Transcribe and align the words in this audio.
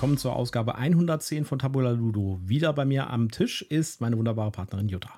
Willkommen 0.00 0.16
zur 0.16 0.34
Ausgabe 0.34 0.76
110 0.76 1.44
von 1.44 1.58
Tabula 1.58 1.90
Ludo. 1.90 2.40
Wieder 2.42 2.72
bei 2.72 2.84
mir 2.84 3.10
am 3.10 3.30
Tisch 3.30 3.60
ist 3.60 4.00
meine 4.00 4.16
wunderbare 4.16 4.50
Partnerin 4.50 4.88
Jutta. 4.88 5.10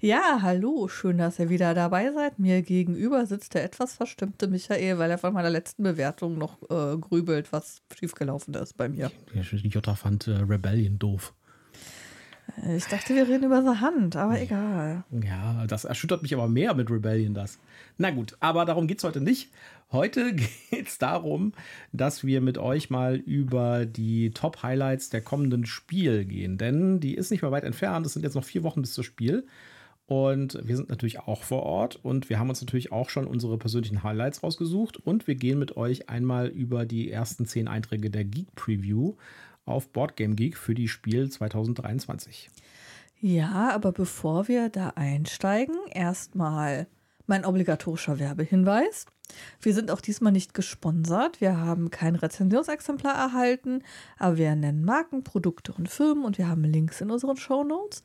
Ja, 0.00 0.38
hallo, 0.42 0.88
schön, 0.88 1.18
dass 1.18 1.38
ihr 1.38 1.48
wieder 1.48 1.74
dabei 1.74 2.12
seid. 2.12 2.38
Mir 2.38 2.62
gegenüber 2.62 3.26
sitzt 3.26 3.54
der 3.54 3.64
etwas 3.64 3.94
verstimmte 3.94 4.46
Michael, 4.46 4.98
weil 4.98 5.10
er 5.10 5.18
von 5.18 5.32
meiner 5.32 5.50
letzten 5.50 5.82
Bewertung 5.82 6.38
noch 6.38 6.62
äh, 6.70 6.96
grübelt, 6.98 7.52
was 7.52 7.82
schiefgelaufen 7.98 8.54
ist 8.54 8.76
bei 8.76 8.88
mir. 8.88 9.10
Jutta 9.32 9.94
fand 9.94 10.28
äh, 10.28 10.32
Rebellion 10.32 10.98
doof. 10.98 11.34
Ich 12.76 12.86
dachte, 12.86 13.14
wir 13.14 13.28
reden 13.28 13.44
über 13.44 13.62
The 13.62 13.80
Hand, 13.80 14.16
aber 14.16 14.40
egal. 14.40 15.04
Ja, 15.10 15.66
das 15.66 15.84
erschüttert 15.84 16.22
mich 16.22 16.34
aber 16.34 16.48
mehr 16.48 16.74
mit 16.74 16.90
Rebellion 16.90 17.34
das. 17.34 17.58
Na 17.98 18.10
gut, 18.10 18.36
aber 18.40 18.64
darum 18.64 18.86
geht 18.86 18.98
es 18.98 19.04
heute 19.04 19.20
nicht. 19.20 19.50
Heute 19.92 20.34
geht 20.70 20.88
es 20.88 20.98
darum, 20.98 21.52
dass 21.92 22.24
wir 22.24 22.40
mit 22.40 22.58
euch 22.58 22.90
mal 22.90 23.16
über 23.16 23.86
die 23.86 24.30
Top-Highlights 24.30 25.10
der 25.10 25.20
kommenden 25.20 25.66
Spiel 25.66 26.24
gehen. 26.24 26.58
Denn 26.58 27.00
die 27.00 27.14
ist 27.14 27.30
nicht 27.30 27.42
mehr 27.42 27.52
weit 27.52 27.64
entfernt. 27.64 28.06
Es 28.06 28.12
sind 28.12 28.22
jetzt 28.22 28.34
noch 28.34 28.44
vier 28.44 28.62
Wochen 28.62 28.82
bis 28.82 28.94
zum 28.94 29.04
Spiel. 29.04 29.46
Und 30.06 30.58
wir 30.62 30.76
sind 30.76 30.90
natürlich 30.90 31.20
auch 31.20 31.42
vor 31.42 31.62
Ort 31.62 31.98
und 32.02 32.28
wir 32.28 32.38
haben 32.38 32.50
uns 32.50 32.60
natürlich 32.60 32.92
auch 32.92 33.08
schon 33.08 33.26
unsere 33.26 33.56
persönlichen 33.56 34.02
Highlights 34.02 34.42
rausgesucht. 34.42 34.98
Und 34.98 35.26
wir 35.26 35.34
gehen 35.34 35.58
mit 35.58 35.76
euch 35.78 36.10
einmal 36.10 36.48
über 36.48 36.84
die 36.84 37.10
ersten 37.10 37.46
zehn 37.46 37.68
Einträge 37.68 38.10
der 38.10 38.24
Geek 38.24 38.54
Preview 38.54 39.14
auf 39.66 39.88
Boardgame 39.88 40.34
Geek 40.34 40.56
für 40.56 40.74
die 40.74 40.88
Spiel 40.88 41.30
2023. 41.30 42.50
Ja, 43.20 43.70
aber 43.70 43.92
bevor 43.92 44.48
wir 44.48 44.68
da 44.68 44.90
einsteigen, 44.96 45.76
erstmal 45.90 46.86
mein 47.26 47.44
obligatorischer 47.44 48.18
Werbehinweis. 48.18 49.06
Wir 49.60 49.72
sind 49.72 49.90
auch 49.90 50.02
diesmal 50.02 50.32
nicht 50.32 50.52
gesponsert. 50.52 51.40
Wir 51.40 51.56
haben 51.56 51.90
kein 51.90 52.14
Rezensionsexemplar 52.14 53.14
erhalten, 53.14 53.82
aber 54.18 54.36
wir 54.36 54.54
nennen 54.54 54.84
Marken, 54.84 55.24
Produkte 55.24 55.72
und 55.72 55.88
Firmen 55.88 56.24
und 56.24 56.36
wir 56.36 56.48
haben 56.48 56.64
Links 56.64 57.00
in 57.00 57.10
unseren 57.10 57.36
Show 57.36 57.64
Notes. 57.64 58.02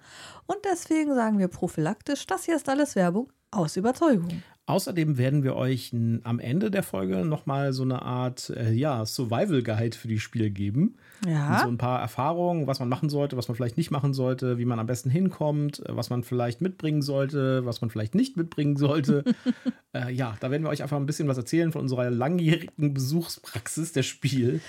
Und 0.48 0.59
deswegen 0.64 1.14
sagen 1.14 1.38
wir 1.38 1.50
prophylaktisch, 1.50 2.26
das 2.26 2.45
hier 2.45 2.55
ist 2.55 2.70
alles 2.70 2.95
Werbung 2.95 3.30
aus 3.52 3.76
Überzeugung. 3.76 4.42
Außerdem 4.70 5.17
werden 5.17 5.42
wir 5.42 5.56
euch 5.56 5.95
am 6.22 6.38
Ende 6.38 6.70
der 6.70 6.84
Folge 6.84 7.25
nochmal 7.25 7.73
so 7.73 7.81
eine 7.81 8.03
Art 8.03 8.52
äh, 8.52 8.72
ja, 8.72 9.03
Survival 9.03 9.64
Guide 9.64 9.98
für 9.98 10.08
die 10.08 10.20
Spiele 10.20 10.52
geben. 10.52 10.95
Ja. 11.26 11.53
Und 11.53 11.59
so 11.61 11.67
ein 11.70 11.78
paar 11.80 12.00
Erfahrungen, 12.00 12.67
was 12.67 12.80
man 12.80 12.88
machen 12.88 13.09
sollte, 13.09 13.36
was 13.36 13.48
man 13.48 13.56
vielleicht 13.56 13.78
nicht 13.78 13.89
machen 13.89 14.14
sollte, 14.14 14.59
wie 14.59 14.66
man 14.66 14.78
am 14.78 14.86
besten 14.86 15.09
hinkommt, 15.09 15.80
äh, 15.80 15.95
was 15.95 16.11
man 16.11 16.22
vielleicht 16.22 16.61
mitbringen 16.61 17.02
sollte, 17.02 17.66
was 17.66 17.81
man 17.81 17.89
vielleicht 17.89 18.14
nicht 18.14 18.38
mitbringen 18.38 18.78
sollte. 18.78 19.23
äh, 19.95 20.14
ja, 20.14 20.38
da 20.39 20.52
werden 20.52 20.61
wir 20.61 20.70
euch 20.70 20.83
einfach 20.83 20.98
ein 20.98 21.08
bisschen 21.08 21.28
was 21.28 21.38
erzählen 21.38 21.72
von 21.72 21.81
unserer 21.81 22.11
langjährigen 22.11 22.94
Besuchspraxis 22.94 23.92
der 23.92 24.04
Spiel. 24.04 24.61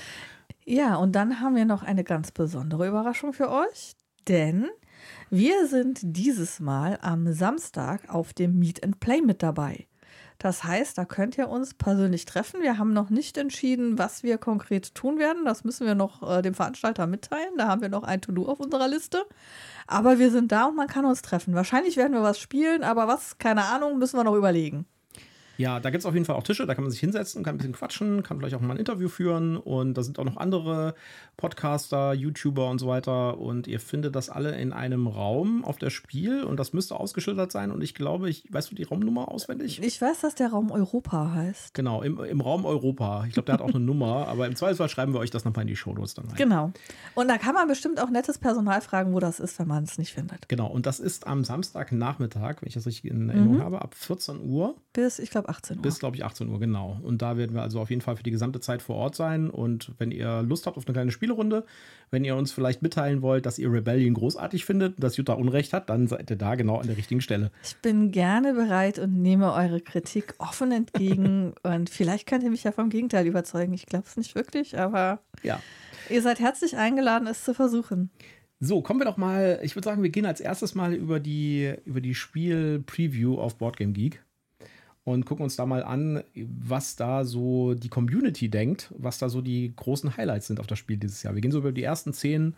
Ja, 0.64 0.96
und 0.96 1.14
dann 1.14 1.40
haben 1.40 1.56
wir 1.56 1.66
noch 1.66 1.82
eine 1.82 2.04
ganz 2.04 2.30
besondere 2.30 2.88
Überraschung 2.88 3.34
für 3.34 3.50
euch, 3.50 3.96
denn 4.28 4.64
wir 5.28 5.66
sind 5.66 5.98
dieses 6.02 6.58
Mal 6.58 6.98
am 7.02 7.30
Samstag 7.34 8.08
auf 8.08 8.32
dem 8.32 8.58
Meet 8.58 8.82
and 8.82 8.98
Play 8.98 9.20
mit 9.20 9.42
dabei. 9.42 9.88
Das 10.40 10.64
heißt, 10.64 10.96
da 10.96 11.04
könnt 11.04 11.36
ihr 11.36 11.50
uns 11.50 11.74
persönlich 11.74 12.24
treffen. 12.24 12.62
Wir 12.62 12.78
haben 12.78 12.94
noch 12.94 13.10
nicht 13.10 13.36
entschieden, 13.36 13.98
was 13.98 14.22
wir 14.22 14.38
konkret 14.38 14.94
tun 14.94 15.18
werden. 15.18 15.44
Das 15.44 15.64
müssen 15.64 15.86
wir 15.86 15.94
noch 15.94 16.22
äh, 16.22 16.40
dem 16.40 16.54
Veranstalter 16.54 17.06
mitteilen. 17.06 17.58
Da 17.58 17.68
haben 17.68 17.82
wir 17.82 17.90
noch 17.90 18.04
ein 18.04 18.22
To-Do 18.22 18.48
auf 18.48 18.58
unserer 18.58 18.88
Liste. 18.88 19.22
Aber 19.86 20.18
wir 20.18 20.30
sind 20.30 20.50
da 20.50 20.64
und 20.64 20.76
man 20.76 20.88
kann 20.88 21.04
uns 21.04 21.20
treffen. 21.20 21.54
Wahrscheinlich 21.54 21.98
werden 21.98 22.14
wir 22.14 22.22
was 22.22 22.38
spielen, 22.38 22.84
aber 22.84 23.06
was, 23.06 23.36
keine 23.36 23.66
Ahnung, 23.66 23.98
müssen 23.98 24.16
wir 24.16 24.24
noch 24.24 24.34
überlegen. 24.34 24.86
Ja, 25.60 25.78
da 25.78 25.90
gibt 25.90 26.00
es 26.00 26.06
auf 26.06 26.14
jeden 26.14 26.24
Fall 26.24 26.36
auch 26.36 26.42
Tische, 26.42 26.64
da 26.64 26.74
kann 26.74 26.84
man 26.84 26.90
sich 26.90 27.00
hinsetzen, 27.00 27.44
kann 27.44 27.56
ein 27.56 27.58
bisschen 27.58 27.74
quatschen, 27.74 28.22
kann 28.22 28.38
vielleicht 28.38 28.54
auch 28.54 28.62
mal 28.62 28.72
ein 28.72 28.78
Interview 28.78 29.08
führen 29.08 29.58
und 29.58 29.92
da 29.92 30.02
sind 30.02 30.18
auch 30.18 30.24
noch 30.24 30.38
andere 30.38 30.94
Podcaster, 31.36 32.14
YouTuber 32.14 32.70
und 32.70 32.78
so 32.78 32.86
weiter 32.86 33.36
und 33.36 33.66
ihr 33.66 33.78
findet 33.78 34.16
das 34.16 34.30
alle 34.30 34.58
in 34.58 34.72
einem 34.72 35.06
Raum 35.06 35.62
auf 35.62 35.76
der 35.76 35.90
Spiel 35.90 36.44
und 36.44 36.58
das 36.58 36.72
müsste 36.72 36.96
ausgeschildert 36.98 37.52
sein 37.52 37.72
und 37.72 37.82
ich 37.82 37.94
glaube, 37.94 38.30
ich 38.30 38.50
weißt 38.50 38.70
du 38.70 38.74
die 38.74 38.84
Raumnummer 38.84 39.28
auswendig? 39.28 39.82
Ich 39.82 40.00
weiß, 40.00 40.22
dass 40.22 40.34
der 40.34 40.48
Raum 40.48 40.70
Europa 40.70 41.34
heißt. 41.34 41.74
Genau, 41.74 42.00
im, 42.00 42.18
im 42.24 42.40
Raum 42.40 42.64
Europa. 42.64 43.26
Ich 43.26 43.34
glaube, 43.34 43.44
der 43.44 43.52
hat 43.52 43.60
auch 43.60 43.68
eine 43.68 43.80
Nummer, 43.80 44.28
aber 44.28 44.46
im 44.46 44.56
Zweifelsfall 44.56 44.88
schreiben 44.88 45.12
wir 45.12 45.20
euch 45.20 45.30
das 45.30 45.44
nochmal 45.44 45.64
in 45.64 45.68
die 45.68 45.76
Shownotes 45.76 46.14
dann 46.14 46.24
rein. 46.24 46.36
Genau. 46.36 46.72
Und 47.14 47.28
da 47.28 47.36
kann 47.36 47.54
man 47.54 47.68
bestimmt 47.68 48.00
auch 48.00 48.08
nettes 48.08 48.38
Personal 48.38 48.80
fragen, 48.80 49.12
wo 49.12 49.20
das 49.20 49.40
ist, 49.40 49.58
wenn 49.58 49.68
man 49.68 49.84
es 49.84 49.98
nicht 49.98 50.14
findet. 50.14 50.48
Genau, 50.48 50.68
und 50.68 50.86
das 50.86 51.00
ist 51.00 51.26
am 51.26 51.44
Samstagnachmittag, 51.44 52.62
wenn 52.62 52.68
ich 52.68 52.74
das 52.74 52.86
richtig 52.86 53.10
in 53.10 53.28
Erinnerung 53.28 53.58
mhm. 53.58 53.62
habe, 53.62 53.82
ab 53.82 53.94
14 53.94 54.40
Uhr. 54.40 54.74
Bis, 54.94 55.18
ich 55.18 55.30
glaube, 55.30 55.49
18 55.50 55.76
Uhr. 55.76 55.82
Bis, 55.82 55.98
glaube 55.98 56.16
ich, 56.16 56.24
18 56.24 56.48
Uhr, 56.48 56.58
genau. 56.58 56.98
Und 57.02 57.20
da 57.20 57.36
werden 57.36 57.54
wir 57.54 57.62
also 57.62 57.80
auf 57.80 57.90
jeden 57.90 58.00
Fall 58.00 58.16
für 58.16 58.22
die 58.22 58.30
gesamte 58.30 58.60
Zeit 58.60 58.80
vor 58.80 58.96
Ort 58.96 59.14
sein. 59.14 59.50
Und 59.50 59.92
wenn 59.98 60.10
ihr 60.10 60.42
Lust 60.42 60.66
habt 60.66 60.78
auf 60.78 60.86
eine 60.86 60.94
kleine 60.94 61.10
Spielerunde, 61.10 61.64
wenn 62.10 62.24
ihr 62.24 62.36
uns 62.36 62.52
vielleicht 62.52 62.82
mitteilen 62.82 63.20
wollt, 63.20 63.46
dass 63.46 63.58
ihr 63.58 63.70
Rebellion 63.70 64.14
großartig 64.14 64.64
findet, 64.64 65.02
dass 65.02 65.16
Jutta 65.16 65.34
Unrecht 65.34 65.72
hat, 65.72 65.90
dann 65.90 66.06
seid 66.06 66.30
ihr 66.30 66.36
da 66.36 66.54
genau 66.54 66.78
an 66.78 66.86
der 66.86 66.96
richtigen 66.96 67.20
Stelle. 67.20 67.50
Ich 67.62 67.76
bin 67.76 68.12
gerne 68.12 68.54
bereit 68.54 68.98
und 68.98 69.20
nehme 69.20 69.52
eure 69.52 69.80
Kritik 69.80 70.34
offen 70.38 70.72
entgegen. 70.72 71.52
und 71.62 71.90
vielleicht 71.90 72.26
könnt 72.26 72.44
ihr 72.44 72.50
mich 72.50 72.64
ja 72.64 72.72
vom 72.72 72.88
Gegenteil 72.88 73.26
überzeugen. 73.26 73.74
Ich 73.74 73.86
glaube 73.86 74.04
es 74.06 74.16
nicht 74.16 74.34
wirklich, 74.34 74.78
aber 74.78 75.20
ja. 75.42 75.60
ihr 76.08 76.22
seid 76.22 76.40
herzlich 76.40 76.76
eingeladen, 76.76 77.26
es 77.26 77.44
zu 77.44 77.54
versuchen. 77.54 78.10
So, 78.62 78.82
kommen 78.82 79.00
wir 79.00 79.06
doch 79.06 79.16
mal, 79.16 79.58
ich 79.62 79.74
würde 79.74 79.86
sagen, 79.86 80.02
wir 80.02 80.10
gehen 80.10 80.26
als 80.26 80.38
erstes 80.38 80.74
mal 80.74 80.92
über 80.92 81.18
die, 81.18 81.74
über 81.86 82.02
die 82.02 82.14
Spiel-Preview 82.14 83.38
auf 83.38 83.56
Boardgame 83.56 83.92
Geek 83.92 84.22
und 85.10 85.26
gucken 85.26 85.42
uns 85.42 85.56
da 85.56 85.66
mal 85.66 85.82
an, 85.82 86.22
was 86.34 86.94
da 86.94 87.24
so 87.24 87.74
die 87.74 87.88
Community 87.88 88.48
denkt, 88.48 88.94
was 88.96 89.18
da 89.18 89.28
so 89.28 89.40
die 89.40 89.72
großen 89.74 90.16
Highlights 90.16 90.46
sind 90.46 90.60
auf 90.60 90.68
das 90.68 90.78
Spiel 90.78 90.98
dieses 90.98 91.22
Jahr. 91.22 91.34
Wir 91.34 91.40
gehen 91.40 91.50
so 91.50 91.58
über 91.58 91.72
die 91.72 91.82
ersten 91.82 92.12
zehn 92.12 92.54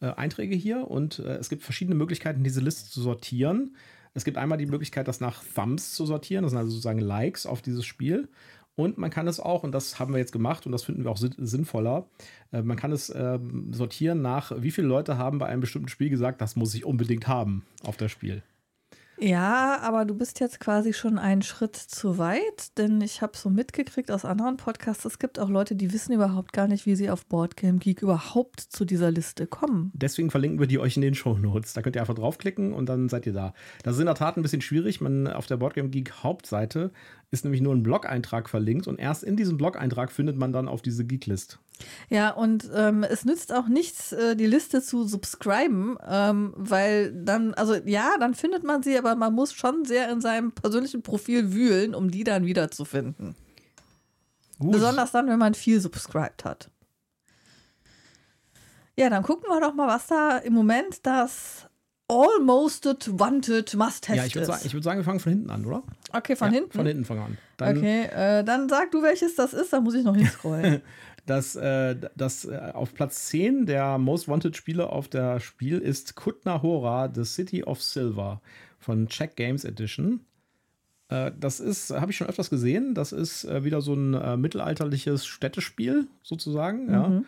äh, 0.00 0.06
Einträge 0.08 0.54
hier 0.54 0.90
und 0.90 1.18
äh, 1.20 1.36
es 1.36 1.48
gibt 1.48 1.62
verschiedene 1.62 1.94
Möglichkeiten, 1.94 2.44
diese 2.44 2.60
Liste 2.60 2.90
zu 2.90 3.00
sortieren. 3.00 3.74
Es 4.12 4.24
gibt 4.24 4.36
einmal 4.36 4.58
die 4.58 4.66
Möglichkeit, 4.66 5.08
das 5.08 5.20
nach 5.20 5.42
Thumbs 5.54 5.94
zu 5.94 6.04
sortieren, 6.04 6.42
das 6.42 6.50
sind 6.50 6.58
also 6.58 6.70
sozusagen 6.70 7.00
Likes 7.00 7.46
auf 7.46 7.62
dieses 7.62 7.86
Spiel. 7.86 8.28
Und 8.76 8.98
man 8.98 9.10
kann 9.10 9.28
es 9.28 9.40
auch, 9.40 9.62
und 9.62 9.72
das 9.72 9.98
haben 9.98 10.12
wir 10.12 10.18
jetzt 10.18 10.32
gemacht 10.32 10.66
und 10.66 10.72
das 10.72 10.82
finden 10.82 11.04
wir 11.04 11.10
auch 11.10 11.16
sinnvoller, 11.16 12.06
äh, 12.52 12.60
man 12.60 12.76
kann 12.76 12.92
es 12.92 13.08
äh, 13.08 13.38
sortieren 13.70 14.20
nach, 14.20 14.52
wie 14.60 14.72
viele 14.72 14.88
Leute 14.88 15.16
haben 15.16 15.38
bei 15.38 15.46
einem 15.46 15.62
bestimmten 15.62 15.88
Spiel 15.88 16.10
gesagt, 16.10 16.42
das 16.42 16.54
muss 16.54 16.74
ich 16.74 16.84
unbedingt 16.84 17.28
haben 17.28 17.64
auf 17.82 17.96
das 17.96 18.10
Spiel. 18.10 18.42
Ja, 19.24 19.80
aber 19.80 20.04
du 20.04 20.14
bist 20.14 20.38
jetzt 20.40 20.60
quasi 20.60 20.92
schon 20.92 21.18
einen 21.18 21.40
Schritt 21.40 21.76
zu 21.76 22.18
weit, 22.18 22.76
denn 22.76 23.00
ich 23.00 23.22
habe 23.22 23.38
so 23.38 23.48
mitgekriegt 23.48 24.10
aus 24.10 24.26
anderen 24.26 24.58
Podcasts, 24.58 25.06
es 25.06 25.18
gibt 25.18 25.38
auch 25.38 25.48
Leute, 25.48 25.74
die 25.74 25.94
wissen 25.94 26.12
überhaupt 26.12 26.52
gar 26.52 26.68
nicht, 26.68 26.84
wie 26.84 26.94
sie 26.94 27.08
auf 27.08 27.24
Boardgame 27.24 27.78
Geek 27.78 28.02
überhaupt 28.02 28.60
zu 28.60 28.84
dieser 28.84 29.10
Liste 29.10 29.46
kommen. 29.46 29.90
Deswegen 29.94 30.30
verlinken 30.30 30.60
wir 30.60 30.66
die 30.66 30.78
euch 30.78 30.96
in 30.96 31.00
den 31.00 31.14
Show 31.14 31.38
Notes. 31.38 31.72
Da 31.72 31.80
könnt 31.80 31.96
ihr 31.96 32.02
einfach 32.02 32.14
draufklicken 32.14 32.74
und 32.74 32.86
dann 32.86 33.08
seid 33.08 33.24
ihr 33.24 33.32
da. 33.32 33.54
Das 33.82 33.94
ist 33.94 34.00
in 34.00 34.06
der 34.06 34.14
Tat 34.14 34.36
ein 34.36 34.42
bisschen 34.42 34.60
schwierig. 34.60 35.00
Man 35.00 35.26
auf 35.26 35.46
der 35.46 35.56
Boardgame 35.56 35.88
Geek 35.88 36.22
Hauptseite 36.22 36.92
ist 37.30 37.46
nämlich 37.46 37.62
nur 37.62 37.74
ein 37.74 37.82
Blog-Eintrag 37.82 38.50
verlinkt 38.50 38.86
und 38.86 39.00
erst 39.00 39.24
in 39.24 39.36
diesem 39.36 39.56
Blog-Eintrag 39.56 40.12
findet 40.12 40.36
man 40.36 40.52
dann 40.52 40.68
auf 40.68 40.82
diese 40.82 41.06
Geek-List. 41.06 41.60
Ja, 42.08 42.30
und 42.30 42.70
ähm, 42.74 43.02
es 43.02 43.24
nützt 43.24 43.52
auch 43.52 43.66
nichts, 43.66 44.12
äh, 44.12 44.36
die 44.36 44.46
Liste 44.46 44.82
zu 44.82 45.06
subscriben, 45.06 45.98
ähm, 46.06 46.52
weil 46.56 47.12
dann, 47.12 47.54
also 47.54 47.74
ja, 47.74 48.16
dann 48.18 48.34
findet 48.34 48.62
man 48.62 48.82
sie, 48.82 48.96
aber 48.96 49.16
man 49.16 49.34
muss 49.34 49.52
schon 49.52 49.84
sehr 49.84 50.10
in 50.10 50.20
seinem 50.20 50.52
persönlichen 50.52 51.02
Profil 51.02 51.52
wühlen, 51.52 51.94
um 51.94 52.10
die 52.10 52.24
dann 52.24 52.46
wiederzufinden. 52.46 53.34
Gut. 54.58 54.72
Besonders 54.72 55.10
dann, 55.10 55.28
wenn 55.28 55.38
man 55.38 55.54
viel 55.54 55.80
subscribed 55.80 56.44
hat. 56.44 56.70
Ja, 58.96 59.10
dann 59.10 59.24
gucken 59.24 59.48
wir 59.48 59.60
doch 59.60 59.74
mal, 59.74 59.88
was 59.88 60.06
da 60.06 60.38
im 60.38 60.52
Moment 60.52 61.04
das 61.04 61.66
Almost 62.06 62.84
Wanted 63.18 63.74
Must-Have 63.74 64.16
Ja, 64.16 64.24
ich 64.24 64.34
würde 64.34 64.46
sagen, 64.82 64.98
wir 64.98 65.04
fangen 65.04 65.20
von 65.20 65.32
hinten 65.32 65.50
an, 65.50 65.64
oder? 65.64 65.82
Okay, 66.12 66.36
von 66.36 66.48
ja, 66.48 66.54
hinten? 66.54 66.72
Von 66.72 66.86
hinten 66.86 67.04
fangen 67.04 67.20
wir 67.20 67.26
an. 67.26 67.38
Dann, 67.56 67.76
okay, 67.78 68.04
äh, 68.04 68.44
dann 68.44 68.68
sag 68.68 68.90
du, 68.92 69.02
welches 69.02 69.34
das 69.34 69.52
ist, 69.52 69.72
dann 69.72 69.82
muss 69.82 69.94
ich 69.94 70.04
noch 70.04 70.14
hinscrollen. 70.14 70.82
das, 71.26 71.56
äh, 71.56 71.96
das 72.16 72.44
äh, 72.44 72.70
auf 72.72 72.94
Platz 72.94 73.28
10 73.28 73.66
der 73.66 73.98
Most 73.98 74.28
Wanted 74.28 74.56
Spiele 74.56 74.90
auf 74.90 75.08
der 75.08 75.40
Spiel 75.40 75.78
ist 75.78 76.14
Kutna 76.16 76.62
Hora, 76.62 77.10
The 77.12 77.24
City 77.24 77.64
of 77.64 77.82
Silver 77.82 78.40
von 78.78 79.08
Check 79.08 79.36
Games 79.36 79.64
Edition. 79.64 80.20
Äh, 81.08 81.32
das 81.38 81.60
ist, 81.60 81.90
habe 81.90 82.10
ich 82.10 82.16
schon 82.16 82.28
öfters 82.28 82.50
gesehen, 82.50 82.94
das 82.94 83.12
ist 83.12 83.44
äh, 83.44 83.64
wieder 83.64 83.80
so 83.80 83.94
ein 83.94 84.14
äh, 84.14 84.36
mittelalterliches 84.36 85.26
Städtespiel 85.26 86.08
sozusagen, 86.22 86.86
mhm. 86.86 86.92
ja 86.92 87.22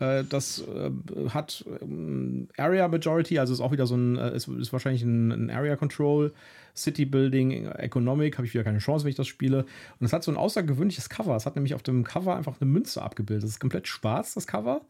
das 0.00 0.64
äh, 0.66 0.90
hat 1.28 1.64
ähm, 1.82 2.48
Area 2.56 2.88
Majority, 2.88 3.38
also 3.38 3.52
ist 3.52 3.60
auch 3.60 3.72
wieder 3.72 3.86
so 3.86 3.96
ein, 3.96 4.16
äh, 4.16 4.34
ist, 4.34 4.48
ist 4.48 4.72
wahrscheinlich 4.72 5.02
ein, 5.02 5.30
ein, 5.30 5.50
Area 5.50 5.76
Control, 5.76 6.32
City 6.74 7.04
Building, 7.04 7.66
Economic, 7.66 8.38
habe 8.38 8.46
ich 8.46 8.54
wieder 8.54 8.64
keine 8.64 8.78
Chance, 8.78 9.04
wenn 9.04 9.10
ich 9.10 9.16
das 9.16 9.26
spiele. 9.26 9.66
Und 9.98 10.06
es 10.06 10.12
hat 10.14 10.24
so 10.24 10.30
ein 10.30 10.38
außergewöhnliches 10.38 11.10
Cover. 11.10 11.36
Es 11.36 11.44
hat 11.44 11.56
nämlich 11.56 11.74
auf 11.74 11.82
dem 11.82 12.04
Cover 12.04 12.34
einfach 12.34 12.58
eine 12.60 12.70
Münze 12.70 13.02
abgebildet. 13.02 13.44
Es 13.44 13.50
ist 13.50 13.60
komplett 13.60 13.88
schwarz, 13.88 14.32
das 14.32 14.46
Cover. 14.46 14.80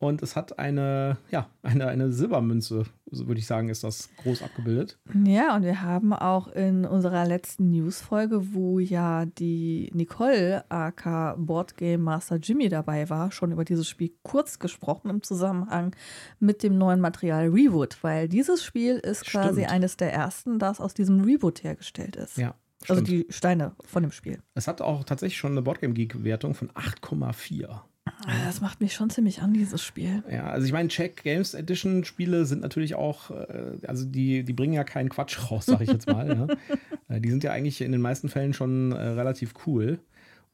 Und 0.00 0.22
es 0.22 0.34
hat 0.34 0.58
eine, 0.58 1.18
ja, 1.30 1.50
eine, 1.62 1.86
eine 1.88 2.10
Silbermünze, 2.10 2.84
so 3.10 3.26
würde 3.28 3.38
ich 3.38 3.46
sagen, 3.46 3.68
ist 3.68 3.84
das 3.84 4.08
groß 4.22 4.42
abgebildet. 4.42 4.98
Ja, 5.26 5.54
und 5.54 5.62
wir 5.62 5.82
haben 5.82 6.14
auch 6.14 6.48
in 6.48 6.86
unserer 6.86 7.26
letzten 7.26 7.70
News-Folge, 7.70 8.54
wo 8.54 8.78
ja 8.78 9.26
die 9.26 9.90
Nicole, 9.92 10.64
aka 10.70 11.36
Boardgame 11.36 11.98
Master 11.98 12.36
Jimmy, 12.36 12.70
dabei 12.70 13.10
war, 13.10 13.30
schon 13.30 13.52
über 13.52 13.66
dieses 13.66 13.86
Spiel 13.86 14.10
kurz 14.22 14.58
gesprochen 14.58 15.10
im 15.10 15.22
Zusammenhang 15.22 15.94
mit 16.38 16.62
dem 16.62 16.78
neuen 16.78 17.00
Material 17.00 17.48
Rewood, 17.48 17.98
weil 18.02 18.26
dieses 18.26 18.64
Spiel 18.64 18.96
ist 18.96 19.26
quasi 19.26 19.60
Stimmt. 19.60 19.70
eines 19.70 19.98
der 19.98 20.14
ersten, 20.14 20.58
das 20.58 20.80
aus 20.80 20.94
diesem 20.94 21.20
Rewood 21.20 21.62
hergestellt 21.62 22.16
ist. 22.16 22.38
Ja. 22.38 22.54
Also 22.88 23.04
stimmt. 23.04 23.08
die 23.08 23.26
Steine 23.28 23.72
von 23.84 24.02
dem 24.02 24.12
Spiel. 24.12 24.38
es 24.54 24.66
hat 24.66 24.80
auch 24.80 25.04
tatsächlich 25.04 25.36
schon 25.36 25.50
eine 25.52 25.60
Boardgame 25.60 25.92
Geek-Wertung 25.92 26.54
von 26.54 26.70
8,4. 26.70 27.82
Das 28.26 28.60
macht 28.60 28.80
mich 28.80 28.92
schon 28.94 29.10
ziemlich 29.10 29.40
an, 29.42 29.52
dieses 29.54 29.82
Spiel. 29.82 30.22
Ja, 30.30 30.44
also 30.50 30.66
ich 30.66 30.72
meine, 30.72 30.88
Check 30.88 31.22
Games 31.22 31.54
Edition 31.54 32.04
Spiele 32.04 32.44
sind 32.44 32.60
natürlich 32.62 32.94
auch, 32.94 33.30
äh, 33.30 33.78
also 33.86 34.04
die, 34.04 34.44
die 34.44 34.52
bringen 34.52 34.74
ja 34.74 34.84
keinen 34.84 35.08
Quatsch 35.08 35.38
raus, 35.50 35.66
sag 35.66 35.80
ich 35.80 35.90
jetzt 35.90 36.06
mal. 36.06 36.28
ja. 36.28 36.76
Äh, 37.14 37.20
Die 37.20 37.30
sind 37.30 37.44
ja 37.44 37.52
eigentlich 37.52 37.80
in 37.80 37.92
den 37.92 38.00
meisten 38.00 38.28
Fällen 38.28 38.52
schon 38.52 38.92
äh, 38.92 39.00
relativ 39.00 39.54
cool. 39.66 40.00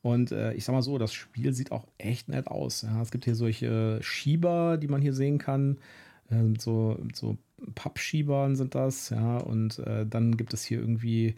Und 0.02 0.30
äh, 0.30 0.52
ich 0.52 0.64
sag 0.64 0.72
mal 0.72 0.82
so, 0.82 0.98
das 0.98 1.12
Spiel 1.12 1.52
sieht 1.52 1.72
auch 1.72 1.86
echt 1.98 2.28
nett 2.28 2.46
aus. 2.46 2.82
Ja. 2.82 3.02
Es 3.02 3.10
gibt 3.10 3.24
hier 3.24 3.34
solche 3.34 3.98
Schieber, 4.02 4.76
die 4.76 4.88
man 4.88 5.02
hier 5.02 5.12
sehen 5.14 5.38
kann. 5.38 5.78
Äh, 6.30 6.42
mit 6.42 6.60
so, 6.60 6.96
mit 7.02 7.16
so 7.16 7.36
Pappschiebern 7.74 8.54
sind 8.54 8.74
das, 8.74 9.10
ja. 9.10 9.38
Und 9.38 9.80
äh, 9.80 10.06
dann 10.06 10.36
gibt 10.36 10.54
es 10.54 10.64
hier 10.64 10.78
irgendwie 10.78 11.34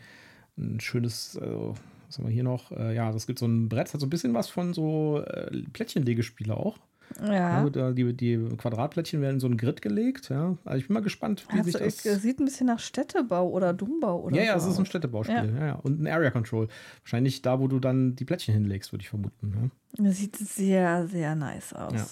ein 0.58 0.80
schönes, 0.80 1.36
äh, 1.36 1.72
was 2.08 2.18
haben 2.18 2.26
wir 2.26 2.32
hier 2.32 2.42
noch? 2.42 2.72
Äh, 2.72 2.94
ja, 2.94 3.12
das 3.12 3.26
gibt 3.26 3.38
so 3.38 3.46
ein 3.46 3.68
Brett, 3.68 3.92
hat 3.94 4.00
so 4.00 4.06
ein 4.06 4.10
bisschen 4.10 4.34
was 4.34 4.48
von 4.48 4.74
so 4.74 5.20
äh, 5.22 5.62
Plättchenlegespiele 5.72 6.56
auch. 6.56 6.78
Ja. 7.22 7.64
Ja. 7.66 7.88
äh, 7.88 7.94
die, 7.94 8.12
die 8.14 8.36
Quadratplättchen 8.58 9.22
werden 9.22 9.34
in 9.36 9.40
so 9.40 9.46
ein 9.46 9.56
Grid 9.56 9.80
gelegt, 9.80 10.28
ja. 10.28 10.58
Also 10.66 10.78
ich 10.78 10.88
bin 10.88 10.94
mal 10.94 11.00
gespannt, 11.00 11.46
wie 11.52 11.62
sich 11.62 11.74
Also, 11.80 11.84
das. 11.86 12.04
es 12.04 12.22
sieht 12.22 12.38
ein 12.38 12.44
bisschen 12.44 12.66
nach 12.66 12.80
Städtebau 12.80 13.48
oder 13.48 13.72
Dummbau 13.72 14.20
oder 14.24 14.36
ja, 14.36 14.42
ja, 14.42 14.58
so 14.58 14.66
es 14.66 14.72
ist 14.74 14.78
ein 14.78 14.82
aus. 14.82 14.88
Städtebauspiel, 14.88 15.34
Ja. 15.36 15.44
ja. 15.60 15.66
Ja, 15.68 15.74
Und 15.76 16.02
ein 16.02 16.06
Area 16.06 16.30
Control. 16.30 16.68
Wahrscheinlich 17.02 17.40
da, 17.40 17.60
wo 17.60 17.66
du 17.68 17.78
dann 17.80 18.14
die 18.14 18.26
Plättchen 18.26 18.52
hinlegst, 18.52 18.92
würde 18.92 19.02
ich 19.02 19.08
vermuten. 19.08 19.48
Ne? 19.50 19.70
Das 20.06 20.18
sieht 20.18 20.36
sehr, 20.36 21.06
sehr 21.06 21.34
nice 21.34 21.72
aus. 21.72 21.94
Ja. 21.94 22.06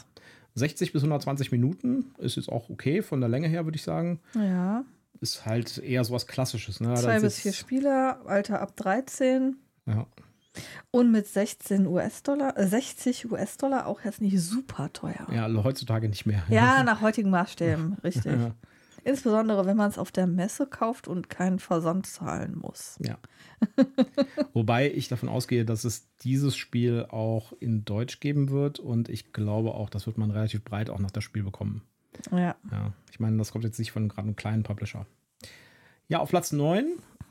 60 0.55 0.95
bis 0.95 1.03
120 1.03 1.53
Minuten 1.53 2.07
ist 2.17 2.37
jetzt 2.37 2.49
auch 2.49 2.71
okay 2.71 3.03
von 3.03 3.21
der 3.21 3.29
Länge 3.29 3.49
her, 3.49 3.67
würde 3.67 3.77
ich 3.77 3.83
sagen. 3.83 4.21
ja. 4.35 4.85
Ist 5.23 5.47
halt 5.47 5.79
eher 5.79 6.05
sowas 6.05 6.27
Klassisches. 6.27 6.79
Ne? 6.81 6.93
Zwei 6.95 7.21
bis 7.21 7.41
vier 7.41 7.55
Spieler, 7.55 8.21
Alter 8.27 8.61
ab 8.61 8.77
13 8.77 9.57
Ja. 9.87 10.07
und 10.91 11.13
mit 11.13 11.27
16 11.27 11.87
US-Dollar, 11.87 12.59
äh, 12.59 12.67
60 12.67 13.31
US-Dollar 13.31 13.87
auch 13.87 14.03
jetzt 14.05 14.21
nicht 14.21 14.41
super 14.41 14.93
teuer. 14.93 15.27
ja, 15.33 15.45
also 15.45 15.65
heutzutage 15.65 16.09
nicht 16.09 16.27
mehr. 16.27 16.43
Ja, 16.49 16.83
nach 16.85 17.01
heutigen 17.01 17.31
Maßstäben, 17.31 17.95
richtig. 18.03 18.33
Ja. 18.33 18.55
Insbesondere, 19.05 19.67
wenn 19.67 19.77
man 19.77 19.89
es 19.89 19.99
auf 19.99 20.11
der 20.11 20.27
Messe 20.27 20.67
kauft 20.67 21.07
und 21.07 21.31
keinen 21.31 21.61
Versand 21.61 22.07
zahlen 22.07 22.59
muss. 22.59 22.99
Ja. 23.01 23.19
Wobei 24.53 24.91
ich 24.91 25.07
davon 25.07 25.29
ausgehe, 25.29 25.65
dass 25.65 25.85
es 25.85 26.09
dieses 26.23 26.57
Spiel 26.57 27.07
auch 27.09 27.53
in 27.61 27.85
Deutsch 27.85 28.19
geben 28.19 28.51
wird 28.51 28.81
und 28.81 29.09
ich 29.09 29.33
glaube 29.33 29.75
auch, 29.75 29.91
das 29.91 30.07
wird 30.09 30.19
man 30.19 30.33
relativ 30.33 30.65
breit 30.65 30.91
auch 30.91 30.99
nach 30.99 31.13
das 31.13 31.23
Spiel 31.23 31.45
bekommen. 31.45 31.83
Ja. 32.33 32.57
Ja, 32.73 32.93
ich 33.13 33.21
meine, 33.21 33.37
das 33.37 33.53
kommt 33.53 33.63
jetzt 33.63 33.79
nicht 33.79 33.93
von 33.93 34.09
gerade 34.09 34.27
einem 34.27 34.35
kleinen 34.37 34.65
Publisher. 34.65 35.07
Ja, 36.09 36.19
auf 36.19 36.31
Platz 36.31 36.51
9 36.51 36.87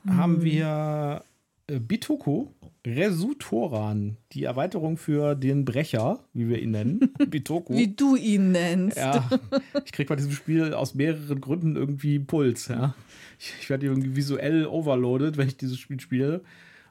haben 0.08 0.42
wir 0.42 1.24
äh, 1.68 1.78
Bitoku 1.78 2.48
Resutoran, 2.86 4.16
die 4.32 4.44
Erweiterung 4.44 4.96
für 4.96 5.34
den 5.34 5.64
Brecher, 5.64 6.20
wie 6.32 6.48
wir 6.48 6.62
ihn 6.62 6.70
nennen. 6.70 7.12
Bitoku. 7.28 7.74
Wie 7.74 7.88
du 7.88 8.14
ihn 8.14 8.52
nennst. 8.52 8.96
Ja, 8.96 9.28
ich 9.84 9.90
kriege 9.90 10.08
bei 10.08 10.14
diesem 10.14 10.30
Spiel 10.30 10.72
aus 10.72 10.94
mehreren 10.94 11.40
Gründen 11.40 11.74
irgendwie 11.74 12.20
Puls. 12.20 12.68
Ja. 12.68 12.94
Ich, 13.40 13.52
ich 13.60 13.70
werde 13.70 13.86
irgendwie 13.86 14.14
visuell 14.14 14.66
overloaded, 14.66 15.36
wenn 15.36 15.48
ich 15.48 15.56
dieses 15.56 15.78
Spiel 15.78 15.98
spiele. 15.98 16.42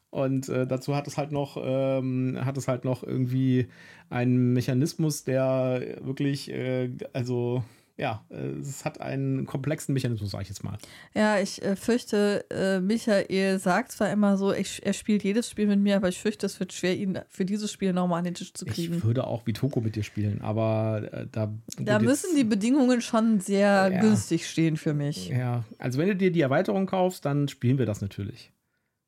Und 0.10 0.50
äh, 0.50 0.68
dazu 0.68 0.96
hat 0.96 1.08
es 1.08 1.18
halt 1.18 1.32
noch, 1.32 1.58
ähm, 1.62 2.38
hat 2.44 2.58
es 2.58 2.68
halt 2.68 2.84
noch 2.84 3.04
irgendwie 3.04 3.68
einen 4.10 4.54
Mechanismus, 4.54 5.24
der 5.24 5.98
wirklich, 6.02 6.52
äh, 6.52 6.90
also 7.14 7.64
ja, 7.98 8.26
äh, 8.30 8.60
es 8.60 8.84
hat 8.84 9.00
einen 9.00 9.46
komplexen 9.46 9.94
Mechanismus, 9.94 10.32
sage 10.32 10.44
ich 10.44 10.50
jetzt 10.50 10.64
mal. 10.64 10.78
Ja, 11.14 11.40
ich 11.40 11.62
äh, 11.64 11.76
fürchte, 11.78 12.46
äh, 12.50 12.82
Michael 12.82 13.58
sagt 13.60 13.92
zwar 13.94 14.12
immer 14.12 14.36
so, 14.36 14.52
ich, 14.52 14.86
er 14.86 14.92
spielt 14.94 15.24
jedes 15.24 15.50
Spiel 15.50 15.68
mit 15.68 15.80
mir, 15.80 15.96
aber 15.96 16.10
ich 16.10 16.20
fürchte, 16.20 16.46
es 16.46 16.60
wird 16.60 16.74
schwer, 16.74 16.98
ihn 16.98 17.20
für 17.30 17.46
dieses 17.46 17.72
Spiel 17.72 17.94
nochmal 17.94 18.20
an 18.20 18.26
den 18.26 18.34
Tisch 18.34 18.54
zu 18.54 18.66
kriegen. 18.66 18.96
Ich 18.98 19.04
würde 19.06 19.26
auch 19.26 19.44
Bitoko 19.44 19.80
mit 19.80 19.96
dir 19.96 20.04
spielen, 20.04 20.42
aber 20.42 21.08
äh, 21.14 21.28
da. 21.32 21.54
Da 21.80 22.00
müssen 22.00 22.36
die 22.36 22.44
Bedingungen 22.44 23.00
schon 23.02 23.40
sehr 23.40 23.90
Ja. 23.92 24.02
günstig 24.02 24.50
stehen 24.50 24.76
für 24.76 24.94
mich. 24.94 25.30
Ja, 25.30 25.64
also 25.78 25.98
wenn 25.98 26.08
du 26.10 26.16
dir 26.18 26.32
die 26.32 26.42
Erweiterung 26.42 26.88
kaufst, 26.88 27.24
dann 27.26 27.48
spielen 27.48 27.78
wir 27.78 27.86
das 27.86 28.02
natürlich. 28.02 28.52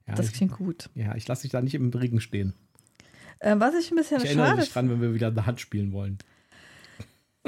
Ja, 0.07 0.15
Das 0.15 0.27
ich, 0.27 0.33
klingt 0.33 0.53
gut. 0.53 0.89
ja, 0.95 1.13
ich 1.15 1.27
lasse 1.27 1.41
dich 1.41 1.51
da 1.51 1.61
nicht 1.61 1.75
im 1.75 1.89
Regen 1.89 2.21
stehen. 2.21 2.53
Äh, 3.39 3.55
was 3.57 3.75
ich 3.75 3.91
ein 3.91 3.97
bisschen 3.97 4.19
Ich 4.19 4.27
erinnere 4.27 4.47
schade 4.47 4.61
dich 4.61 4.71
dran, 4.71 4.89
wenn 4.89 5.01
wir 5.01 5.13
wieder 5.13 5.27
in 5.27 5.35
der 5.35 5.45
Hand 5.45 5.59
spielen 5.59 5.91
wollen. 5.91 6.17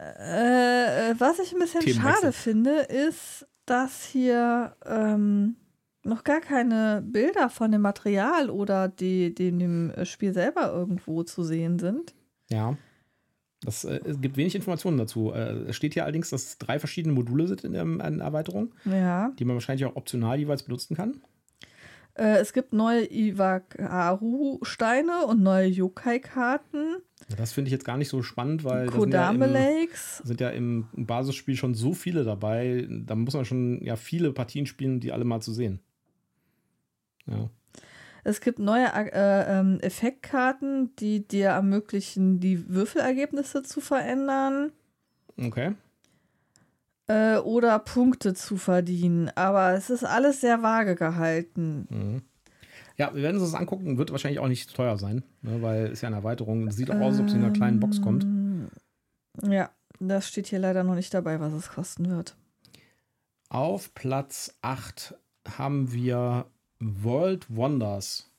Äh, 0.00 1.14
was 1.18 1.38
ich 1.40 1.52
ein 1.52 1.58
bisschen 1.58 1.82
schade 1.88 2.32
finde, 2.32 2.70
ist, 2.80 3.46
dass 3.66 4.04
hier 4.04 4.74
ähm, 4.86 5.56
noch 6.04 6.24
gar 6.24 6.40
keine 6.40 7.02
Bilder 7.06 7.50
von 7.50 7.70
dem 7.70 7.82
Material 7.82 8.48
oder 8.48 8.88
die, 8.88 9.34
die 9.34 9.48
in 9.48 9.58
dem 9.58 9.90
äh, 9.90 10.06
Spiel 10.06 10.32
selber 10.32 10.72
irgendwo 10.72 11.22
zu 11.22 11.42
sehen 11.42 11.78
sind. 11.78 12.14
Ja. 12.48 12.76
Das, 13.62 13.84
äh, 13.84 14.00
es 14.04 14.18
gibt 14.22 14.38
wenig 14.38 14.54
Informationen 14.54 14.96
dazu. 14.96 15.32
Äh, 15.34 15.64
es 15.68 15.76
steht 15.76 15.92
hier 15.92 16.04
allerdings, 16.04 16.30
dass 16.30 16.44
es 16.44 16.56
drei 16.58 16.78
verschiedene 16.78 17.12
Module 17.14 17.46
sind 17.46 17.62
in 17.64 17.72
der, 17.74 17.82
in 17.82 17.98
der 17.98 18.26
Erweiterung, 18.26 18.72
Ja. 18.86 19.32
die 19.38 19.44
man 19.44 19.54
wahrscheinlich 19.56 19.84
auch 19.84 19.96
optional 19.96 20.38
jeweils 20.38 20.62
benutzen 20.62 20.96
kann. 20.96 21.20
Äh, 22.14 22.38
es 22.38 22.54
gibt 22.54 22.72
neue 22.72 23.04
Iwakaru-Steine 24.00 25.26
und 25.26 25.42
neue 25.42 25.66
Yokai-Karten. 25.66 27.02
Das 27.36 27.52
finde 27.52 27.68
ich 27.68 27.72
jetzt 27.72 27.84
gar 27.84 27.96
nicht 27.96 28.08
so 28.08 28.22
spannend, 28.22 28.64
weil 28.64 28.86
da 28.86 28.92
sind 28.92 29.00
Kodame 29.00 29.38
ja, 29.38 29.46
im, 29.46 29.52
Lakes. 29.52 30.18
sind 30.24 30.40
ja 30.40 30.50
im 30.50 30.88
Basisspiel 30.92 31.56
schon 31.56 31.74
so 31.74 31.94
viele 31.94 32.24
dabei. 32.24 32.88
Da 32.88 33.14
muss 33.14 33.34
man 33.34 33.44
schon 33.44 33.82
ja 33.84 33.96
viele 33.96 34.32
Partien 34.32 34.66
spielen, 34.66 35.00
die 35.00 35.12
alle 35.12 35.24
mal 35.24 35.40
zu 35.40 35.52
sehen. 35.52 35.80
Ja. 37.26 37.50
Es 38.24 38.40
gibt 38.40 38.58
neue 38.58 38.86
äh, 38.92 39.58
ähm, 39.58 39.78
Effektkarten, 39.80 40.94
die 40.96 41.26
dir 41.26 41.48
ermöglichen, 41.48 42.40
die 42.40 42.68
Würfelergebnisse 42.68 43.62
zu 43.62 43.80
verändern. 43.80 44.72
Okay. 45.38 45.74
äh, 47.06 47.38
oder 47.38 47.78
Punkte 47.78 48.34
zu 48.34 48.56
verdienen. 48.56 49.30
Aber 49.34 49.72
es 49.72 49.90
ist 49.90 50.04
alles 50.04 50.40
sehr 50.40 50.62
vage 50.62 50.94
gehalten. 50.94 51.86
Mhm. 51.90 52.22
Ja, 53.00 53.14
wir 53.14 53.22
werden 53.22 53.40
uns 53.40 53.50
das 53.50 53.58
angucken. 53.58 53.96
Wird 53.96 54.12
wahrscheinlich 54.12 54.40
auch 54.40 54.48
nicht 54.48 54.74
teuer 54.74 54.98
sein, 54.98 55.22
ne, 55.40 55.62
weil 55.62 55.86
es 55.86 56.02
ja 56.02 56.08
eine 56.08 56.16
Erweiterung. 56.16 56.68
Es 56.68 56.76
sieht 56.76 56.90
auch 56.90 57.00
aus, 57.00 57.14
als 57.14 57.20
ob 57.20 57.26
es 57.28 57.32
in 57.32 57.42
einer 57.42 57.50
kleinen 57.50 57.80
Box 57.80 58.02
kommt. 58.02 58.24
Ähm, 58.24 58.68
Ja, 59.42 59.70
das 60.00 60.28
steht 60.28 60.48
hier 60.48 60.58
leider 60.58 60.84
noch 60.84 60.96
nicht 60.96 61.14
dabei, 61.14 61.40
was 61.40 61.54
es 61.54 61.70
kosten 61.70 62.10
wird. 62.10 62.36
Auf 63.48 63.94
Platz 63.94 64.54
8 64.60 65.14
haben 65.48 65.94
wir 65.94 66.44
World 66.78 67.46
Wonders 67.48 68.30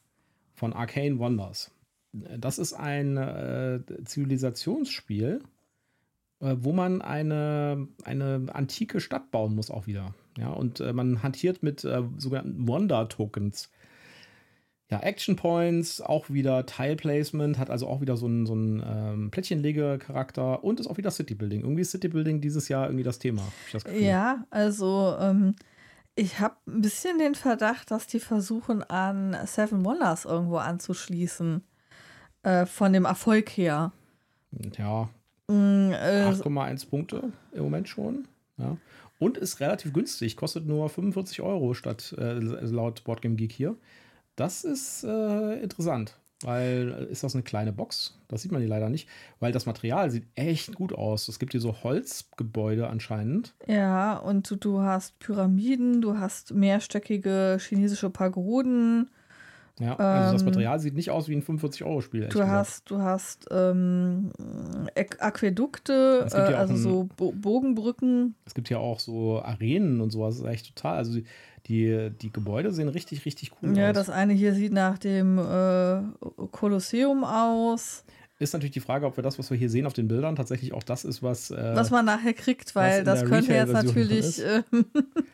von 0.54 0.74
Arcane 0.74 1.18
Wonders. 1.18 1.72
Das 2.14 2.60
ist 2.60 2.74
ein 2.74 3.18
äh, 3.18 3.80
Zivilisationsspiel, 4.06 5.42
äh, 6.40 6.56
wo 6.60 6.72
man 6.72 7.02
eine, 7.02 7.88
eine 8.04 8.46
antike 8.54 9.00
Stadt 9.00 9.32
bauen 9.32 9.56
muss, 9.56 9.72
auch 9.72 9.88
wieder. 9.88 10.14
Ja, 10.38 10.50
und 10.50 10.82
äh, 10.82 10.94
man 10.94 11.24
hantiert 11.24 11.64
mit 11.64 11.84
äh, 11.84 12.04
sogenannten 12.20 12.68
Wonder-Tokens. 12.68 13.72
Ja, 14.92 15.00
Action 15.00 15.36
Points, 15.36 16.02
auch 16.02 16.30
wieder 16.30 16.66
Tile 16.66 16.98
Placement, 16.98 17.58
hat 17.58 17.70
also 17.70 17.88
auch 17.88 18.02
wieder 18.02 18.18
so 18.18 18.26
einen, 18.26 18.46
so 18.46 18.54
einen 18.54 18.84
ähm, 18.86 19.32
Plättchenlege-Charakter 19.32 20.64
und 20.64 20.80
ist 20.80 20.88
auch 20.88 20.98
wieder 20.98 21.12
City 21.12 21.34
Building. 21.34 21.62
Irgendwie 21.62 21.82
ist 21.82 21.92
City 21.92 22.10
Building 22.10 22.42
dieses 22.42 22.68
Jahr 22.68 22.88
irgendwie 22.88 23.04
das 23.04 23.18
Thema. 23.18 23.42
das. 23.72 23.84
Ja, 23.98 24.46
also 24.50 25.16
ähm, 25.20 25.56
ich 26.16 26.40
habe 26.40 26.56
ein 26.68 26.82
bisschen 26.82 27.18
den 27.18 27.36
Verdacht, 27.36 27.90
dass 27.90 28.06
die 28.06 28.20
versuchen, 28.20 28.84
an 28.84 29.36
Seven 29.46 29.86
Wonders 29.86 30.26
irgendwo 30.26 30.58
anzuschließen. 30.58 31.64
Äh, 32.44 32.66
von 32.66 32.92
dem 32.92 33.06
Erfolg 33.06 33.50
her. 33.50 33.92
Ja, 34.78 35.10
Mm, 35.52 35.92
äh, 35.92 36.24
8,1 36.30 36.90
Punkte 36.90 37.34
im 37.52 37.64
Moment 37.64 37.90
schon. 37.90 38.28
Ja. 38.58 38.78
Und 39.20 39.38
ist 39.38 39.60
relativ 39.60 39.92
günstig, 39.94 40.38
kostet 40.38 40.66
nur 40.66 40.90
45 40.90 41.42
Euro 41.42 41.74
statt 41.74 42.16
äh, 42.18 42.40
laut 42.40 43.04
Boardgame 43.04 43.36
Geek 43.36 43.52
hier. 43.52 43.76
Das 44.36 44.64
ist 44.64 45.04
äh, 45.04 45.62
interessant, 45.62 46.18
weil 46.42 46.96
äh, 47.10 47.12
ist 47.12 47.24
das 47.24 47.36
eine 47.36 47.44
kleine 47.44 47.74
Box? 47.74 48.18
Das 48.28 48.42
sieht 48.42 48.52
man 48.52 48.62
hier 48.62 48.70
leider 48.70 48.90
nicht, 48.90 49.08
weil 49.40 49.52
das 49.52 49.66
Material 49.66 50.10
sieht 50.10 50.26
echt 50.36 50.74
gut 50.76 50.94
aus. 50.94 51.28
Es 51.28 51.38
gibt 51.38 51.52
hier 51.52 51.62
so 51.62 51.84
Holzgebäude 51.84 52.88
anscheinend. 52.88 53.54
ja, 53.68 54.18
und 54.18 54.50
du, 54.50 54.56
du 54.56 54.82
hast 54.82 55.20
Pyramiden, 55.20 56.02
du 56.02 56.18
hast 56.18 56.54
mehrstöckige 56.54 57.58
chinesische 57.60 58.10
Pagoden. 58.10 59.10
Ja, 59.80 59.96
also 59.96 60.34
das 60.34 60.42
Ähm, 60.44 60.48
Material 60.50 60.80
sieht 60.80 60.94
nicht 60.96 61.10
aus 61.10 61.28
wie 61.28 61.36
ein 61.36 61.42
45-Euro-Spiel. 61.42 62.28
Du 62.28 62.44
hast, 62.46 62.90
du 62.92 63.00
hast 63.02 63.48
ähm, 63.50 64.32
Aquädukte, 65.20 66.28
äh, 66.32 66.54
also 66.54 66.74
ein- 66.74 66.78
so 66.80 67.10
Bo 67.18 67.32
Bogenbrücken. 67.32 68.36
Es 68.46 68.54
gibt 68.54 68.70
ja 68.70 68.78
auch 68.78 69.00
so 69.00 69.42
Arenen 69.42 70.02
und 70.02 70.12
sowas, 70.12 70.36
das 70.38 70.46
ist 70.46 70.52
echt 70.52 70.76
total. 70.76 70.98
Also 70.98 71.20
die, 71.68 72.12
die, 72.22 72.32
Gebäude 72.32 72.72
sehen 72.72 72.90
richtig, 72.90 73.26
richtig 73.26 73.52
cool 73.62 73.78
Ja, 73.78 73.90
aus. 73.90 73.96
das 73.96 74.10
eine 74.10 74.34
hier 74.34 74.54
sieht 74.54 74.74
nach 74.74 74.98
dem 74.98 75.38
äh, 75.38 76.02
Kolosseum 76.52 77.24
aus, 77.24 78.04
ist 78.42 78.54
natürlich 78.54 78.72
die 78.72 78.80
Frage, 78.80 79.06
ob 79.06 79.18
wir 79.18 79.24
das, 79.24 79.38
was 79.38 79.52
wir 79.52 79.58
hier 79.58 79.70
sehen 79.70 79.86
auf 79.86 79.94
den 79.94 80.08
Bildern, 80.08 80.36
tatsächlich 80.36 80.74
auch 80.74 80.82
das 80.82 81.06
ist, 81.06 81.22
was. 81.22 81.52
Äh, 81.52 81.76
was 81.76 81.92
man 81.92 82.06
nachher 82.06 82.34
kriegt, 82.34 82.74
weil 82.76 83.04
das 83.04 83.24
könnte 83.24 83.54
jetzt 83.54 83.72
natürlich. 83.72 84.42
ähm, 84.44 84.86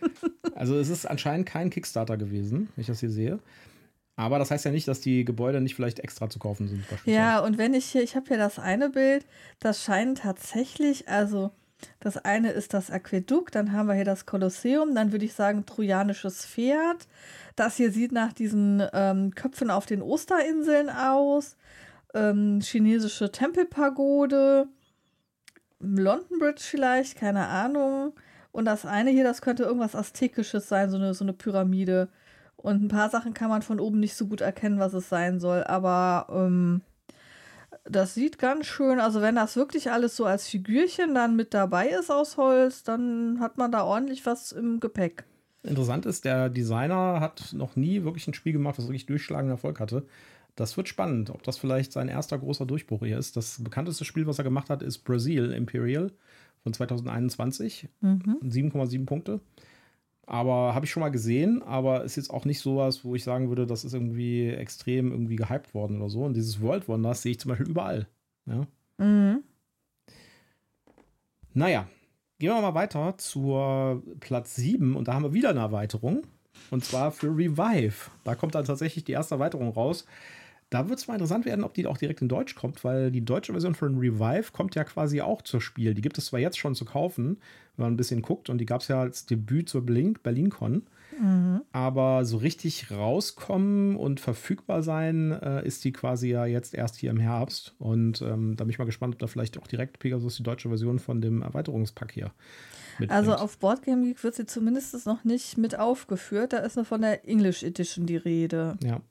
also 0.56 0.78
es 0.78 0.90
ist 0.90 1.06
anscheinend 1.06 1.48
kein 1.48 1.70
Kickstarter 1.70 2.18
gewesen, 2.18 2.68
wenn 2.76 2.82
ich 2.82 2.88
das 2.88 3.00
hier 3.00 3.10
sehe. 3.10 3.40
Aber 4.18 4.40
das 4.40 4.52
heißt 4.52 4.66
ja 4.66 4.72
nicht, 4.72 4.88
dass 4.88 5.00
die 5.00 5.24
Gebäude 5.24 5.62
nicht 5.62 5.76
vielleicht 5.76 6.00
extra 6.00 6.28
zu 6.30 6.40
kaufen 6.40 6.68
sind. 6.68 6.84
Ja, 7.06 7.40
und 7.40 7.58
wenn 7.58 7.74
ich 7.74 7.86
hier, 7.86 8.02
ich 8.02 8.16
habe 8.16 8.28
hier 8.28 8.38
das 8.38 8.58
eine 8.60 8.90
Bild, 8.90 9.26
das 9.60 9.84
scheint 9.84 10.20
tatsächlich, 10.20 11.08
also 11.08 11.52
das 12.00 12.18
eine 12.18 12.52
ist 12.52 12.74
das 12.74 12.90
Aquädukt, 12.92 13.56
dann 13.56 13.72
haben 13.72 13.88
wir 13.88 13.96
hier 13.96 14.06
das 14.06 14.26
Kolosseum, 14.26 14.96
dann 14.96 15.12
würde 15.12 15.26
ich 15.26 15.34
sagen 15.34 15.66
trojanisches 15.66 16.46
Pferd. 16.46 17.08
Das 17.56 17.78
hier 17.78 17.92
sieht 17.92 18.12
nach 18.12 18.34
diesen 18.34 18.84
ähm, 18.94 19.34
Köpfen 19.36 19.70
auf 19.70 19.86
den 19.86 20.02
Osterinseln 20.02 20.90
aus. 20.90 21.58
Ähm, 22.14 22.62
chinesische 22.62 23.32
Tempelpagode, 23.32 24.68
London 25.80 26.40
Bridge 26.40 26.64
vielleicht, 26.64 27.18
keine 27.18 27.48
Ahnung. 27.48 28.14
Und 28.52 28.66
das 28.66 28.86
eine 28.86 29.12
hier, 29.12 29.24
das 29.24 29.42
könnte 29.42 29.64
irgendwas 29.64 29.96
Aztekisches 29.96 30.68
sein, 30.68 30.90
so 30.90 30.98
eine, 30.98 31.14
so 31.14 31.24
eine 31.24 31.34
Pyramide. 31.34 32.10
Und 32.56 32.84
ein 32.84 32.88
paar 32.88 33.10
Sachen 33.10 33.34
kann 33.34 33.50
man 33.50 33.62
von 33.62 33.80
oben 33.80 34.00
nicht 34.00 34.16
so 34.16 34.26
gut 34.28 34.42
erkennen, 34.42 34.80
was 34.80 34.94
es 34.94 35.10
sein 35.10 35.40
soll. 35.40 35.64
Aber 35.64 36.28
ähm, 36.32 36.82
das 37.90 38.14
sieht 38.14 38.40
ganz 38.40 38.66
schön. 38.66 39.00
Also, 39.00 39.22
wenn 39.22 39.36
das 39.36 39.56
wirklich 39.56 39.92
alles 39.92 40.16
so 40.16 40.26
als 40.26 40.48
Figürchen 40.48 41.16
dann 41.16 41.36
mit 41.36 41.54
dabei 41.54 41.90
ist 41.90 42.12
aus 42.12 42.38
Holz, 42.38 42.84
dann 42.84 43.40
hat 43.40 43.58
man 43.58 43.72
da 43.72 43.84
ordentlich 43.84 44.26
was 44.26 44.52
im 44.52 44.80
Gepäck. 44.80 45.26
Interessant 45.64 46.06
ist, 46.06 46.26
der 46.26 46.50
Designer 46.50 47.20
hat 47.20 47.54
noch 47.54 47.76
nie 47.76 48.04
wirklich 48.04 48.28
ein 48.28 48.34
Spiel 48.34 48.54
gemacht, 48.54 48.78
das 48.78 48.86
wirklich 48.86 49.06
durchschlagenden 49.06 49.56
Erfolg 49.56 49.80
hatte. 49.80 50.06
Das 50.56 50.76
wird 50.76 50.88
spannend, 50.88 51.30
ob 51.30 51.44
das 51.44 51.58
vielleicht 51.58 51.92
sein 51.92 52.08
erster 52.10 52.38
großer 52.38 52.66
Durchbruch 52.66 53.06
hier 53.06 53.18
ist. 53.20 53.38
Das 53.38 53.64
bekannteste 53.64 54.06
Spiel, 54.06 54.26
was 54.26 54.40
er 54.40 54.44
gemacht 54.44 54.70
hat, 54.70 54.82
ist 54.82 55.00
Brazil 55.00 55.52
Imperial 55.52 56.12
von 56.64 56.74
2021. 56.74 57.88
Mhm. 58.02 58.38
7,7 58.44 59.06
Punkte. 59.06 59.40
Aber 60.28 60.76
habe 60.76 60.86
ich 60.86 60.92
schon 60.92 61.02
mal 61.02 61.10
gesehen, 61.10 61.64
aber 61.64 62.04
ist 62.04 62.18
jetzt 62.18 62.30
auch 62.32 62.44
nicht 62.44 62.60
sowas, 62.60 63.06
wo 63.06 63.16
ich 63.16 63.24
sagen 63.24 63.48
würde, 63.48 63.66
das 63.66 63.86
ist 63.86 63.94
irgendwie 63.94 64.50
extrem 64.50 65.12
irgendwie 65.12 65.38
gehypt 65.38 65.74
worden 65.74 66.02
oder 66.02 66.10
so. 66.10 66.24
Und 66.24 66.36
dieses 66.36 66.62
World 66.62 66.88
Wonders 66.90 67.22
sehe 67.22 67.32
ich 67.32 67.40
zum 67.40 67.50
Beispiel 67.50 67.70
überall. 67.70 68.08
Ja. 68.46 68.68
Mhm. 68.98 69.44
Naja, 71.54 71.88
gehen 72.40 72.50
wir 72.50 72.62
mal 72.62 72.76
weiter 72.76 73.18
zur 73.18 74.04
Platz 74.20 74.56
7 74.58 74.98
und 74.98 75.08
da 75.08 75.14
haben 75.14 75.24
wir 75.24 75.34
wieder 75.34 75.50
eine 75.50 75.62
Erweiterung. 75.62 76.24
Und 76.72 76.84
zwar 76.84 77.12
für 77.12 77.28
Revive. 77.28 78.12
Da 78.26 78.36
kommt 78.36 78.54
dann 78.54 78.66
tatsächlich 78.66 79.06
die 79.06 79.14
erste 79.14 79.36
Erweiterung 79.36 79.70
raus. 79.70 80.06
Da 80.70 80.90
wird 80.90 81.00
es 81.00 81.08
mal 81.08 81.14
interessant 81.14 81.46
werden, 81.46 81.64
ob 81.64 81.74
die 81.74 81.88
auch 81.88 81.98
direkt 81.98 82.22
in 82.22 82.28
Deutsch 82.28 82.56
kommt, 82.56 82.84
weil 82.84 83.10
die 83.10 83.24
deutsche 83.24 83.54
Version 83.54 83.74
von 83.74 83.98
Revive 83.98 84.52
kommt 84.52 84.76
ja 84.76 84.84
quasi 84.84 85.22
auch 85.22 85.42
zur 85.42 85.62
Spiel. 85.62 85.94
Die 85.94 86.02
gibt 86.02 86.18
es 86.18 86.26
zwar 86.26 86.42
jetzt 86.42 86.58
schon 86.58 86.76
zu 86.76 86.84
kaufen, 86.84 87.38
wenn 87.78 87.86
man 87.86 87.94
ein 87.94 87.98
bisschen 87.98 88.22
guckt, 88.22 88.50
und 88.50 88.58
die 88.58 88.66
gab 88.66 88.82
es 88.82 88.90
ja 88.90 89.00
als 89.00 89.26
Debüt 89.26 89.70
zur 89.70 89.86
Berlin- 89.86 90.20
BerlinCon. 90.22 90.84
Mhm. 91.20 91.62
Aber 91.72 92.26
so 92.26 92.38
richtig 92.38 92.92
rauskommen 92.92 93.96
und 93.96 94.20
verfügbar 94.20 94.84
sein 94.84 95.32
äh, 95.32 95.66
ist 95.66 95.86
die 95.86 95.94
quasi 95.94 96.30
ja 96.30 96.46
jetzt 96.46 96.74
erst 96.74 96.98
hier 96.98 97.12
im 97.12 97.20
Herbst. 97.20 97.74
Und 97.80 98.22
ähm, 98.22 98.56
da 98.58 98.66
bin 98.66 98.70
ich 98.70 98.78
mal 98.78 98.86
gespannt, 98.86 99.16
ob 99.16 99.20
da 99.20 99.28
vielleicht 99.28 99.58
auch 99.58 99.68
direkt 99.68 100.00
Pegasus 100.00 100.36
die 100.36 100.44
deutsche 100.44 100.68
Version 100.68 101.00
von 101.00 101.22
dem 101.22 101.42
Erweiterungspack 101.44 102.12
hier 102.12 102.32
mitbringt. 103.00 103.12
Also 103.12 103.36
auf 103.36 103.58
Boardgame 103.58 104.04
Geek 104.04 104.24
wird 104.24 104.36
sie 104.36 104.46
zumindest 104.46 105.06
noch 105.06 105.24
nicht 105.24 105.58
mit 105.58 105.80
aufgeführt. 105.80 106.54
Da 106.54 106.58
ist 106.58 106.76
nur 106.76 106.86
von 106.86 107.02
der 107.02 107.28
English 107.28 107.64
Edition 107.64 108.06
die 108.06 108.18
Rede. 108.18 108.78
Ja. 108.84 109.02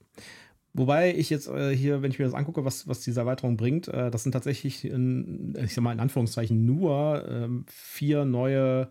Wobei 0.77 1.15
ich 1.15 1.31
jetzt 1.31 1.49
äh, 1.49 1.75
hier, 1.75 2.03
wenn 2.03 2.11
ich 2.11 2.19
mir 2.19 2.27
das 2.27 2.35
angucke, 2.35 2.67
was, 2.67 2.87
was 2.87 3.01
diese 3.01 3.21
Erweiterung 3.21 3.57
bringt, 3.57 3.89
äh, 3.89 4.11
das 4.11 4.25
sind 4.25 4.33
tatsächlich, 4.33 4.85
in, 4.85 5.55
ich 5.59 5.73
sag 5.73 5.83
mal 5.83 5.93
in 5.93 6.01
Anführungszeichen, 6.01 6.67
nur 6.67 7.27
ähm, 7.27 7.65
vier 7.67 8.27
neue 8.27 8.89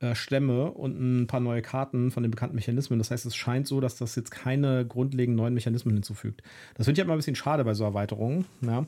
äh, 0.00 0.14
Stämme 0.14 0.70
und 0.72 1.00
ein 1.00 1.26
paar 1.26 1.40
neue 1.40 1.62
Karten 1.62 2.10
von 2.10 2.22
den 2.22 2.30
bekannten 2.30 2.56
Mechanismen. 2.56 2.98
Das 2.98 3.10
heißt, 3.10 3.24
es 3.24 3.34
scheint 3.34 3.66
so, 3.66 3.80
dass 3.80 3.96
das 3.96 4.16
jetzt 4.16 4.30
keine 4.32 4.84
grundlegenden 4.86 5.36
neuen 5.36 5.54
Mechanismen 5.54 5.94
hinzufügt. 5.94 6.42
Das 6.74 6.84
finde 6.84 7.00
ich 7.00 7.04
immer 7.04 7.14
ein 7.14 7.18
bisschen 7.18 7.36
schade 7.36 7.64
bei 7.64 7.72
so 7.72 7.84
Erweiterungen, 7.84 8.44
ja, 8.60 8.84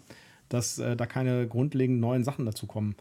dass 0.51 0.79
äh, 0.79 0.95
da 0.95 1.07
keine 1.07 1.47
grundlegenden 1.49 2.01
neuen 2.01 2.23
Sachen 2.23 2.45
dazu 2.45 2.67
kommen. 2.67 2.97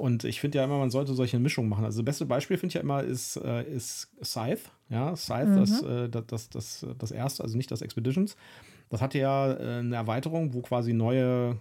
Und 0.00 0.24
ich 0.24 0.40
finde 0.40 0.56
ja 0.56 0.64
immer, 0.64 0.78
man 0.78 0.88
sollte 0.90 1.12
solche 1.12 1.38
Mischungen 1.38 1.68
machen. 1.68 1.84
Also 1.84 2.00
das 2.00 2.06
beste 2.06 2.24
Beispiel 2.24 2.56
finde 2.56 2.68
ich 2.70 2.74
ja 2.74 2.80
immer 2.80 3.04
ist, 3.04 3.36
äh, 3.36 3.70
ist 3.70 4.08
Scythe. 4.24 4.62
Ja, 4.88 5.14
Scythe, 5.14 5.56
das, 5.56 5.82
äh, 5.82 6.08
das, 6.08 6.24
das, 6.26 6.48
das, 6.48 6.86
das 6.98 7.10
erste, 7.10 7.42
also 7.42 7.54
nicht 7.54 7.70
das 7.70 7.82
Expeditions. 7.82 8.34
Das 8.88 9.02
hatte 9.02 9.18
ja 9.18 9.52
äh, 9.52 9.80
eine 9.80 9.96
Erweiterung, 9.96 10.54
wo 10.54 10.62
quasi 10.62 10.94
neue, 10.94 11.58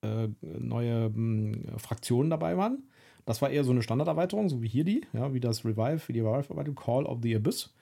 äh, 0.00 0.28
neue 0.40 1.10
mh, 1.10 1.78
Fraktionen 1.78 2.30
dabei 2.30 2.56
waren. 2.56 2.82
Das 3.26 3.42
war 3.42 3.50
eher 3.50 3.62
so 3.62 3.72
eine 3.72 3.82
Standarderweiterung, 3.82 4.48
so 4.48 4.62
wie 4.62 4.68
hier 4.68 4.84
die, 4.84 5.02
ja, 5.12 5.34
wie 5.34 5.40
das 5.40 5.62
Revive, 5.62 6.00
wie 6.08 6.14
die 6.14 6.20
Revive-Erweiterung, 6.20 6.76
Call 6.76 7.04
of 7.04 7.18
the 7.22 7.36
Abyss. 7.36 7.74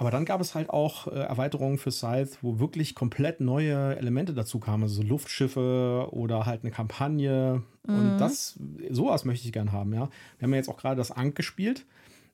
Aber 0.00 0.12
dann 0.12 0.24
gab 0.24 0.40
es 0.40 0.54
halt 0.54 0.70
auch 0.70 1.08
äh, 1.08 1.10
Erweiterungen 1.10 1.76
für 1.76 1.90
Scythe, 1.90 2.38
wo 2.40 2.60
wirklich 2.60 2.94
komplett 2.94 3.40
neue 3.40 3.96
Elemente 3.96 4.32
dazu 4.32 4.60
kamen, 4.60 4.84
also 4.84 5.02
so 5.02 5.02
Luftschiffe 5.02 6.08
oder 6.12 6.46
halt 6.46 6.62
eine 6.62 6.70
Kampagne. 6.70 7.64
Und 7.82 8.18
das, 8.18 8.60
sowas 8.90 9.24
möchte 9.24 9.46
ich 9.46 9.52
gern 9.52 9.72
haben, 9.72 9.92
ja. 9.92 10.08
Wir 10.38 10.44
haben 10.44 10.52
ja 10.52 10.58
jetzt 10.58 10.68
auch 10.68 10.76
gerade 10.76 10.96
das 10.96 11.10
Ankh 11.10 11.34
gespielt. 11.34 11.84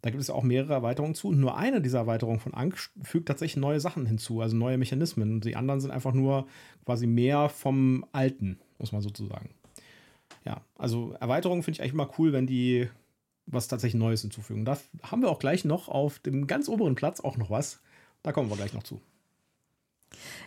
Da 0.02 0.10
gibt 0.10 0.20
es 0.20 0.28
ja 0.28 0.34
auch 0.34 0.42
mehrere 0.42 0.74
Erweiterungen 0.74 1.14
zu. 1.14 1.28
Und 1.28 1.40
nur 1.40 1.56
eine 1.56 1.80
dieser 1.80 2.00
Erweiterungen 2.00 2.38
von 2.38 2.52
Ankh 2.52 2.90
fügt 3.02 3.28
tatsächlich 3.28 3.56
neue 3.56 3.80
Sachen 3.80 4.04
hinzu, 4.04 4.42
also 4.42 4.54
neue 4.54 4.76
Mechanismen. 4.76 5.36
Und 5.36 5.44
die 5.46 5.56
anderen 5.56 5.80
sind 5.80 5.90
einfach 5.90 6.12
nur 6.12 6.46
quasi 6.84 7.06
mehr 7.06 7.48
vom 7.48 8.04
Alten, 8.12 8.58
muss 8.78 8.92
man 8.92 9.00
sozusagen. 9.00 9.54
Ja, 10.44 10.60
also 10.76 11.14
Erweiterungen 11.18 11.62
finde 11.62 11.76
ich 11.76 11.80
eigentlich 11.80 11.94
immer 11.94 12.10
cool, 12.18 12.34
wenn 12.34 12.46
die 12.46 12.90
was 13.46 13.68
tatsächlich 13.68 13.98
Neues 13.98 14.22
hinzufügen. 14.22 14.64
Da 14.64 14.78
haben 15.02 15.22
wir 15.22 15.30
auch 15.30 15.38
gleich 15.38 15.64
noch 15.64 15.88
auf 15.88 16.18
dem 16.18 16.46
ganz 16.46 16.68
oberen 16.68 16.94
Platz 16.94 17.20
auch 17.20 17.36
noch 17.36 17.50
was. 17.50 17.80
Da 18.22 18.32
kommen 18.32 18.48
wir 18.48 18.56
gleich 18.56 18.72
noch 18.72 18.82
zu. 18.82 19.00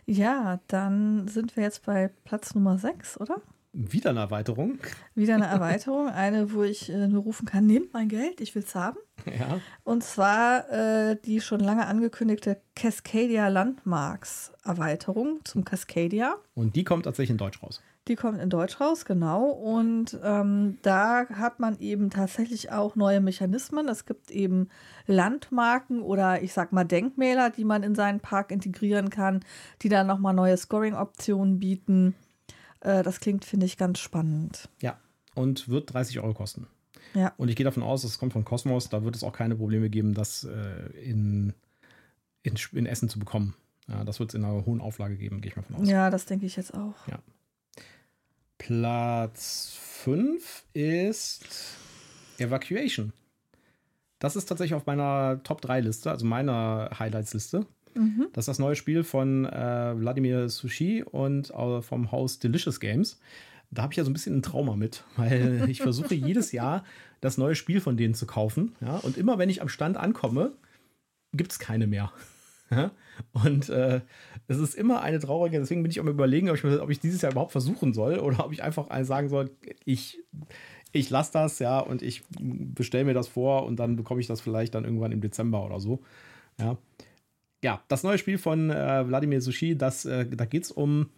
Ja, 0.06 0.60
dann 0.68 1.28
sind 1.28 1.56
wir 1.56 1.64
jetzt 1.64 1.86
bei 1.86 2.10
Platz 2.24 2.56
Nummer 2.56 2.78
6, 2.78 3.20
oder? 3.20 3.42
Wieder 3.74 4.10
eine 4.10 4.22
Erweiterung. 4.22 4.80
Wieder 5.14 5.36
eine 5.36 5.46
Erweiterung, 5.48 6.08
eine, 6.10 6.54
wo 6.54 6.64
ich 6.64 6.90
äh, 6.90 7.08
nur 7.08 7.24
rufen 7.24 7.46
kann, 7.46 7.68
nehmt 7.68 7.94
mein 7.94 8.10
Geld, 8.10 8.42
ich 8.42 8.56
will's 8.56 8.74
haben. 8.74 8.98
Ja. 9.26 9.60
Und 9.84 10.04
zwar 10.04 10.70
äh, 10.72 11.18
die 11.24 11.42
schon 11.42 11.60
lange 11.60 11.86
angekündigte 11.86 12.60
Cascadia 12.76 13.50
Landmarks 13.50 14.54
Erweiterung 14.64 15.42
zum 15.44 15.64
Cascadia. 15.64 16.38
Und 16.56 16.76
die 16.76 16.84
kommt 16.84 17.04
tatsächlich 17.04 17.32
in 17.32 17.38
Deutsch 17.38 17.62
raus. 17.62 17.82
Die 18.08 18.16
kommt 18.16 18.40
in 18.40 18.50
Deutsch 18.50 18.80
raus, 18.80 19.04
genau. 19.04 19.50
Und 19.50 20.18
ähm, 20.24 20.78
da 20.82 21.28
hat 21.30 21.60
man 21.60 21.78
eben 21.80 22.10
tatsächlich 22.10 22.72
auch 22.72 22.96
neue 22.96 23.20
Mechanismen. 23.20 23.90
Es 23.90 24.06
gibt 24.06 24.32
eben 24.32 24.70
Landmarken 25.08 26.02
oder 26.02 26.42
ich 26.42 26.54
sag 26.54 26.72
mal 26.72 26.86
Denkmäler, 26.86 27.50
die 27.50 27.66
man 27.66 27.84
in 27.84 27.96
seinen 27.96 28.22
Park 28.22 28.52
integrieren 28.52 29.10
kann, 29.10 29.42
die 29.82 29.90
dann 29.90 30.08
nochmal 30.08 30.34
neue 30.34 30.56
Scoring-Optionen 30.56 31.60
bieten. 31.60 32.16
Äh, 32.80 33.04
das 33.04 33.20
klingt, 33.20 33.44
finde 33.44 33.66
ich, 33.66 33.78
ganz 33.78 34.00
spannend. 34.00 34.70
Ja. 34.82 34.98
Und 35.36 35.68
wird 35.68 35.94
30 35.94 36.20
Euro 36.20 36.34
kosten. 36.34 36.68
Ja. 37.14 37.34
Und 37.38 37.50
ich 37.50 37.56
gehe 37.56 37.66
davon 37.66 37.84
aus, 37.84 38.04
es 38.04 38.20
kommt 38.20 38.34
von 38.34 38.46
Cosmos. 38.46 38.90
Da 38.90 39.04
wird 39.04 39.16
es 39.16 39.24
auch 39.24 39.34
keine 39.34 39.56
Probleme 39.56 39.90
geben, 39.90 40.14
das 40.14 40.46
äh, 40.46 40.90
in, 41.04 41.54
in, 42.44 42.56
in 42.72 42.86
Essen 42.86 43.10
zu 43.10 43.20
bekommen. 43.20 43.54
Ja, 43.88 44.04
das 44.04 44.20
wird 44.20 44.30
es 44.30 44.36
in 44.36 44.44
einer 44.44 44.66
hohen 44.66 44.82
Auflage 44.82 45.18
geben, 45.18 45.42
gehe 45.42 45.52
ich 45.52 45.56
mal 45.56 45.64
von 45.64 45.76
aus. 45.76 45.90
Ja, 45.90 46.10
das 46.10 46.26
denke 46.26 46.46
ich 46.46 46.56
jetzt 46.56 46.74
auch. 46.74 46.96
Platz 48.58 49.78
5 50.04 50.64
ist 50.74 51.46
Evacuation. 52.38 53.14
Das 54.20 54.36
ist 54.36 54.46
tatsächlich 54.46 54.76
auf 54.76 54.86
meiner 54.86 55.42
Top 55.44 55.62
3 55.62 55.82
Liste, 55.82 56.10
also 56.10 56.26
meiner 56.26 56.90
Highlights-Liste. 56.98 57.66
Mhm. 57.96 58.28
Das 58.34 58.44
ist 58.44 58.48
das 58.48 58.60
neue 58.60 58.76
Spiel 58.76 59.04
von 59.04 59.46
äh, 59.46 59.94
Wladimir 59.96 60.50
Sushi 60.50 61.04
und 61.04 61.52
äh, 61.52 61.82
vom 61.82 62.12
Haus 62.12 62.40
Delicious 62.40 62.80
Games. 62.80 63.20
Da 63.70 63.84
habe 63.84 63.94
ich 63.94 63.98
ja 63.98 64.04
so 64.04 64.10
ein 64.10 64.14
bisschen 64.14 64.38
ein 64.38 64.42
Trauma 64.42 64.76
mit, 64.76 65.04
weil 65.18 65.66
ich 65.70 65.82
versuche 65.82 66.16
jedes 66.16 66.52
Jahr 66.52 66.84
das 67.22 67.38
neue 67.38 67.56
Spiel 67.56 67.82
von 67.82 67.98
denen 67.98 68.14
zu 68.14 68.26
kaufen. 68.26 68.76
Ja? 68.82 68.98
Und 68.98 69.18
immer 69.18 69.38
wenn 69.38 69.50
ich 69.50 69.62
am 69.62 69.70
Stand 69.70 69.98
ankomme, 69.98 70.54
gibt 71.34 71.52
es 71.52 71.60
keine 71.60 71.88
mehr. 71.88 72.12
Und 73.34 73.70
äh, 73.70 74.02
es 74.48 74.58
ist 74.58 74.76
immer 74.76 75.02
eine 75.02 75.20
traurige, 75.20 75.60
deswegen 75.60 75.84
bin 75.84 75.92
ich 75.92 76.00
auch 76.00 76.04
mal 76.04 76.12
überlegen, 76.12 76.50
ob 76.50 76.56
ich, 76.56 76.64
ob 76.64 76.90
ich 76.90 77.00
dieses 77.00 77.22
Jahr 77.22 77.32
überhaupt 77.32 77.52
versuchen 77.52 77.94
soll 77.94 78.20
oder 78.20 78.46
ob 78.46 78.52
ich 78.52 78.64
einfach 78.64 78.88
sagen 79.04 79.30
soll, 79.30 79.52
ich, 79.86 80.20
ich 80.92 81.10
lasse 81.10 81.34
das, 81.34 81.60
ja, 81.60 81.80
und 81.80 82.02
ich 82.02 82.24
bestelle 82.40 83.06
mir 83.06 83.14
das 83.14 83.28
vor 83.28 83.66
und 83.66 83.78
dann 83.78 83.96
bekomme 83.96 84.22
ich 84.22 84.28
das 84.28 84.42
vielleicht 84.42 84.76
dann 84.76 84.86
irgendwann 84.86 85.12
im 85.12 85.22
Dezember 85.22 85.66
oder 85.66 85.80
so. 85.80 86.02
Ja. 86.60 86.78
ja, 87.64 87.82
das 87.88 88.04
neue 88.04 88.18
Spiel 88.18 88.38
von 88.38 88.70
äh, 88.70 89.08
Wladimir 89.08 89.42
Sushi, 89.42 89.78
das, 89.78 90.06
äh, 90.06 90.26
da 90.26 90.46
geht 90.46 90.64
es 90.64 90.72
um 90.72 91.10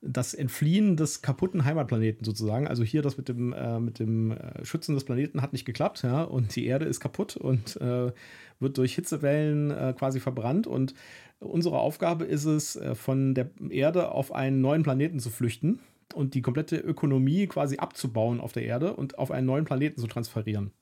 das 0.00 0.34
Entfliehen 0.34 0.96
des 0.96 1.22
kaputten 1.22 1.64
Heimatplaneten 1.64 2.24
sozusagen. 2.24 2.68
Also 2.68 2.84
hier 2.84 3.02
das 3.02 3.16
mit 3.16 3.28
dem, 3.28 3.52
äh, 3.52 3.80
mit 3.80 3.98
dem 3.98 4.30
äh, 4.30 4.64
Schützen 4.64 4.94
des 4.94 5.04
Planeten 5.04 5.42
hat 5.42 5.52
nicht 5.52 5.64
geklappt, 5.64 6.02
ja, 6.02 6.22
und 6.22 6.54
die 6.54 6.66
Erde 6.66 6.86
ist 6.86 7.00
kaputt 7.00 7.36
und 7.36 7.76
äh, 7.80 8.12
wird 8.60 8.78
durch 8.78 8.94
Hitzewellen 8.94 9.70
äh, 9.70 9.94
quasi 9.96 10.20
verbrannt. 10.20 10.66
Und 10.66 10.94
unsere 11.40 11.78
Aufgabe 11.78 12.24
ist 12.24 12.44
es, 12.44 12.76
äh, 12.76 12.94
von 12.94 13.34
der 13.34 13.50
Erde 13.70 14.12
auf 14.12 14.32
einen 14.32 14.60
neuen 14.60 14.82
Planeten 14.82 15.18
zu 15.18 15.30
flüchten 15.30 15.80
und 16.14 16.34
die 16.34 16.42
komplette 16.42 16.76
Ökonomie 16.76 17.46
quasi 17.46 17.78
abzubauen 17.78 18.40
auf 18.40 18.52
der 18.52 18.64
Erde 18.64 18.94
und 18.94 19.18
auf 19.18 19.30
einen 19.30 19.46
neuen 19.46 19.64
Planeten 19.64 20.00
zu 20.00 20.06
transferieren. 20.06 20.72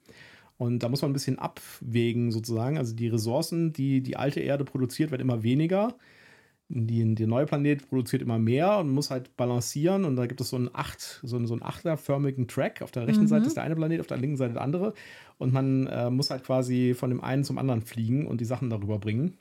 Und 0.58 0.82
da 0.82 0.88
muss 0.88 1.02
man 1.02 1.10
ein 1.10 1.14
bisschen 1.14 1.38
abwägen, 1.38 2.32
sozusagen. 2.32 2.78
Also 2.78 2.94
die 2.94 3.08
Ressourcen, 3.08 3.72
die 3.72 4.02
die 4.02 4.16
alte 4.16 4.40
Erde 4.40 4.64
produziert, 4.64 5.10
werden 5.10 5.22
immer 5.22 5.42
weniger. 5.42 5.94
Die, 6.68 7.14
der 7.14 7.26
neue 7.28 7.46
Planet 7.46 7.88
produziert 7.88 8.22
immer 8.22 8.38
mehr 8.40 8.78
und 8.78 8.90
muss 8.90 9.10
halt 9.10 9.36
balancieren. 9.36 10.04
Und 10.04 10.16
da 10.16 10.26
gibt 10.26 10.40
es 10.40 10.50
so 10.50 10.56
einen, 10.56 10.68
acht, 10.72 11.20
so 11.22 11.36
einen, 11.36 11.46
so 11.46 11.54
einen 11.54 11.62
achterförmigen 11.62 12.48
Track. 12.48 12.82
Auf 12.82 12.90
der 12.90 13.06
rechten 13.06 13.22
mhm. 13.22 13.28
Seite 13.28 13.46
ist 13.46 13.56
der 13.56 13.62
eine 13.62 13.76
Planet, 13.76 14.00
auf 14.00 14.08
der 14.08 14.16
linken 14.16 14.36
Seite 14.36 14.54
der 14.54 14.62
andere. 14.62 14.92
Und 15.38 15.52
man 15.52 15.86
äh, 15.86 16.10
muss 16.10 16.30
halt 16.30 16.42
quasi 16.44 16.94
von 16.94 17.10
dem 17.10 17.22
einen 17.22 17.44
zum 17.44 17.58
anderen 17.58 17.82
fliegen 17.82 18.26
und 18.26 18.40
die 18.40 18.44
Sachen 18.44 18.68
darüber 18.70 18.98
bringen. 18.98 19.38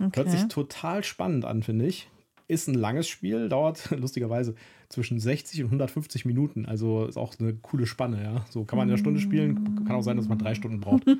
Okay. 0.00 0.10
Hört 0.16 0.30
sich 0.30 0.48
total 0.48 1.04
spannend 1.04 1.44
an, 1.44 1.62
finde 1.62 1.86
ich. 1.86 2.08
Ist 2.48 2.68
ein 2.68 2.74
langes 2.74 3.08
Spiel, 3.08 3.48
dauert 3.48 3.90
lustigerweise 3.98 4.54
zwischen 4.88 5.18
60 5.18 5.62
und 5.62 5.68
150 5.68 6.24
Minuten. 6.24 6.66
Also 6.66 7.06
ist 7.06 7.16
auch 7.16 7.34
eine 7.38 7.54
coole 7.54 7.86
Spanne, 7.86 8.22
ja. 8.22 8.44
So 8.50 8.64
kann 8.64 8.76
man 8.76 8.88
in 8.88 8.92
einer 8.92 8.98
Stunde 8.98 9.20
spielen, 9.20 9.84
kann 9.86 9.96
auch 9.96 10.02
sein, 10.02 10.16
dass 10.16 10.28
man 10.28 10.38
drei 10.38 10.54
Stunden 10.54 10.80
braucht. 10.80 11.04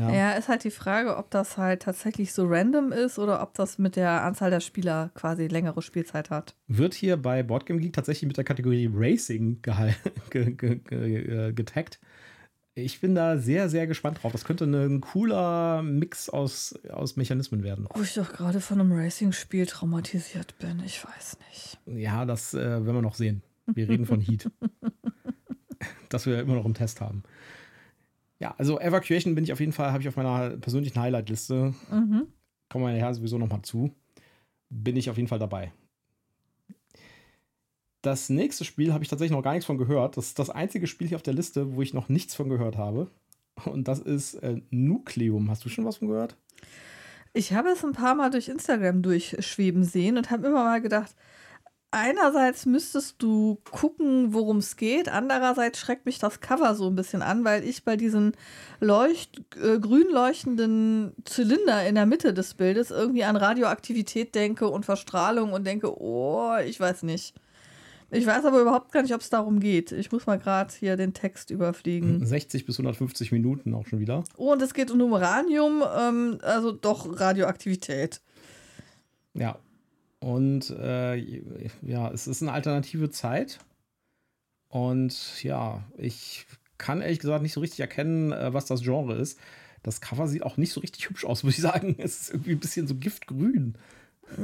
Ja. 0.00 0.12
ja. 0.12 0.30
ist 0.32 0.48
halt 0.48 0.64
die 0.64 0.70
Frage, 0.70 1.16
ob 1.16 1.30
das 1.30 1.56
halt 1.56 1.82
tatsächlich 1.82 2.32
so 2.32 2.46
random 2.46 2.92
ist 2.92 3.18
oder 3.18 3.42
ob 3.42 3.54
das 3.54 3.78
mit 3.78 3.96
der 3.96 4.22
Anzahl 4.22 4.50
der 4.50 4.60
Spieler 4.60 5.10
quasi 5.14 5.46
längere 5.46 5.82
Spielzeit 5.82 6.30
hat. 6.30 6.54
Wird 6.66 6.94
hier 6.94 7.16
bei 7.16 7.42
Boardgame 7.42 7.80
Geek 7.80 7.92
tatsächlich 7.92 8.26
mit 8.28 8.36
der 8.36 8.44
Kategorie 8.44 8.90
Racing 8.92 9.60
äh, 10.32 11.52
getaggt. 11.52 12.00
Ich 12.74 13.00
bin 13.00 13.14
da 13.14 13.36
sehr, 13.36 13.68
sehr 13.68 13.86
gespannt 13.86 14.22
drauf. 14.22 14.32
Das 14.32 14.44
könnte 14.44 14.64
ein 14.64 15.00
cooler 15.00 15.82
Mix 15.82 16.28
aus, 16.28 16.78
aus 16.88 17.16
Mechanismen 17.16 17.62
werden. 17.62 17.86
Wo 17.92 18.02
ich 18.02 18.14
doch 18.14 18.32
gerade 18.32 18.60
von 18.60 18.80
einem 18.80 18.92
Racing-Spiel 18.92 19.66
traumatisiert 19.66 20.56
bin, 20.58 20.80
ich 20.84 21.04
weiß 21.04 21.38
nicht. 21.50 21.78
Ja, 21.86 22.24
das 22.24 22.54
äh, 22.54 22.58
werden 22.58 22.86
wir 22.86 23.02
noch 23.02 23.16
sehen. 23.16 23.42
Wir 23.66 23.88
reden 23.88 24.06
von 24.06 24.20
Heat. 24.20 24.50
das 26.08 26.26
wir 26.26 26.40
immer 26.40 26.54
noch 26.54 26.64
im 26.64 26.74
Test 26.74 27.00
haben. 27.00 27.22
Ja, 28.40 28.54
also 28.56 28.80
Evacuation 28.80 29.34
bin 29.34 29.44
ich 29.44 29.52
auf 29.52 29.60
jeden 29.60 29.72
Fall, 29.72 29.92
habe 29.92 30.02
ich 30.02 30.08
auf 30.08 30.16
meiner 30.16 30.56
persönlichen 30.56 31.00
Highlight-Liste. 31.00 31.74
Mhm. 31.90 32.26
Kommen 32.70 32.84
wir 32.84 32.92
nachher 32.92 33.14
sowieso 33.14 33.38
nochmal 33.38 33.62
zu. 33.62 33.94
Bin 34.70 34.96
ich 34.96 35.10
auf 35.10 35.16
jeden 35.16 35.28
Fall 35.28 35.38
dabei. 35.38 35.72
Das 38.02 38.30
nächste 38.30 38.64
Spiel 38.64 38.94
habe 38.94 39.04
ich 39.04 39.10
tatsächlich 39.10 39.36
noch 39.36 39.42
gar 39.42 39.52
nichts 39.52 39.66
von 39.66 39.76
gehört. 39.76 40.16
Das 40.16 40.28
ist 40.28 40.38
das 40.38 40.48
einzige 40.48 40.86
Spiel 40.86 41.06
hier 41.08 41.16
auf 41.16 41.22
der 41.22 41.34
Liste, 41.34 41.74
wo 41.74 41.82
ich 41.82 41.92
noch 41.92 42.08
nichts 42.08 42.34
von 42.34 42.48
gehört 42.48 42.78
habe. 42.78 43.10
Und 43.66 43.88
das 43.88 43.98
ist 43.98 44.34
äh, 44.36 44.62
Nucleum. 44.70 45.50
Hast 45.50 45.64
du 45.66 45.68
schon 45.68 45.84
was 45.84 45.98
von 45.98 46.08
gehört? 46.08 46.36
Ich 47.34 47.52
habe 47.52 47.68
es 47.68 47.84
ein 47.84 47.92
paar 47.92 48.14
Mal 48.14 48.30
durch 48.30 48.48
Instagram 48.48 49.02
durchschweben 49.02 49.84
sehen 49.84 50.16
und 50.16 50.30
habe 50.30 50.46
immer 50.46 50.64
mal 50.64 50.80
gedacht, 50.80 51.14
einerseits 51.90 52.66
müsstest 52.66 53.22
du 53.22 53.58
gucken, 53.70 54.32
worum 54.32 54.58
es 54.58 54.76
geht. 54.76 55.08
Andererseits 55.08 55.78
schreckt 55.78 56.06
mich 56.06 56.18
das 56.18 56.40
Cover 56.40 56.74
so 56.74 56.88
ein 56.88 56.94
bisschen 56.94 57.22
an, 57.22 57.44
weil 57.44 57.64
ich 57.64 57.84
bei 57.84 57.96
diesen 57.96 58.32
leucht, 58.80 59.42
äh, 59.56 59.78
grün 59.78 60.08
leuchtenden 60.10 61.12
Zylinder 61.24 61.86
in 61.86 61.96
der 61.96 62.06
Mitte 62.06 62.32
des 62.32 62.54
Bildes 62.54 62.90
irgendwie 62.90 63.24
an 63.24 63.36
Radioaktivität 63.36 64.34
denke 64.34 64.68
und 64.68 64.84
Verstrahlung 64.84 65.52
und 65.52 65.66
denke, 65.66 66.00
oh, 66.00 66.56
ich 66.64 66.78
weiß 66.78 67.02
nicht. 67.02 67.34
Ich 68.12 68.26
weiß 68.26 68.44
aber 68.44 68.60
überhaupt 68.60 68.90
gar 68.90 69.02
nicht, 69.02 69.14
ob 69.14 69.20
es 69.20 69.30
darum 69.30 69.60
geht. 69.60 69.92
Ich 69.92 70.10
muss 70.10 70.26
mal 70.26 70.38
gerade 70.38 70.74
hier 70.76 70.96
den 70.96 71.14
Text 71.14 71.50
überfliegen. 71.50 72.26
60 72.26 72.66
bis 72.66 72.76
150 72.78 73.30
Minuten 73.30 73.72
auch 73.72 73.86
schon 73.86 74.00
wieder. 74.00 74.24
Oh, 74.36 74.52
und 74.52 74.60
es 74.62 74.74
geht 74.74 74.90
um 74.90 75.00
Uranium, 75.00 75.84
ähm, 75.96 76.38
also 76.42 76.72
doch 76.72 77.20
Radioaktivität. 77.20 78.20
Ja, 79.34 79.60
und 80.20 80.70
äh, 80.70 81.16
ja, 81.82 82.10
es 82.12 82.26
ist 82.26 82.42
eine 82.42 82.52
alternative 82.52 83.10
Zeit. 83.10 83.58
Und 84.68 85.42
ja, 85.42 85.82
ich 85.96 86.46
kann 86.78 87.00
ehrlich 87.00 87.18
gesagt 87.18 87.42
nicht 87.42 87.54
so 87.54 87.60
richtig 87.60 87.80
erkennen, 87.80 88.30
äh, 88.32 88.52
was 88.52 88.66
das 88.66 88.82
Genre 88.82 89.16
ist. 89.16 89.38
Das 89.82 90.00
Cover 90.00 90.28
sieht 90.28 90.42
auch 90.42 90.58
nicht 90.58 90.72
so 90.72 90.80
richtig 90.80 91.08
hübsch 91.08 91.24
aus, 91.24 91.42
muss 91.44 91.54
ich 91.54 91.62
sagen. 91.62 91.96
Es 91.98 92.20
ist 92.20 92.30
irgendwie 92.30 92.52
ein 92.52 92.60
bisschen 92.60 92.86
so 92.86 92.94
giftgrün. 92.94 93.76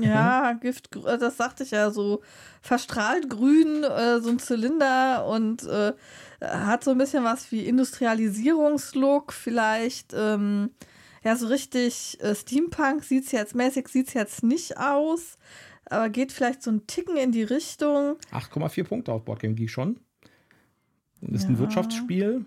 Ja, 0.00 0.55
Gift, 0.55 0.96
äh, 0.96 1.18
das 1.18 1.37
sagte 1.37 1.62
ich 1.62 1.70
ja, 1.70 1.90
so 1.90 2.22
verstrahlt 2.61 3.31
grün, 3.31 3.85
äh, 3.85 4.20
so 4.20 4.31
ein 4.31 4.38
Zylinder 4.38 5.27
und 5.27 5.62
äh, 5.64 5.92
hat 6.40 6.83
so 6.83 6.90
ein 6.90 6.98
bisschen 6.98 7.22
was 7.22 7.53
wie 7.53 7.66
Industrialisierungslook, 7.66 9.33
vielleicht. 9.33 10.12
Ähm, 10.14 10.70
ja, 11.22 11.37
so 11.37 11.46
richtig 11.46 12.18
äh, 12.20 12.35
Steampunk 12.35 13.05
sieht 13.05 13.27
es 13.27 13.33
jetzt, 13.33 13.55
mäßig 13.55 13.88
sieht 13.88 14.09
es 14.09 14.14
jetzt 14.14 14.42
nicht 14.42 14.79
aus 14.79 15.37
aber 15.87 16.09
geht 16.11 16.33
vielleicht 16.33 16.62
so 16.62 16.70
ein 16.70 16.87
Ticken 16.87 17.16
in 17.16 17.33
die 17.33 17.42
Richtung. 17.42 18.16
8,4 18.33 18.85
Punkte 18.85 19.12
auf 19.12 19.25
Boardgame 19.25 19.55
Geek 19.55 19.70
schon. 19.70 19.99
Ist 21.20 21.44
ja. 21.44 21.51
ein 21.51 21.59
Wirtschaftsspiel. 21.59 22.44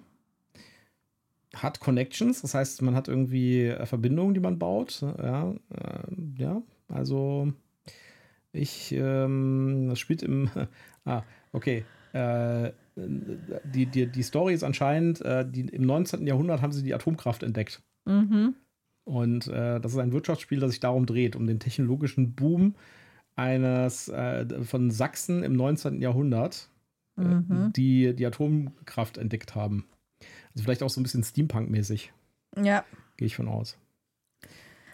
Hat 1.56 1.80
Connections, 1.80 2.41
das 2.41 2.54
heißt, 2.54 2.82
man 2.84 2.95
hat 2.95 3.08
irgendwie 3.08 3.65
äh, 3.65 3.86
Verbindungen, 3.86 4.36
die 4.36 4.39
man 4.39 4.60
baut. 4.60 5.02
Ja, 5.02 5.52
äh, 5.52 6.04
ja 6.38 6.62
also 6.88 7.52
ich, 8.52 8.91
ähm, 8.91 9.88
das 9.89 9.99
spielt 9.99 10.21
im, 10.21 10.49
ah, 11.06 11.23
okay. 11.52 11.86
Äh, 12.13 12.71
die, 12.95 13.86
die, 13.86 14.08
die 14.08 14.23
Story 14.23 14.54
ist 14.54 14.63
anscheinend, 14.63 15.21
äh, 15.21 15.49
die, 15.49 15.62
im 15.62 15.84
19. 15.84 16.28
Jahrhundert 16.28 16.62
haben 16.62 16.73
sie 16.73 16.84
die 16.84 16.93
Atomkraft 16.93 17.43
entdeckt. 17.43 17.82
Mhm. 18.06 18.56
Und 19.06 19.47
äh, 19.47 19.80
das 19.80 19.93
ist 19.93 19.97
ein 19.99 20.12
Wirtschaftsspiel, 20.12 20.60
das 20.60 20.71
sich 20.71 20.80
darum 20.80 21.06
dreht, 21.06 21.36
um 21.36 21.47
den 21.47 21.60
technologischen 21.60 22.36
Boom 22.36 22.75
eines 23.39 24.10
äh, 24.10 24.63
von 24.63 24.91
Sachsen 24.91 25.43
im 25.43 25.54
19. 25.54 26.02
Jahrhundert, 26.02 26.69
äh, 27.17 27.21
mhm. 27.21 27.71
die 27.73 28.13
die 28.13 28.25
Atomkraft 28.25 29.17
entdeckt 29.17 29.56
haben. 29.56 29.88
Also 30.54 30.63
vielleicht 30.63 30.84
auch 30.84 30.89
so 30.89 30.99
ein 30.99 31.04
bisschen 31.04 31.23
Steampunk-mäßig. 31.23 32.12
Ja. 32.62 32.84
Gehe 33.17 33.28
ich 33.28 33.36
von 33.36 33.47
aus. 33.47 33.78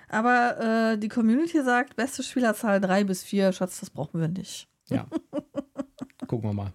Aber 0.08 0.94
äh, 0.94 0.98
die 0.98 1.10
Community 1.10 1.64
sagt, 1.64 1.96
beste 1.96 2.22
Spielerzahl 2.22 2.80
3 2.80 3.06
bis 3.06 3.24
4, 3.24 3.52
Schatz, 3.52 3.80
das 3.80 3.90
brauchen 3.90 4.22
wir 4.22 4.28
nicht. 4.28 4.68
Ja. 4.90 5.08
Gucken 6.28 6.50
wir 6.50 6.54
mal. 6.54 6.74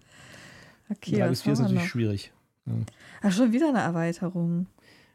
Okay, 0.89 1.19
3 1.19 1.29
bis 1.29 1.41
4 1.43 1.53
ist 1.53 1.59
natürlich 1.59 1.83
noch? 1.83 1.89
schwierig. 1.89 2.33
Ja. 2.65 2.73
Ach, 3.21 3.31
schon 3.31 3.53
wieder 3.53 3.69
eine 3.69 3.79
Erweiterung. 3.79 4.67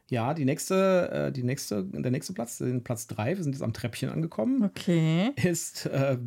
Ja, 0.09 0.35
die 0.35 0.45
nächste, 0.45 1.11
äh, 1.11 1.33
die 1.33 1.43
nächste, 1.43 1.83
der 1.85 2.11
nächste 2.13 2.33
Platz, 2.33 2.59
den 2.59 2.85
Platz 2.85 3.09
3, 3.09 3.37
wir 3.37 3.43
sind 3.43 3.55
jetzt 3.55 3.63
am 3.63 3.73
Treppchen 3.73 4.09
angekommen. 4.11 4.63
Okay. 4.63 5.33
Ist 5.43 5.87
äh, 5.87 6.19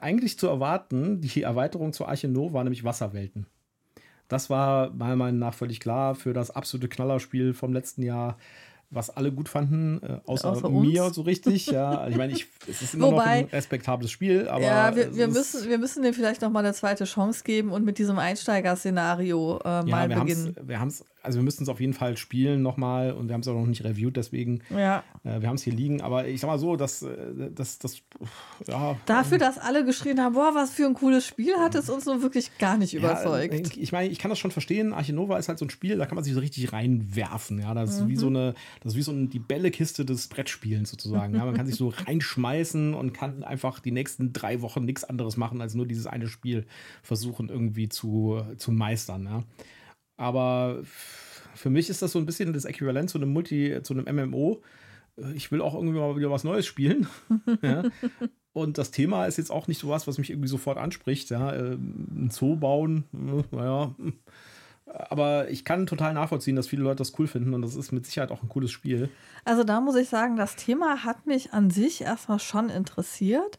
eigentlich 0.00 0.38
zu 0.38 0.46
erwarten, 0.46 1.20
die 1.20 1.42
Erweiterung 1.42 1.92
zur 1.92 2.08
Arche 2.08 2.28
Nova, 2.28 2.62
nämlich 2.62 2.84
Wasserwelten. 2.84 3.46
Das 4.28 4.50
war 4.50 4.90
meiner 4.90 5.16
Meinung 5.16 5.40
nach 5.40 5.54
völlig 5.54 5.80
klar 5.80 6.14
für 6.14 6.32
das 6.32 6.50
absolute 6.50 6.88
Knallerspiel 6.88 7.54
vom 7.54 7.72
letzten 7.72 8.02
Jahr 8.02 8.36
was 8.94 9.10
alle 9.10 9.32
gut 9.32 9.48
fanden, 9.48 10.00
äh, 10.02 10.20
außer, 10.26 10.50
außer 10.50 10.70
mir 10.70 11.10
so 11.10 11.22
richtig. 11.22 11.66
Ja, 11.66 12.06
ich 12.08 12.16
meine, 12.16 12.32
ich, 12.32 12.46
es 12.68 12.82
ist 12.82 12.94
immer 12.94 13.08
Wobei, 13.08 13.16
noch 13.16 13.48
ein 13.48 13.56
respektables 13.56 14.10
Spiel, 14.10 14.48
aber. 14.48 14.64
Ja, 14.64 14.94
wir, 14.94 15.14
wir 15.16 15.28
müssen, 15.28 15.68
wir 15.68 15.78
müssen 15.78 16.02
dem 16.02 16.14
vielleicht 16.14 16.42
noch 16.42 16.50
mal 16.50 16.60
eine 16.60 16.74
zweite 16.74 17.04
Chance 17.04 17.42
geben 17.44 17.72
und 17.72 17.84
mit 17.84 17.98
diesem 17.98 18.18
Einsteiger-Szenario 18.18 19.58
äh, 19.58 19.68
ja, 19.68 19.82
mal 19.82 20.08
wir 20.08 20.20
beginnen. 20.20 20.56
wir 20.62 20.80
haben 20.80 20.88
es, 20.88 21.04
also 21.24 21.38
wir 21.38 21.42
müssen 21.42 21.62
es 21.62 21.68
auf 21.68 21.80
jeden 21.80 21.94
Fall 21.94 22.16
spielen 22.16 22.62
nochmal 22.62 23.12
und 23.12 23.28
wir 23.28 23.34
haben 23.34 23.40
es 23.40 23.48
auch 23.48 23.54
noch 23.54 23.66
nicht 23.66 23.82
reviewed, 23.84 24.16
deswegen. 24.16 24.60
Ja. 24.70 25.02
Äh, 25.24 25.40
wir 25.40 25.48
haben 25.48 25.56
es 25.56 25.62
hier 25.62 25.72
liegen, 25.72 26.00
aber 26.00 26.28
ich 26.28 26.40
sag 26.40 26.48
mal 26.48 26.58
so, 26.58 26.76
dass 26.76 27.04
das, 27.54 27.78
das, 27.78 28.02
ja. 28.66 28.96
Dafür, 29.06 29.38
dass 29.38 29.58
alle 29.58 29.84
geschrien 29.84 30.20
haben, 30.20 30.34
boah, 30.34 30.52
was 30.54 30.70
für 30.70 30.86
ein 30.86 30.94
cooles 30.94 31.26
Spiel, 31.26 31.56
hat 31.56 31.74
es 31.74 31.88
uns 31.88 32.04
nun 32.06 32.22
wirklich 32.22 32.56
gar 32.58 32.76
nicht 32.76 32.94
überzeugt. 32.94 33.54
Ja, 33.54 33.82
ich 33.82 33.92
meine, 33.92 34.08
ich 34.08 34.18
kann 34.18 34.28
das 34.28 34.38
schon 34.38 34.50
verstehen. 34.50 34.92
Archinova 34.92 35.38
ist 35.38 35.48
halt 35.48 35.58
so 35.58 35.64
ein 35.64 35.70
Spiel, 35.70 35.96
da 35.96 36.06
kann 36.06 36.14
man 36.14 36.24
sich 36.24 36.34
so 36.34 36.40
richtig 36.40 36.72
reinwerfen. 36.72 37.58
Ja, 37.60 37.74
das 37.74 37.92
mhm. 37.92 38.02
ist 38.02 38.08
wie 38.08 38.16
so 38.16 38.26
eine, 38.26 38.54
das 38.82 38.92
ist 38.92 38.98
wie 38.98 39.02
so 39.02 39.12
ein, 39.12 39.30
die 39.30 39.38
Bällekiste 39.38 40.04
des 40.04 40.28
Brettspielens 40.28 40.90
sozusagen. 40.90 41.34
Ja, 41.34 41.44
man 41.44 41.54
kann 41.54 41.66
sich 41.66 41.76
so 41.76 41.88
reinschmeißen 42.06 42.94
und 42.94 43.12
kann 43.14 43.44
einfach 43.44 43.80
die 43.80 43.92
nächsten 43.92 44.32
drei 44.32 44.60
Wochen 44.60 44.84
nichts 44.84 45.04
anderes 45.04 45.36
machen, 45.36 45.60
als 45.60 45.74
nur 45.74 45.86
dieses 45.86 46.06
eine 46.06 46.28
Spiel 46.28 46.66
versuchen 47.02 47.48
irgendwie 47.48 47.88
zu, 47.88 48.42
zu 48.58 48.72
meistern. 48.72 49.24
Ja. 49.24 49.42
Aber 50.16 50.80
für 51.54 51.70
mich 51.70 51.90
ist 51.90 52.02
das 52.02 52.12
so 52.12 52.18
ein 52.18 52.26
bisschen 52.26 52.52
das 52.52 52.64
Äquivalent 52.64 53.10
zu 53.10 53.18
einem 53.18 53.32
Multi, 53.32 53.78
zu 53.82 53.94
einem 53.94 54.30
MMO. 54.30 54.62
Ich 55.34 55.52
will 55.52 55.60
auch 55.60 55.74
irgendwie 55.74 55.98
mal 55.98 56.16
wieder 56.16 56.30
was 56.30 56.44
Neues 56.44 56.66
spielen. 56.66 57.06
ja. 57.62 57.84
Und 58.52 58.78
das 58.78 58.90
Thema 58.90 59.26
ist 59.26 59.38
jetzt 59.38 59.50
auch 59.50 59.68
nicht 59.68 59.80
so 59.80 59.88
was, 59.88 60.06
was 60.06 60.18
mich 60.18 60.30
irgendwie 60.30 60.48
sofort 60.48 60.78
anspricht. 60.78 61.30
Ja. 61.30 61.48
Ein 61.50 62.30
Zoo 62.32 62.56
bauen, 62.56 63.04
naja, 63.50 63.94
aber 64.86 65.50
ich 65.50 65.64
kann 65.64 65.86
total 65.86 66.14
nachvollziehen, 66.14 66.56
dass 66.56 66.68
viele 66.68 66.82
Leute 66.82 66.96
das 66.96 67.18
cool 67.18 67.26
finden 67.26 67.54
und 67.54 67.62
das 67.62 67.74
ist 67.74 67.92
mit 67.92 68.06
Sicherheit 68.06 68.30
auch 68.30 68.42
ein 68.42 68.48
cooles 68.48 68.70
Spiel. 68.70 69.08
Also 69.44 69.64
da 69.64 69.80
muss 69.80 69.96
ich 69.96 70.08
sagen, 70.08 70.36
das 70.36 70.56
Thema 70.56 71.04
hat 71.04 71.26
mich 71.26 71.52
an 71.52 71.70
sich 71.70 72.02
erstmal 72.02 72.38
schon 72.38 72.70
interessiert. 72.70 73.58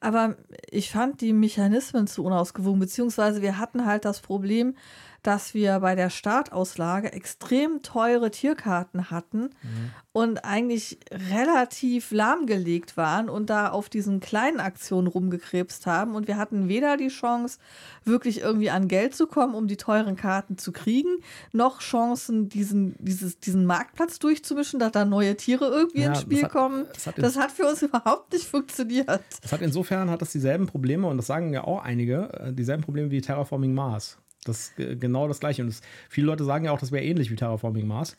Aber 0.00 0.36
ich 0.68 0.90
fand 0.90 1.20
die 1.20 1.32
Mechanismen 1.32 2.08
zu 2.08 2.24
unausgewogen, 2.24 2.80
beziehungsweise 2.80 3.40
wir 3.40 3.58
hatten 3.58 3.86
halt 3.86 4.04
das 4.04 4.20
Problem, 4.20 4.74
dass 5.22 5.54
wir 5.54 5.78
bei 5.80 5.94
der 5.94 6.10
Startauslage 6.10 7.12
extrem 7.12 7.82
teure 7.82 8.30
Tierkarten 8.30 9.10
hatten 9.10 9.42
mhm. 9.42 9.90
und 10.12 10.44
eigentlich 10.44 10.98
relativ 11.30 12.10
lahmgelegt 12.10 12.96
waren 12.96 13.28
und 13.28 13.48
da 13.48 13.70
auf 13.70 13.88
diesen 13.88 14.18
kleinen 14.18 14.58
Aktionen 14.58 15.06
rumgekrebst 15.06 15.86
haben. 15.86 16.16
Und 16.16 16.26
wir 16.26 16.36
hatten 16.36 16.68
weder 16.68 16.96
die 16.96 17.08
Chance, 17.08 17.58
wirklich 18.04 18.40
irgendwie 18.40 18.70
an 18.70 18.88
Geld 18.88 19.14
zu 19.14 19.28
kommen, 19.28 19.54
um 19.54 19.68
die 19.68 19.76
teuren 19.76 20.16
Karten 20.16 20.58
zu 20.58 20.72
kriegen, 20.72 21.18
noch 21.52 21.80
Chancen, 21.80 22.48
diesen, 22.48 22.96
dieses, 22.98 23.38
diesen 23.38 23.64
Marktplatz 23.64 24.18
durchzumischen, 24.18 24.80
dass 24.80 24.90
da 24.90 25.04
neue 25.04 25.36
Tiere 25.36 25.66
irgendwie 25.66 26.00
ja, 26.00 26.08
ins 26.08 26.22
Spiel 26.22 26.42
hat, 26.42 26.50
kommen. 26.50 26.86
Das 26.92 27.06
hat, 27.06 27.18
das 27.18 27.36
hat, 27.36 27.52
für 27.52 27.68
uns 27.68 27.80
überhaupt 27.82 28.32
nicht 28.32 28.46
funktioniert. 28.46 29.22
Das 29.40 29.52
hat 29.52 29.62
insofern 29.62 30.10
hat 30.10 30.20
das 30.20 30.32
dieselben 30.32 30.66
Probleme, 30.66 31.06
und 31.06 31.16
das 31.16 31.28
sagen 31.28 31.52
ja 31.52 31.62
auch 31.62 31.82
einige, 31.82 32.32
äh, 32.32 32.52
dieselben 32.52 32.82
Probleme 32.82 33.12
wie 33.12 33.20
Terraforming 33.20 33.72
Mars. 33.72 34.18
Das 34.44 34.72
ist 34.76 35.00
genau 35.00 35.28
das 35.28 35.40
Gleiche. 35.40 35.62
Und 35.62 35.68
das, 35.68 35.80
viele 36.08 36.26
Leute 36.26 36.44
sagen 36.44 36.64
ja 36.64 36.72
auch, 36.72 36.80
das 36.80 36.92
wäre 36.92 37.04
ähnlich 37.04 37.30
wie 37.30 37.36
Terraforming 37.36 37.86
Mars. 37.86 38.16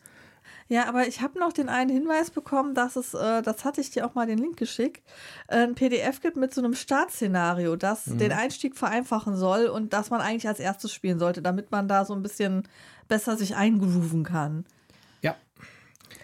Ja, 0.68 0.86
aber 0.88 1.06
ich 1.06 1.20
habe 1.20 1.38
noch 1.38 1.52
den 1.52 1.68
einen 1.68 1.90
Hinweis 1.90 2.30
bekommen, 2.30 2.74
dass 2.74 2.96
es, 2.96 3.12
äh, 3.14 3.42
das 3.42 3.64
hatte 3.64 3.80
ich 3.80 3.90
dir 3.90 4.06
auch 4.06 4.14
mal 4.14 4.26
den 4.26 4.38
Link 4.38 4.56
geschickt, 4.56 5.02
äh, 5.48 5.58
ein 5.58 5.74
PDF 5.74 6.20
gibt 6.20 6.36
mit 6.36 6.54
so 6.54 6.62
einem 6.62 6.74
Startszenario, 6.74 7.76
das 7.76 8.06
mhm. 8.06 8.18
den 8.18 8.32
Einstieg 8.32 8.76
vereinfachen 8.76 9.36
soll 9.36 9.66
und 9.66 9.92
das 9.92 10.10
man 10.10 10.20
eigentlich 10.20 10.48
als 10.48 10.60
erstes 10.60 10.92
spielen 10.92 11.18
sollte, 11.18 11.42
damit 11.42 11.70
man 11.70 11.88
da 11.88 12.04
so 12.04 12.14
ein 12.14 12.22
bisschen 12.22 12.66
besser 13.08 13.36
sich 13.36 13.56
eingrooven 13.56 14.24
kann. 14.24 14.64
Ja. 15.20 15.36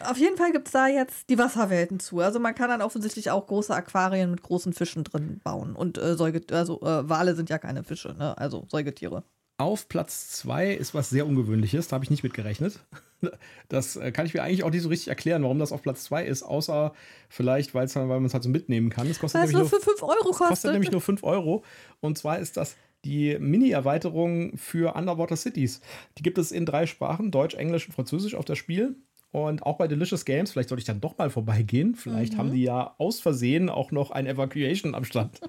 Auf 0.01 0.17
jeden 0.17 0.39
Fall 0.39 0.53
gibt 0.53 0.69
es 0.69 0.73
da 0.73 0.87
jetzt 0.87 1.29
die 1.29 1.37
Wasserwelten 1.37 2.01
zu. 2.01 2.21
Also 2.21 2.41
man 2.41 2.55
kann 2.55 2.71
dann 2.71 2.81
offensichtlich 2.81 3.31
auch 3.31 3.47
große 3.47 3.75
Aquarien 3.75 4.31
mit 4.31 4.43
großen 4.43 4.73
Fischen 4.73 5.05
drin 5.05 5.41
bauen. 5.45 5.77
Und 5.77 5.99
äh, 5.99 6.17
Säuge 6.17 6.41
also 6.53 6.81
äh, 6.81 7.07
Wale 7.09 7.35
sind 7.35 7.51
ja 7.51 7.59
keine 7.59 7.85
Fische, 7.85 8.15
ne? 8.15 8.37
Also 8.39 8.67
Säugetiere. 8.71 9.25
Auf 9.61 9.91
Platz 9.91 10.31
2 10.31 10.73
ist 10.73 10.95
was 10.95 11.11
sehr 11.11 11.27
Ungewöhnliches, 11.27 11.87
da 11.87 11.95
habe 11.95 12.05
ich 12.05 12.11
nicht 12.11 12.23
mit 12.23 12.33
gerechnet. 12.33 12.81
Das 13.69 13.97
äh, 13.97 14.13
kann 14.13 14.25
ich 14.25 14.33
mir 14.33 14.43
eigentlich 14.43 14.65
auch 14.65 14.71
nicht 14.71 14.81
so 14.81 14.89
richtig 14.89 15.09
erklären, 15.09 15.43
warum 15.43 15.59
das 15.59 15.73
auf 15.73 15.83
Platz 15.83 16.05
2 16.05 16.25
ist, 16.25 16.43
außer 16.43 16.95
vielleicht, 17.29 17.75
weil 17.75 17.87
man 17.95 18.25
es 18.25 18.33
halt 18.33 18.43
so 18.43 18.49
mitnehmen 18.49 18.89
kann. 18.89 19.07
Es 19.11 19.19
kostet, 19.19 19.43
nämlich 19.43 19.59
nur, 19.59 19.69
für 19.69 19.79
5 19.79 20.03
Euro 20.03 20.31
kostet. 20.31 20.49
kostet 20.49 20.73
nämlich 20.73 20.91
nur 20.91 21.03
5 21.03 21.23
Euro. 21.23 21.63
Und 22.01 22.17
zwar 22.17 22.39
ist 22.39 22.57
das 22.57 22.77
die 23.05 23.39
Mini-Erweiterung 23.39 24.57
für 24.57 24.97
Underwater 24.97 25.37
Cities. 25.37 25.83
Die 26.17 26.23
gibt 26.23 26.39
es 26.39 26.51
in 26.51 26.65
drei 26.65 26.87
Sprachen, 26.87 27.31
Deutsch, 27.31 27.55
Englisch 27.55 27.87
und 27.87 27.93
Französisch 27.93 28.35
auf 28.35 28.47
das 28.47 28.57
Spiel. 28.57 28.97
Und 29.33 29.63
auch 29.65 29.77
bei 29.77 29.87
Delicious 29.87 30.25
Games, 30.25 30.51
vielleicht 30.51 30.71
sollte 30.71 30.81
ich 30.81 30.87
dann 30.87 31.03
doch 31.03 31.19
mal 31.19 31.29
vorbeigehen. 31.29 31.95
Vielleicht 31.95 32.33
mhm. 32.33 32.39
haben 32.39 32.53
die 32.53 32.63
ja 32.63 32.95
aus 32.97 33.21
Versehen 33.21 33.69
auch 33.69 33.93
noch 33.93 34.11
ein 34.11 34.27
Evacuation 34.27 34.95
am 34.95 35.05
Stand. 35.05 35.41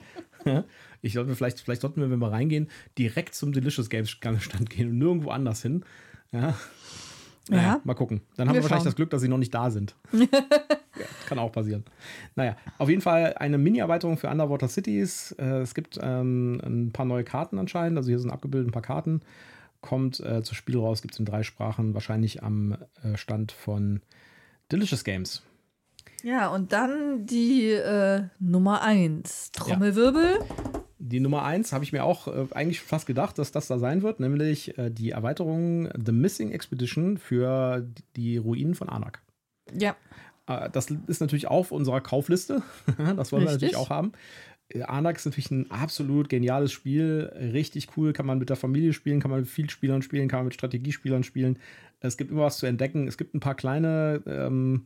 Ich 1.03 1.13
sollte 1.13 1.35
vielleicht, 1.35 1.59
vielleicht 1.59 1.81
sollten 1.81 1.99
wir, 1.99 2.11
wenn 2.11 2.19
wir 2.19 2.31
reingehen, 2.31 2.69
direkt 2.97 3.33
zum 3.33 3.53
Delicious 3.53 3.89
Games 3.89 4.11
Stand 4.11 4.69
gehen 4.69 4.89
und 4.89 4.99
nirgendwo 4.99 5.31
anders 5.31 5.63
hin. 5.63 5.83
Ja. 6.31 6.55
Naja, 7.49 7.63
ja. 7.63 7.81
mal 7.83 7.95
gucken. 7.95 8.21
Dann 8.37 8.47
haben 8.47 8.53
wir, 8.53 8.59
wir 8.59 8.63
wahrscheinlich 8.63 8.85
das 8.85 8.95
Glück, 8.95 9.09
dass 9.09 9.21
sie 9.21 9.27
noch 9.27 9.39
nicht 9.39 9.53
da 9.53 9.71
sind. 9.71 9.95
ja, 10.13 10.27
kann 11.27 11.39
auch 11.39 11.51
passieren. 11.51 11.83
Naja, 12.35 12.55
auf 12.77 12.87
jeden 12.87 13.01
Fall 13.01 13.33
eine 13.37 13.57
Mini-Erweiterung 13.57 14.17
für 14.17 14.29
Underwater 14.29 14.67
Cities. 14.67 15.31
Äh, 15.39 15.61
es 15.61 15.73
gibt 15.73 15.99
ähm, 16.01 16.61
ein 16.63 16.91
paar 16.91 17.05
neue 17.05 17.23
Karten 17.23 17.57
anscheinend. 17.57 17.97
Also 17.97 18.09
hier 18.09 18.19
sind 18.19 18.29
abgebildet 18.29 18.69
ein 18.69 18.73
paar 18.73 18.83
Karten. 18.83 19.21
Kommt 19.81 20.19
äh, 20.19 20.43
zu 20.43 20.53
Spiel 20.53 20.77
raus, 20.77 21.01
gibt 21.01 21.15
es 21.15 21.19
in 21.19 21.25
drei 21.25 21.41
Sprachen, 21.41 21.95
wahrscheinlich 21.95 22.43
am 22.43 22.77
äh, 23.03 23.17
Stand 23.17 23.51
von 23.51 24.01
Delicious 24.71 25.03
Games. 25.03 25.41
Ja, 26.23 26.49
und 26.49 26.71
dann 26.71 27.25
die 27.25 27.71
äh, 27.71 28.23
Nummer 28.39 28.81
1. 28.81 29.51
Trommelwirbel. 29.51 30.39
Ja. 30.39 30.81
Die 30.99 31.19
Nummer 31.19 31.43
1 31.43 31.73
habe 31.73 31.83
ich 31.83 31.93
mir 31.93 32.03
auch 32.03 32.27
äh, 32.27 32.45
eigentlich 32.51 32.81
fast 32.81 33.07
gedacht, 33.07 33.37
dass 33.39 33.51
das 33.51 33.67
da 33.67 33.79
sein 33.79 34.03
wird, 34.03 34.19
nämlich 34.19 34.77
äh, 34.77 34.91
die 34.91 35.11
Erweiterung 35.11 35.89
The 35.97 36.11
Missing 36.11 36.51
Expedition 36.51 37.17
für 37.17 37.85
die 38.15 38.37
Ruinen 38.37 38.75
von 38.75 38.87
Anak. 38.87 39.21
Ja. 39.77 39.95
Äh, 40.47 40.69
das 40.69 40.91
ist 41.07 41.19
natürlich 41.19 41.47
auf 41.47 41.71
unserer 41.71 42.01
Kaufliste. 42.01 42.61
das 42.97 43.31
wollen 43.31 43.43
Richtig. 43.43 43.61
wir 43.61 43.67
natürlich 43.67 43.75
auch 43.75 43.89
haben. 43.89 44.11
Äh, 44.69 44.83
Anak 44.83 45.17
ist 45.17 45.25
natürlich 45.25 45.51
ein 45.51 45.71
absolut 45.71 46.29
geniales 46.29 46.71
Spiel, 46.71 47.31
richtig 47.35 47.89
cool, 47.97 48.13
kann 48.13 48.25
man 48.25 48.37
mit 48.37 48.49
der 48.49 48.57
Familie 48.57 48.93
spielen, 48.93 49.19
kann 49.19 49.31
man 49.31 49.41
mit 49.41 49.49
Vielspielern 49.49 50.01
spielen, 50.01 50.27
kann 50.27 50.39
man 50.39 50.45
mit 50.45 50.53
Strategiespielern 50.53 51.23
spielen. 51.23 51.57
Es 51.99 52.17
gibt 52.17 52.31
immer 52.31 52.43
was 52.43 52.57
zu 52.57 52.65
entdecken. 52.65 53.07
Es 53.07 53.17
gibt 53.17 53.35
ein 53.35 53.39
paar 53.39 53.55
kleine 53.55 54.21
ähm, 54.25 54.85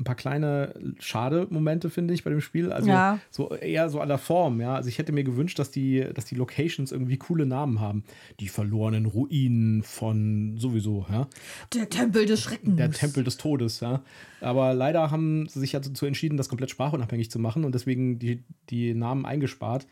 ein 0.00 0.04
paar 0.04 0.14
kleine 0.14 0.74
schade 0.98 1.46
Momente, 1.50 1.90
finde 1.90 2.14
ich, 2.14 2.24
bei 2.24 2.30
dem 2.30 2.40
Spiel. 2.40 2.72
Also 2.72 2.88
ja. 2.88 3.18
so 3.30 3.54
eher 3.54 3.90
so 3.90 4.00
an 4.00 4.08
der 4.08 4.16
Form, 4.16 4.60
ja. 4.60 4.74
Also 4.74 4.88
ich 4.88 4.98
hätte 4.98 5.12
mir 5.12 5.24
gewünscht, 5.24 5.58
dass 5.58 5.70
die, 5.70 6.06
dass 6.14 6.24
die 6.24 6.36
Locations 6.36 6.90
irgendwie 6.90 7.18
coole 7.18 7.44
Namen 7.44 7.80
haben. 7.80 8.04
Die 8.40 8.48
verlorenen 8.48 9.04
Ruinen 9.04 9.82
von 9.82 10.56
sowieso, 10.56 11.04
ja. 11.10 11.28
Der 11.74 11.90
Tempel 11.90 12.24
des 12.24 12.40
Schreckens. 12.40 12.76
Der 12.76 12.90
Tempel 12.90 13.24
des 13.24 13.36
Todes, 13.36 13.80
ja. 13.80 14.02
Aber 14.40 14.72
leider 14.72 15.10
haben 15.10 15.46
sie 15.48 15.60
sich 15.60 15.72
dazu 15.72 16.06
entschieden, 16.06 16.38
das 16.38 16.48
komplett 16.48 16.70
sprachunabhängig 16.70 17.30
zu 17.30 17.38
machen 17.38 17.64
und 17.64 17.74
deswegen 17.74 18.18
die, 18.18 18.42
die 18.70 18.94
Namen 18.94 19.26
eingespart. 19.26 19.86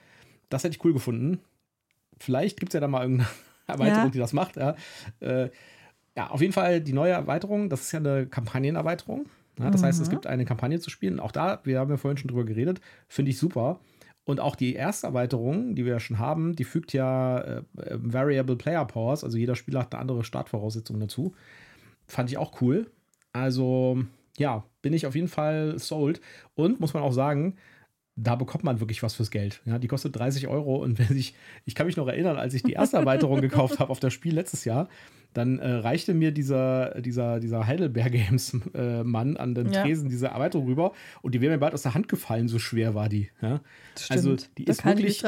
Das 0.49 0.65
hätte 0.65 0.75
ich 0.75 0.85
cool 0.85 0.95
gefunden. 0.95 1.41
Vielleicht 2.19 2.59
gibt 2.59 2.73
es 2.73 2.75
ja 2.75 2.81
da 2.81 2.89
mal 2.89 3.03
irgendeine 3.03 3.29
Erweiterung, 3.67 4.05
ja. 4.05 4.11
die 4.11 4.19
das 4.19 4.33
macht, 4.33 4.57
ja. 4.57 4.75
Äh, 5.21 5.51
ja, 6.17 6.31
auf 6.31 6.41
jeden 6.41 6.55
Fall 6.55 6.81
die 6.81 6.95
neue 6.95 7.13
Erweiterung, 7.13 7.69
das 7.69 7.83
ist 7.83 7.93
ja 7.93 7.99
eine 8.01 8.27
Kampagnenerweiterung. 8.27 9.27
Ja, 9.59 9.71
das 9.71 9.83
mhm. 9.83 9.87
heißt, 9.87 10.01
es 10.01 10.09
mhm. 10.09 10.13
gibt 10.13 10.27
eine 10.27 10.45
Kampagne 10.45 10.81
zu 10.81 10.91
spielen. 10.91 11.21
Auch 11.21 11.33
da, 11.33 11.61
wir 11.65 11.79
haben 11.79 11.91
ja 11.91 11.97
vorhin 11.97 12.17
schon 12.17 12.29
drüber 12.29 12.45
geredet, 12.45 12.81
finde 13.09 13.31
ich 13.31 13.39
super. 13.39 13.81
Und 14.25 14.41
auch 14.41 14.57
die 14.57 14.75
erste 14.75 15.07
Erweiterung, 15.07 15.75
die 15.75 15.87
wir 15.87 15.93
ja 15.93 16.01
schon 16.01 16.19
haben, 16.19 16.55
die 16.55 16.65
fügt 16.65 16.93
ja 16.93 17.39
äh, 17.39 17.63
äh, 17.79 17.99
Variable 17.99 18.57
Player 18.57 18.85
Powers, 18.85 19.25
also 19.25 19.39
jeder 19.39 19.57
Spieler 19.57 19.81
hat 19.81 19.95
eine 19.95 20.03
andere 20.03 20.23
Startvoraussetzung 20.23 21.01
dazu. 21.01 21.35
Fand 22.07 22.31
ich 22.31 22.37
auch 22.37 22.61
cool. 22.61 22.91
Also, 23.33 24.05
ja, 24.37 24.65
bin 24.83 24.93
ich 24.93 25.07
auf 25.07 25.15
jeden 25.15 25.29
Fall 25.29 25.79
sold. 25.79 26.21
Und 26.55 26.79
muss 26.79 26.93
man 26.93 27.03
auch 27.03 27.13
sagen, 27.13 27.57
da 28.17 28.35
bekommt 28.35 28.65
man 28.65 28.81
wirklich 28.81 29.03
was 29.03 29.15
fürs 29.15 29.31
Geld. 29.31 29.63
Ja, 29.65 29.79
die 29.79 29.89
kostet 29.89 30.17
30 30.17 30.49
Euro 30.49 30.77
und 30.77 30.99
wenn 31.09 31.17
ich, 31.17 31.35
ich 31.65 31.75
kann 31.75 31.87
mich 31.87 31.97
noch 31.97 32.09
erinnern, 32.09 32.37
als 32.37 32.53
ich 32.53 32.63
die 32.63 32.73
erste 32.73 32.99
Erweiterung 32.99 33.41
gekauft 33.41 33.79
habe 33.79 33.91
auf 33.91 34.01
das 34.01 34.13
Spiel 34.13 34.35
letztes 34.35 34.65
Jahr, 34.65 34.89
dann 35.39 35.59
äh, 35.59 35.71
reichte 35.71 36.15
mir 36.15 36.33
dieser, 36.33 37.01
dieser, 37.01 37.41
dieser 37.41 37.67
Heidelberg 37.67 38.13
Games 38.13 38.57
äh, 38.75 39.03
Mann 39.05 39.37
an 39.37 39.55
den 39.55 39.73
ja. 39.73 39.83
Tresen 39.83 40.09
diese 40.09 40.29
Erweiterung 40.29 40.67
rüber 40.67 40.93
und 41.23 41.35
die 41.35 41.41
wäre 41.41 41.53
mir 41.53 41.59
bald 41.59 41.75
aus 41.75 41.83
der 41.83 41.95
Hand 41.95 42.09
gefallen, 42.09 42.49
so 42.49 42.59
schwer 42.59 42.95
war 42.95 43.09
die. 43.09 43.31
Ja? 43.41 43.61
Also 44.11 44.37
die 44.57 44.65
da 44.65 44.73
ist 44.73 44.85
wirklich 44.85 45.23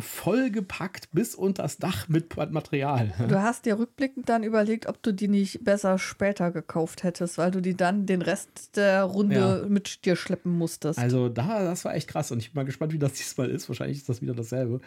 vollgepackt 0.00 1.10
bis 1.12 1.34
unter 1.34 1.64
das 1.64 1.78
Dach 1.78 2.08
mit 2.08 2.34
Material. 2.36 3.12
Ja? 3.18 3.26
Du 3.26 3.42
hast 3.42 3.66
dir 3.66 3.78
rückblickend 3.78 4.28
dann 4.28 4.42
überlegt, 4.42 4.86
ob 4.86 5.02
du 5.02 5.12
die 5.12 5.28
nicht 5.28 5.64
besser 5.64 5.98
später 5.98 6.50
gekauft 6.50 7.02
hättest, 7.02 7.36
weil 7.36 7.50
du 7.50 7.60
die 7.60 7.76
dann 7.76 8.06
den 8.06 8.22
Rest 8.22 8.76
der 8.76 9.02
Runde 9.02 9.66
mit 9.68 10.04
dir 10.04 10.16
schleppen 10.16 10.56
musstest. 10.56 10.98
Also 10.98 11.28
da, 11.28 11.64
das 11.64 11.84
war 11.84 11.94
echt 11.94 12.08
krass 12.08 12.30
und 12.30 12.38
ich 12.38 12.52
bin 12.52 12.60
mal 12.60 12.64
gespannt, 12.64 12.92
wie 12.92 12.98
das 12.98 13.12
diesmal 13.14 13.50
ist. 13.50 13.68
Wahrscheinlich 13.68 13.98
ist 13.98 14.08
das 14.08 14.22
wieder 14.22 14.34
dasselbe. 14.34 14.80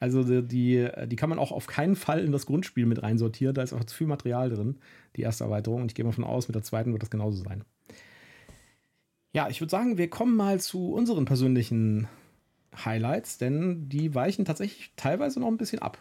Also 0.00 0.24
die, 0.24 0.42
die, 0.42 1.06
die 1.06 1.16
kann 1.16 1.28
man 1.28 1.38
auch 1.38 1.52
auf 1.52 1.66
keinen 1.66 1.94
Fall 1.94 2.24
in 2.24 2.32
das 2.32 2.46
Grundspiel 2.46 2.86
mit 2.86 3.02
reinsortieren. 3.02 3.54
Da 3.54 3.62
ist 3.62 3.72
einfach 3.72 3.84
zu 3.84 3.94
viel 3.94 4.06
Material 4.06 4.48
drin, 4.48 4.78
die 5.14 5.20
erste 5.20 5.44
Erweiterung. 5.44 5.82
Und 5.82 5.90
ich 5.90 5.94
gehe 5.94 6.04
mal 6.04 6.12
von 6.12 6.24
aus, 6.24 6.48
mit 6.48 6.54
der 6.54 6.62
zweiten 6.62 6.92
wird 6.92 7.02
das 7.02 7.10
genauso 7.10 7.44
sein. 7.44 7.64
Ja, 9.32 9.48
ich 9.48 9.60
würde 9.60 9.70
sagen, 9.70 9.98
wir 9.98 10.08
kommen 10.10 10.34
mal 10.36 10.58
zu 10.58 10.92
unseren 10.92 11.26
persönlichen 11.26 12.08
Highlights, 12.84 13.38
denn 13.38 13.88
die 13.88 14.14
weichen 14.14 14.44
tatsächlich 14.44 14.92
teilweise 14.96 15.38
noch 15.38 15.48
ein 15.48 15.58
bisschen 15.58 15.80
ab. 15.80 15.98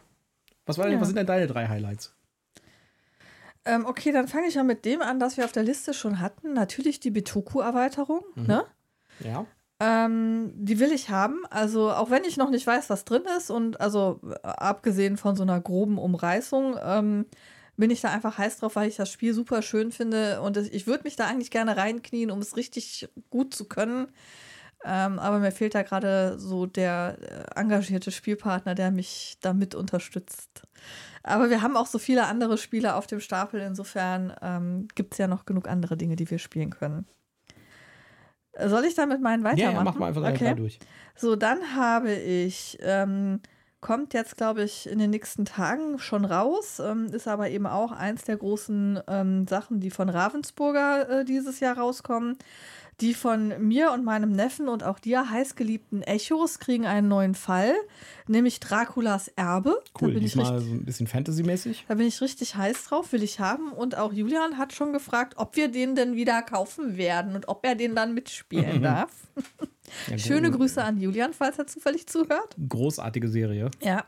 Was, 0.65 0.77
war 0.77 0.85
denn, 0.85 0.93
ja. 0.95 1.01
was 1.01 1.09
sind 1.09 1.17
denn 1.17 1.27
deine 1.27 1.47
drei 1.47 1.67
Highlights? 1.67 2.15
Ähm, 3.65 3.85
okay, 3.85 4.11
dann 4.11 4.27
fange 4.27 4.47
ich 4.47 4.55
mal 4.55 4.63
mit 4.63 4.85
dem 4.85 5.01
an, 5.01 5.19
das 5.19 5.35
wir 5.35 5.43
auf 5.43 5.51
der 5.51 5.63
Liste 5.63 5.93
schon 5.93 6.21
hatten. 6.21 6.53
Natürlich 6.53 6.99
die 6.99 7.11
Bitoku-Erweiterung. 7.11 8.21
Mhm. 8.35 8.47
Ne? 8.47 8.63
Ja. 9.19 9.45
Ähm, 9.79 10.51
die 10.55 10.79
will 10.79 10.91
ich 10.91 11.09
haben. 11.09 11.45
Also, 11.49 11.91
auch 11.91 12.09
wenn 12.09 12.25
ich 12.25 12.37
noch 12.37 12.49
nicht 12.49 12.67
weiß, 12.67 12.89
was 12.89 13.05
drin 13.05 13.23
ist, 13.37 13.49
und 13.49 13.79
also 13.79 14.19
abgesehen 14.43 15.15
von 15.17 15.35
so 15.35 15.43
einer 15.43 15.59
groben 15.61 15.97
Umreißung, 15.97 16.75
ähm, 16.83 17.25
bin 17.77 17.91
ich 17.91 18.01
da 18.01 18.11
einfach 18.11 18.37
heiß 18.37 18.57
drauf, 18.57 18.75
weil 18.75 18.89
ich 18.89 18.97
das 18.97 19.09
Spiel 19.09 19.33
super 19.33 19.61
schön 19.61 19.91
finde. 19.91 20.41
Und 20.41 20.57
ich 20.57 20.85
würde 20.85 21.05
mich 21.05 21.15
da 21.15 21.27
eigentlich 21.27 21.49
gerne 21.49 21.77
reinknien, 21.77 22.29
um 22.29 22.39
es 22.39 22.57
richtig 22.57 23.07
gut 23.29 23.53
zu 23.53 23.65
können. 23.65 24.07
Ähm, 24.83 25.19
aber 25.19 25.39
mir 25.39 25.51
fehlt 25.51 25.75
da 25.75 25.83
gerade 25.83 26.39
so 26.39 26.65
der 26.65 27.17
äh, 27.21 27.59
engagierte 27.59 28.11
Spielpartner, 28.11 28.75
der 28.75 28.91
mich 28.91 29.37
damit 29.41 29.75
unterstützt. 29.75 30.63
Aber 31.23 31.49
wir 31.49 31.61
haben 31.61 31.75
auch 31.77 31.87
so 31.87 31.99
viele 31.99 32.25
andere 32.27 32.57
Spiele 32.57 32.95
auf 32.95 33.07
dem 33.07 33.19
Stapel. 33.19 33.61
Insofern 33.61 34.33
ähm, 34.41 34.87
gibt 34.95 35.13
es 35.13 35.17
ja 35.17 35.27
noch 35.27 35.45
genug 35.45 35.67
andere 35.67 35.97
Dinge, 35.97 36.15
die 36.15 36.29
wir 36.29 36.39
spielen 36.39 36.69
können. 36.69 37.05
Soll 38.57 38.85
ich 38.85 38.95
damit 38.95 39.21
meinen 39.21 39.43
weitermachen? 39.43 39.73
Ja, 39.73 39.79
ja 39.79 39.83
mach 39.83 39.95
mal 39.95 40.07
einfach 40.07 40.23
okay. 40.23 40.55
durch. 40.55 40.79
So, 41.15 41.35
dann 41.35 41.75
habe 41.75 42.13
ich 42.13 42.77
ähm, 42.81 43.41
Kommt 43.81 44.13
jetzt, 44.13 44.35
glaube 44.35 44.63
ich, 44.63 44.89
in 44.89 44.99
den 44.99 45.09
nächsten 45.09 45.45
Tagen 45.45 45.99
schon 45.99 46.25
raus. 46.25 46.81
Ähm, 46.83 47.07
ist 47.13 47.29
aber 47.29 47.49
eben 47.49 47.65
auch 47.65 47.93
eins 47.93 48.25
der 48.25 48.35
großen 48.35 48.99
ähm, 49.07 49.47
Sachen, 49.47 49.79
die 49.79 49.89
von 49.89 50.09
Ravensburger 50.09 51.21
äh, 51.21 51.25
dieses 51.25 51.61
Jahr 51.61 51.77
rauskommen. 51.77 52.37
Die 53.01 53.13
von 53.13 53.53
mir 53.65 53.91
und 53.91 54.03
meinem 54.03 54.31
Neffen 54.31 54.67
und 54.67 54.83
auch 54.83 54.99
dir 54.99 55.29
heißgeliebten 55.29 56.01
Echos 56.03 56.59
kriegen 56.59 56.85
einen 56.85 57.07
neuen 57.07 57.33
Fall, 57.33 57.73
nämlich 58.27 58.59
Draculas 58.59 59.29
Erbe. 59.35 59.81
Cool, 59.99 60.09
da 60.09 60.13
bin 60.15 60.19
diesmal 60.19 60.59
ich 60.59 60.65
so 60.65 60.71
ein 60.73 60.85
bisschen 60.85 61.07
Fantasy-mäßig. 61.07 61.85
Da 61.87 61.95
bin 61.95 62.07
ich 62.07 62.19
richtig 62.21 62.55
heiß 62.55 62.85
drauf, 62.85 63.11
will 63.13 63.23
ich 63.23 63.39
haben. 63.39 63.71
Und 63.71 63.97
auch 63.97 64.11
Julian 64.11 64.57
hat 64.57 64.73
schon 64.73 64.91
gefragt, 64.91 65.35
ob 65.37 65.55
wir 65.55 65.69
den 65.69 65.95
denn 65.95 66.15
wieder 66.15 66.41
kaufen 66.41 66.97
werden 66.97 67.35
und 67.35 67.47
ob 67.47 67.65
er 67.65 67.75
den 67.75 67.95
dann 67.95 68.13
mitspielen 68.13 68.81
darf. 68.81 69.11
Ja, 70.07 70.17
Schöne 70.17 70.51
Grüße 70.51 70.83
an 70.83 70.99
Julian, 70.99 71.33
falls 71.33 71.57
er 71.57 71.67
zufällig 71.67 72.07
zuhört. 72.07 72.55
Großartige 72.67 73.27
Serie. 73.27 73.71
Ja. 73.81 74.05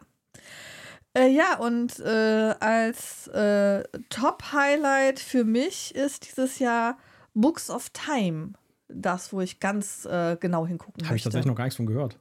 Äh, 1.13 1.27
ja, 1.27 1.57
und 1.57 1.99
äh, 1.99 2.55
als 2.59 3.27
äh, 3.27 3.83
Top-Highlight 4.09 5.19
für 5.19 5.43
mich 5.43 5.93
ist 5.95 6.29
dieses 6.29 6.59
Jahr 6.59 6.97
Books 7.33 7.69
of 7.69 7.89
Time. 7.89 8.53
Das, 8.93 9.33
wo 9.33 9.41
ich 9.41 9.59
ganz 9.59 10.05
äh, 10.05 10.37
genau 10.39 10.65
hingucken 10.67 11.05
Habe 11.05 11.15
ich 11.15 11.23
tatsächlich 11.23 11.47
noch 11.47 11.55
gar 11.55 11.65
nichts 11.65 11.77
von 11.77 11.85
gehört. 11.85 12.17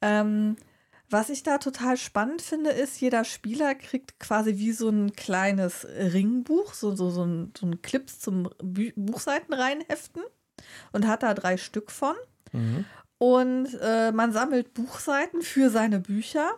Ähm, 0.00 0.56
was 1.12 1.28
ich 1.28 1.42
da 1.42 1.58
total 1.58 1.98
spannend 1.98 2.40
finde, 2.40 2.70
ist, 2.70 3.00
jeder 3.00 3.24
Spieler 3.24 3.74
kriegt 3.74 4.18
quasi 4.18 4.56
wie 4.56 4.72
so 4.72 4.88
ein 4.88 5.12
kleines 5.12 5.86
Ringbuch, 5.86 6.72
so, 6.72 6.96
so, 6.96 7.10
so, 7.10 7.24
ein, 7.24 7.52
so 7.56 7.66
ein 7.66 7.82
Clips 7.82 8.18
zum 8.18 8.48
Bü 8.62 8.92
Buchseiten 8.96 9.52
reinheften 9.52 10.22
und 10.92 11.06
hat 11.06 11.22
da 11.22 11.34
drei 11.34 11.58
Stück 11.58 11.90
von. 11.90 12.14
Mhm. 12.52 12.86
Und 13.18 13.78
äh, 13.80 14.10
man 14.10 14.32
sammelt 14.32 14.72
Buchseiten 14.72 15.42
für 15.42 15.68
seine 15.68 16.00
Bücher 16.00 16.54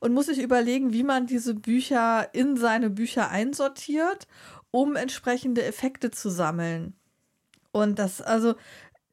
und 0.00 0.14
muss 0.14 0.26
sich 0.26 0.38
überlegen, 0.38 0.92
wie 0.92 1.04
man 1.04 1.26
diese 1.26 1.54
Bücher 1.54 2.30
in 2.32 2.56
seine 2.56 2.90
Bücher 2.90 3.30
einsortiert, 3.30 4.26
um 4.70 4.96
entsprechende 4.96 5.62
Effekte 5.62 6.10
zu 6.10 6.30
sammeln. 6.30 6.94
Und 7.72 7.98
das, 7.98 8.20
also, 8.20 8.54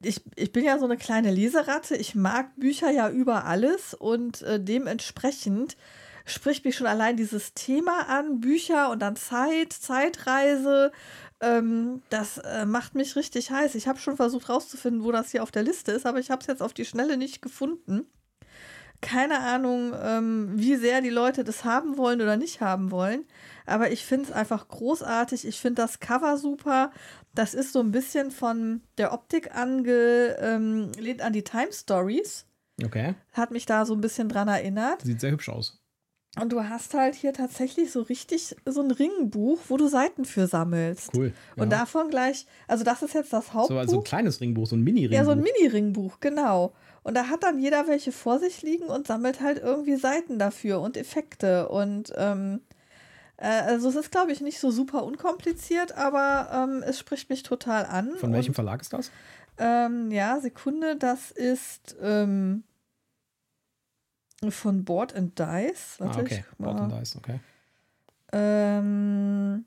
ich, 0.01 0.21
ich 0.35 0.51
bin 0.51 0.63
ja 0.63 0.77
so 0.77 0.85
eine 0.85 0.97
kleine 0.97 1.31
Leseratte. 1.31 1.95
Ich 1.95 2.15
mag 2.15 2.55
Bücher 2.57 2.91
ja 2.91 3.09
über 3.09 3.45
alles 3.45 3.93
und 3.93 4.41
äh, 4.43 4.59
dementsprechend 4.59 5.75
spricht 6.25 6.65
mich 6.65 6.75
schon 6.75 6.87
allein 6.87 7.17
dieses 7.17 7.53
Thema 7.53 8.07
an, 8.09 8.41
Bücher 8.41 8.91
und 8.91 8.99
dann 8.99 9.15
Zeit, 9.15 9.73
Zeitreise. 9.73 10.91
Ähm, 11.39 12.01
das 12.09 12.37
äh, 12.39 12.65
macht 12.65 12.95
mich 12.95 13.15
richtig 13.15 13.49
heiß. 13.49 13.75
Ich 13.75 13.87
habe 13.87 13.99
schon 13.99 14.17
versucht 14.17 14.49
rauszufinden, 14.49 15.03
wo 15.03 15.11
das 15.11 15.31
hier 15.31 15.43
auf 15.43 15.51
der 15.51 15.63
Liste 15.63 15.91
ist, 15.91 16.05
aber 16.05 16.19
ich 16.19 16.29
habe 16.29 16.41
es 16.41 16.47
jetzt 16.47 16.61
auf 16.61 16.73
die 16.73 16.85
Schnelle 16.85 17.17
nicht 17.17 17.41
gefunden. 17.41 18.05
Keine 18.99 19.39
Ahnung, 19.39 19.93
ähm, 20.01 20.49
wie 20.55 20.75
sehr 20.75 21.01
die 21.01 21.11
Leute 21.11 21.43
das 21.43 21.63
haben 21.63 21.97
wollen 21.97 22.19
oder 22.19 22.35
nicht 22.35 22.61
haben 22.61 22.89
wollen. 22.89 23.25
Aber 23.67 23.91
ich 23.91 24.03
finde 24.03 24.25
es 24.25 24.31
einfach 24.31 24.67
großartig. 24.67 25.45
Ich 25.47 25.59
finde 25.59 25.83
das 25.83 25.99
Cover 25.99 26.37
super. 26.37 26.91
Das 27.37 27.53
ist 27.53 27.71
so 27.71 27.81
ein 27.81 27.91
bisschen 27.91 28.31
von 28.31 28.81
der 28.97 29.13
Optik 29.13 29.55
angelehnt 29.55 31.21
an 31.21 31.33
die 31.33 31.43
Time 31.43 31.71
Stories. 31.71 32.47
Okay. 32.83 33.13
Hat 33.31 33.51
mich 33.51 33.67
da 33.67 33.85
so 33.85 33.93
ein 33.93 34.01
bisschen 34.01 34.27
dran 34.27 34.47
erinnert. 34.47 35.03
Sieht 35.03 35.21
sehr 35.21 35.31
hübsch 35.31 35.49
aus. 35.49 35.79
Und 36.41 36.51
du 36.51 36.63
hast 36.63 36.95
halt 36.95 37.13
hier 37.13 37.33
tatsächlich 37.33 37.91
so 37.91 38.01
richtig 38.01 38.55
so 38.65 38.81
ein 38.81 38.89
Ringbuch, 38.89 39.59
wo 39.67 39.77
du 39.77 39.87
Seiten 39.87 40.25
für 40.25 40.47
sammelst. 40.47 41.11
Cool. 41.15 41.31
Und 41.55 41.71
ja. 41.71 41.79
davon 41.79 42.09
gleich, 42.09 42.47
also 42.67 42.83
das 42.83 43.03
ist 43.03 43.13
jetzt 43.13 43.33
das 43.33 43.53
Hauptbuch. 43.53 43.75
so 43.75 43.79
also 43.79 43.97
ein 43.97 44.03
kleines 44.03 44.41
Ringbuch, 44.41 44.65
so 44.65 44.75
ein 44.75 44.83
Mini-Ringbuch. 44.83 45.15
Ja, 45.15 45.23
so 45.23 45.31
ein 45.31 45.41
Mini-Ringbuch, 45.41 46.19
genau. 46.19 46.73
Und 47.03 47.15
da 47.15 47.27
hat 47.27 47.43
dann 47.43 47.59
jeder 47.59 47.87
welche 47.87 48.11
vor 48.11 48.39
sich 48.39 48.63
liegen 48.63 48.85
und 48.85 49.05
sammelt 49.05 49.41
halt 49.41 49.59
irgendwie 49.59 49.95
Seiten 49.95 50.39
dafür 50.39 50.81
und 50.81 50.97
Effekte. 50.97 51.69
Und 51.69 52.13
ähm, 52.17 52.61
äh, 52.71 52.76
also 53.37 53.89
es 53.89 53.95
ist, 53.95 54.11
glaube 54.11 54.31
ich, 54.31 54.41
nicht 54.41 54.59
so 54.59 54.71
super 54.71 55.03
unkompliziert, 55.03 55.91
aber 55.91 56.49
ähm, 56.51 56.83
es 56.83 56.97
spricht 56.99 57.29
mich 57.29 57.43
total 57.43 57.85
an. 57.85 58.15
Von 58.17 58.33
welchem 58.33 58.49
und, 58.51 58.55
Verlag 58.55 58.81
ist 58.81 58.93
das? 58.93 59.11
ähm, 59.59 60.11
ja, 60.11 60.39
Sekunde, 60.39 60.95
das 60.95 61.31
ist 61.31 61.95
ähm, 62.01 62.63
von 64.49 64.83
Board 64.85 65.15
and 65.15 65.37
Dice. 65.37 65.95
Warte, 65.99 66.19
ah, 66.19 66.21
okay. 66.21 66.43
ich 66.47 66.57
Board 66.57 66.79
and. 66.79 66.93
Dice, 66.93 67.15
okay. 67.15 67.39
Ähm, 68.33 69.65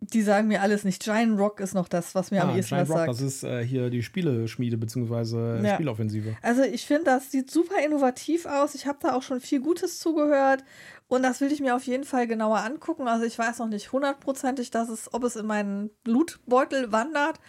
die 0.00 0.22
sagen 0.22 0.48
mir 0.48 0.62
alles 0.62 0.84
nicht. 0.84 1.02
Giant 1.02 1.38
Rock 1.38 1.60
ist 1.60 1.74
noch 1.74 1.88
das, 1.88 2.14
was 2.14 2.30
mir 2.30 2.42
am 2.42 2.50
Ah, 2.50 2.56
ehesten 2.56 2.76
Giant 2.76 2.88
was 2.88 2.96
Rock, 2.96 3.06
sagt. 3.06 3.10
das 3.10 3.20
ist 3.20 3.42
äh, 3.42 3.64
hier 3.64 3.90
die 3.90 4.02
Spieleschmiede 4.02 4.78
bzw. 4.78 5.66
Ja. 5.66 5.74
Spieloffensive. 5.74 6.36
Also 6.40 6.62
ich 6.62 6.86
finde, 6.86 7.04
das 7.04 7.32
sieht 7.32 7.50
super 7.50 7.74
innovativ 7.84 8.46
aus. 8.46 8.74
Ich 8.74 8.86
habe 8.86 8.98
da 9.02 9.14
auch 9.14 9.22
schon 9.22 9.40
viel 9.40 9.60
Gutes 9.60 9.98
zugehört 9.98 10.62
und 11.08 11.22
das 11.22 11.40
will 11.40 11.50
ich 11.50 11.60
mir 11.60 11.74
auf 11.74 11.86
jeden 11.86 12.04
Fall 12.04 12.26
genauer 12.26 12.58
angucken. 12.58 13.08
Also 13.08 13.24
ich 13.24 13.38
weiß 13.38 13.58
noch 13.58 13.68
nicht 13.68 13.92
hundertprozentig, 13.92 14.70
dass 14.70 14.90
es, 14.90 15.12
ob 15.12 15.24
es 15.24 15.36
in 15.36 15.46
meinen 15.46 15.90
Lootbeutel 16.06 16.92
wandert. 16.92 17.40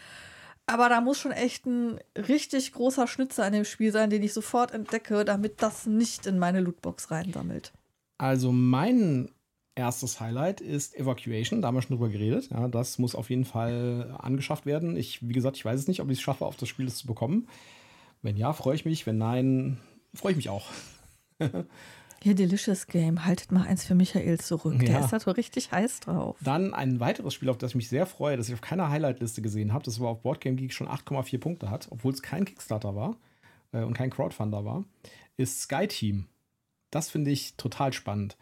Aber 0.66 0.88
da 0.88 1.02
muss 1.02 1.18
schon 1.18 1.32
echt 1.32 1.66
ein 1.66 2.00
richtig 2.16 2.74
großer 2.74 3.08
Schnitzer 3.08 3.46
in 3.48 3.54
dem 3.54 3.66
Spiel 3.66 3.92
sein, 3.92 4.10
den 4.10 4.24
ich 4.24 4.34
sofort 4.34 4.72
entdecke, 4.72 5.26
damit 5.26 5.62
das 5.62 5.88
nicht 5.88 6.26
in 6.26 6.40
meine 6.40 6.62
Lootbox 6.62 7.12
reinsammelt. 7.12 7.74
Also 8.18 8.52
mein 8.52 9.32
erstes 9.76 10.20
Highlight 10.20 10.62
ist 10.62 10.96
Evacuation, 10.96 11.62
da 11.62 11.70
haben 11.70 11.76
wir 11.76 11.82
schon 11.82 11.98
drüber 11.98 12.10
geredet. 12.10 12.50
Ja, 12.52 12.68
das 12.68 13.00
muss 13.00 13.16
auf 13.16 13.30
jeden 13.30 13.46
Fall 13.46 14.16
angeschafft 14.20 14.66
werden. 14.66 14.96
Ich, 14.96 15.28
wie 15.28 15.34
gesagt, 15.34 15.58
ich 15.58 15.66
weiß 15.66 15.80
es 15.80 15.88
nicht, 15.88 16.02
ob 16.02 16.10
ich 16.10 16.20
es 16.20 16.22
schaffe, 16.22 16.46
auf 16.46 16.56
das 16.56 16.70
Spiel 16.70 16.86
das 16.86 16.98
zu 16.98 17.08
bekommen. 17.08 17.48
Wenn 18.22 18.38
ja, 18.38 18.54
freue 18.54 18.76
ich 18.76 18.86
mich. 18.86 19.06
Wenn 19.08 19.18
nein, 19.18 19.80
freue 20.14 20.32
ich 20.32 20.38
mich 20.38 20.50
auch. 20.50 20.68
Hier, 22.22 22.36
Delicious 22.36 22.88
Game, 22.88 23.26
haltet 23.26 23.52
mal 23.52 23.66
eins 23.66 23.86
für 23.86 23.96
Michael 23.96 24.40
zurück. 24.40 24.80
Der 24.80 24.90
Ja. 24.90 25.00
ist 25.00 25.14
da 25.14 25.20
so 25.20 25.32
richtig 25.32 25.72
heiß 25.72 26.02
drauf. 26.02 26.38
Dann 26.42 26.74
ein 26.74 27.00
weiteres 27.00 27.34
Spiel, 27.34 27.50
auf 27.50 27.58
das 27.58 27.72
ich 27.72 27.76
mich 27.76 27.88
sehr 27.90 28.06
freue, 28.06 28.36
das 28.36 28.50
ich 28.50 28.54
auf 28.54 28.62
keiner 28.62 28.90
Highlight-Liste 28.90 29.42
gesehen 29.42 29.72
habe, 29.72 29.86
das 29.86 30.00
aber 30.00 30.10
auf 30.10 30.22
Boardgame 30.22 30.58
Geek 30.58 30.74
schon 30.74 30.88
8,4 30.90 31.40
Punkte 31.40 31.70
hat, 31.70 31.88
obwohl 31.92 32.12
es 32.14 32.22
kein 32.22 32.44
Kickstarter 32.46 32.96
war 32.96 33.16
äh, 33.72 33.84
und 33.84 33.94
kein 33.94 34.10
Crowdfunder 34.10 34.66
war, 34.66 34.84
ist 35.38 35.62
Sky 35.62 35.88
Team. 35.88 36.28
Das 36.92 37.10
finde 37.10 37.32
ich 37.32 37.56
total 37.56 37.94
spannend. 37.94 38.36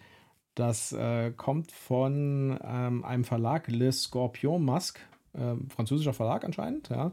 Das 0.56 0.92
äh, 0.94 1.32
kommt 1.38 1.72
von 1.72 2.58
ähm, 2.64 3.06
einem 3.06 3.24
Verlag, 3.26 3.68
Le 3.68 3.92
Scorpion 3.92 4.66
Masque, 4.66 5.00
äh, 5.34 5.54
französischer 5.70 6.14
Verlag 6.14 6.44
anscheinend. 6.44 6.90
Ja. 6.90 7.12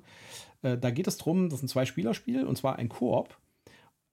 Äh, 0.63 0.79
da 0.79 0.91
geht 0.91 1.07
es 1.09 1.19
darum, 1.19 1.51
das 1.51 1.59
ist 1.59 1.65
ein 1.65 1.69
Zwei-Spieler-Spiel 1.69 2.47
und 2.47 2.57
zwar 2.57 2.77
ein 2.77 2.89
Koop. 2.89 3.37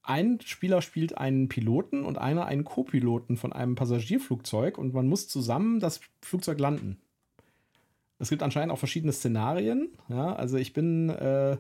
Ein 0.03 0.39
Spieler 0.43 0.81
spielt 0.81 1.17
einen 1.17 1.47
Piloten 1.47 2.03
und 2.05 2.17
einer 2.17 2.45
einen 2.45 2.63
Co-Piloten 2.63 3.37
von 3.37 3.53
einem 3.53 3.75
Passagierflugzeug 3.75 4.77
und 4.77 4.93
man 4.93 5.07
muss 5.07 5.27
zusammen 5.27 5.79
das 5.79 6.01
Flugzeug 6.21 6.59
landen. 6.59 6.99
Es 8.17 8.29
gibt 8.29 8.43
anscheinend 8.43 8.71
auch 8.71 8.79
verschiedene 8.79 9.13
Szenarien. 9.13 9.89
Ja, 10.09 10.33
also 10.35 10.57
ich 10.57 10.73
bin 10.73 11.09
äh, 11.09 11.57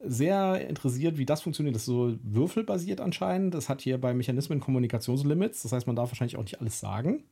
sehr 0.00 0.68
interessiert, 0.68 1.18
wie 1.18 1.26
das 1.26 1.42
funktioniert. 1.42 1.74
Das 1.74 1.82
ist 1.82 1.86
so 1.86 2.16
würfelbasiert 2.22 3.00
anscheinend. 3.00 3.54
Das 3.54 3.68
hat 3.68 3.80
hier 3.80 3.98
bei 4.00 4.12
Mechanismen 4.14 4.60
Kommunikationslimits. 4.60 5.62
Das 5.62 5.72
heißt, 5.72 5.86
man 5.86 5.96
darf 5.96 6.10
wahrscheinlich 6.10 6.36
auch 6.36 6.42
nicht 6.42 6.60
alles 6.60 6.80
sagen. 6.80 7.24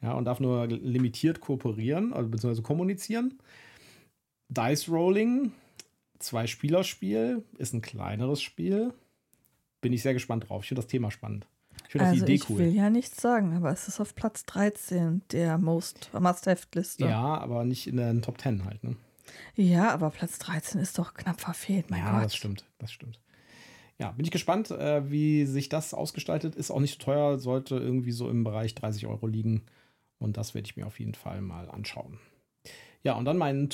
Ja, 0.00 0.12
und 0.12 0.24
darf 0.26 0.38
nur 0.38 0.66
limitiert 0.66 1.40
kooperieren, 1.40 2.12
also 2.12 2.28
beziehungsweise 2.28 2.62
kommunizieren. 2.62 3.38
Dice 4.48 4.88
Rolling, 4.88 5.52
Zwei-Spieler-Spiel, 6.18 7.44
ist 7.58 7.74
ein 7.74 7.82
kleineres 7.82 8.40
Spiel. 8.40 8.94
Bin 9.80 9.92
ich 9.92 10.02
sehr 10.02 10.14
gespannt 10.14 10.48
drauf. 10.48 10.62
Ich 10.62 10.68
finde 10.68 10.82
das 10.82 10.90
Thema 10.90 11.10
spannend. 11.10 11.46
Ich 11.84 11.92
finde 11.92 12.06
Also 12.06 12.16
die 12.16 12.32
Idee 12.32 12.34
ich 12.42 12.50
cool. 12.50 12.58
will 12.58 12.74
ja 12.74 12.90
nichts 12.90 13.20
sagen, 13.20 13.56
aber 13.56 13.70
es 13.70 13.88
ist 13.88 14.00
auf 14.00 14.14
Platz 14.14 14.44
13 14.44 15.22
der 15.32 15.58
Most 15.58 16.10
Must-Have-Liste. 16.12 17.06
Ja, 17.06 17.38
aber 17.38 17.64
nicht 17.64 17.86
in 17.86 17.96
den 17.96 18.22
Top 18.22 18.40
10 18.40 18.64
halt. 18.64 18.82
Ne? 18.84 18.96
Ja, 19.54 19.90
aber 19.90 20.10
Platz 20.10 20.38
13 20.38 20.80
ist 20.80 20.98
doch 20.98 21.14
knapp 21.14 21.40
verfehlt, 21.40 21.90
mein 21.90 22.00
ja, 22.00 22.12
Gott. 22.12 22.24
das 22.24 22.34
stimmt. 22.36 22.64
Das 22.78 22.92
stimmt. 22.92 23.20
Ja, 23.98 24.12
bin 24.12 24.24
ich 24.24 24.30
gespannt, 24.30 24.70
äh, 24.70 25.10
wie 25.10 25.44
sich 25.44 25.68
das 25.68 25.92
ausgestaltet. 25.92 26.54
Ist 26.54 26.70
auch 26.70 26.80
nicht 26.80 26.98
so 27.00 27.04
teuer, 27.04 27.38
sollte 27.38 27.76
irgendwie 27.76 28.12
so 28.12 28.28
im 28.30 28.44
Bereich 28.44 28.74
30 28.74 29.06
Euro 29.06 29.26
liegen. 29.26 29.64
Und 30.18 30.36
das 30.36 30.54
werde 30.54 30.66
ich 30.66 30.76
mir 30.76 30.86
auf 30.86 31.00
jeden 31.00 31.14
Fall 31.14 31.40
mal 31.40 31.68
anschauen. 31.68 32.18
Ja, 33.02 33.14
und 33.14 33.24
dann 33.24 33.36
mein 33.36 33.70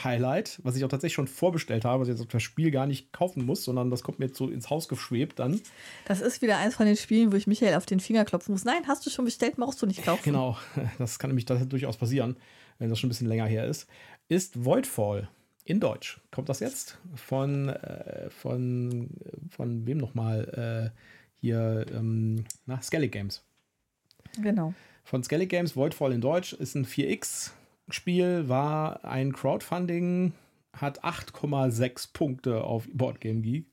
Top-Highlight, 0.00 0.60
was 0.62 0.76
ich 0.76 0.84
auch 0.84 0.88
tatsächlich 0.88 1.14
schon 1.14 1.26
vorbestellt 1.26 1.84
habe, 1.84 2.00
was 2.00 2.08
ich 2.08 2.14
jetzt 2.14 2.20
auf 2.20 2.28
das 2.28 2.42
Spiel 2.42 2.70
gar 2.70 2.86
nicht 2.86 3.12
kaufen 3.12 3.44
muss, 3.44 3.64
sondern 3.64 3.90
das 3.90 4.02
kommt 4.02 4.18
mir 4.18 4.26
jetzt 4.26 4.38
so 4.38 4.48
ins 4.48 4.70
Haus 4.70 4.88
geschwebt 4.88 5.38
dann. 5.38 5.60
Das 6.06 6.20
ist 6.20 6.42
wieder 6.42 6.58
eins 6.58 6.74
von 6.74 6.86
den 6.86 6.96
Spielen, 6.96 7.32
wo 7.32 7.36
ich 7.36 7.46
Michael 7.46 7.74
auf 7.74 7.86
den 7.86 8.00
Finger 8.00 8.24
klopfen 8.24 8.52
muss. 8.52 8.64
Nein, 8.64 8.82
hast 8.86 9.04
du 9.06 9.10
schon 9.10 9.24
bestellt, 9.24 9.56
brauchst 9.56 9.80
du 9.82 9.86
nicht 9.86 10.02
kaufen. 10.04 10.22
Genau, 10.24 10.56
das 10.98 11.18
kann 11.18 11.30
nämlich 11.30 11.44
das 11.44 11.66
durchaus 11.68 11.96
passieren, 11.96 12.36
wenn 12.78 12.90
das 12.90 12.98
schon 12.98 13.08
ein 13.08 13.10
bisschen 13.10 13.28
länger 13.28 13.46
her 13.46 13.66
ist. 13.66 13.88
Ist 14.28 14.64
Voidfall 14.64 15.28
in 15.64 15.80
Deutsch. 15.80 16.20
Kommt 16.30 16.48
das 16.48 16.60
jetzt? 16.60 16.98
Von, 17.14 17.68
äh, 17.68 18.30
von, 18.30 19.10
von 19.50 19.86
wem 19.86 19.98
nochmal? 19.98 20.92
Äh, 20.94 20.98
hier, 21.40 21.86
ähm, 21.92 22.44
na, 22.66 22.80
Skellig 22.82 23.12
Games. 23.12 23.42
Genau. 24.42 24.74
Von 25.04 25.24
Skellig 25.24 25.48
Games, 25.48 25.74
Voidfall 25.74 26.12
in 26.12 26.20
Deutsch, 26.20 26.52
ist 26.52 26.74
ein 26.74 26.84
4X-Spiel, 27.90 28.48
war 28.48 29.04
ein 29.04 29.32
Crowdfunding, 29.32 30.32
hat 30.72 31.04
8,6 31.04 32.12
Punkte 32.12 32.64
auf 32.64 32.88
Boardgame 32.92 33.40
Geek. 33.40 33.66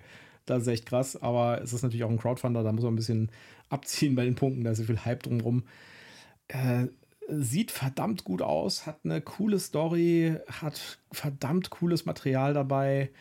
Das 0.46 0.64
ist 0.64 0.68
echt 0.68 0.86
krass, 0.86 1.22
aber 1.22 1.62
es 1.62 1.74
ist 1.74 1.84
natürlich 1.84 2.04
auch 2.04 2.10
ein 2.10 2.20
Crowdfunder, 2.20 2.64
da 2.64 2.72
muss 2.72 2.84
man 2.84 2.94
ein 2.94 2.98
bisschen 2.98 3.32
abziehen 3.70 4.16
bei 4.16 4.24
den 4.24 4.36
Punkten, 4.36 4.64
da 4.64 4.72
ist 4.72 4.78
so 4.78 4.86
viel 4.86 5.04
Hype 5.04 5.24
drumherum. 5.24 5.64
Äh, 6.48 6.88
sieht 7.28 7.72
verdammt 7.72 8.24
gut 8.24 8.42
aus, 8.42 8.86
hat 8.86 9.00
eine 9.04 9.22
coole 9.22 9.60
Story, 9.60 10.36
hat 10.48 11.00
verdammt 11.12 11.70
cooles 11.70 12.06
Material 12.06 12.54
dabei. 12.54 13.12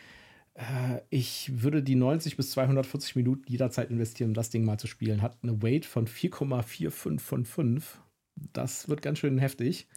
Äh, 0.55 1.01
ich 1.11 1.63
würde 1.63 1.83
die 1.83 1.97
90 1.97 2.37
bis 2.37 2.53
240 2.53 3.17
Minuten 3.17 3.51
jederzeit 3.51 3.91
investieren, 3.91 4.31
um 4.31 4.35
das 4.35 4.51
Ding 4.51 4.65
mal 4.65 4.79
zu 4.79 4.87
spielen. 4.87 5.23
Hat 5.23 5.37
eine 5.43 5.61
Weight 5.63 5.85
von 5.85 6.07
4,45 6.07 7.19
von 7.19 7.45
5. 7.45 8.01
Das 8.53 8.89
wird 8.89 9.03
ganz 9.03 9.19
schön 9.19 9.39
heftig. 9.39 9.89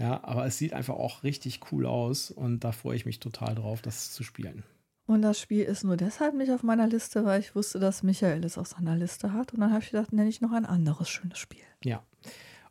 Ja, 0.00 0.24
aber 0.24 0.46
es 0.46 0.56
sieht 0.56 0.72
einfach 0.72 0.94
auch 0.94 1.22
richtig 1.24 1.60
cool 1.70 1.84
aus 1.84 2.30
und 2.30 2.64
da 2.64 2.72
freue 2.72 2.96
ich 2.96 3.04
mich 3.04 3.20
total 3.20 3.54
drauf, 3.54 3.82
das 3.82 4.12
zu 4.12 4.22
spielen. 4.22 4.64
Und 5.06 5.22
das 5.22 5.40
Spiel 5.40 5.64
ist 5.64 5.84
nur 5.84 5.96
deshalb 5.96 6.34
nicht 6.34 6.52
auf 6.52 6.62
meiner 6.62 6.86
Liste, 6.86 7.24
weil 7.24 7.40
ich 7.40 7.54
wusste, 7.54 7.80
dass 7.80 8.02
Michael 8.02 8.44
es 8.44 8.56
auf 8.56 8.68
seiner 8.68 8.96
Liste 8.96 9.32
hat. 9.32 9.52
Und 9.52 9.60
dann 9.60 9.72
habe 9.72 9.82
ich 9.82 9.90
gedacht, 9.90 10.12
nenne 10.12 10.28
ich 10.28 10.40
noch 10.40 10.52
ein 10.52 10.64
anderes 10.64 11.08
schönes 11.08 11.38
Spiel. 11.38 11.64
Ja. 11.84 12.02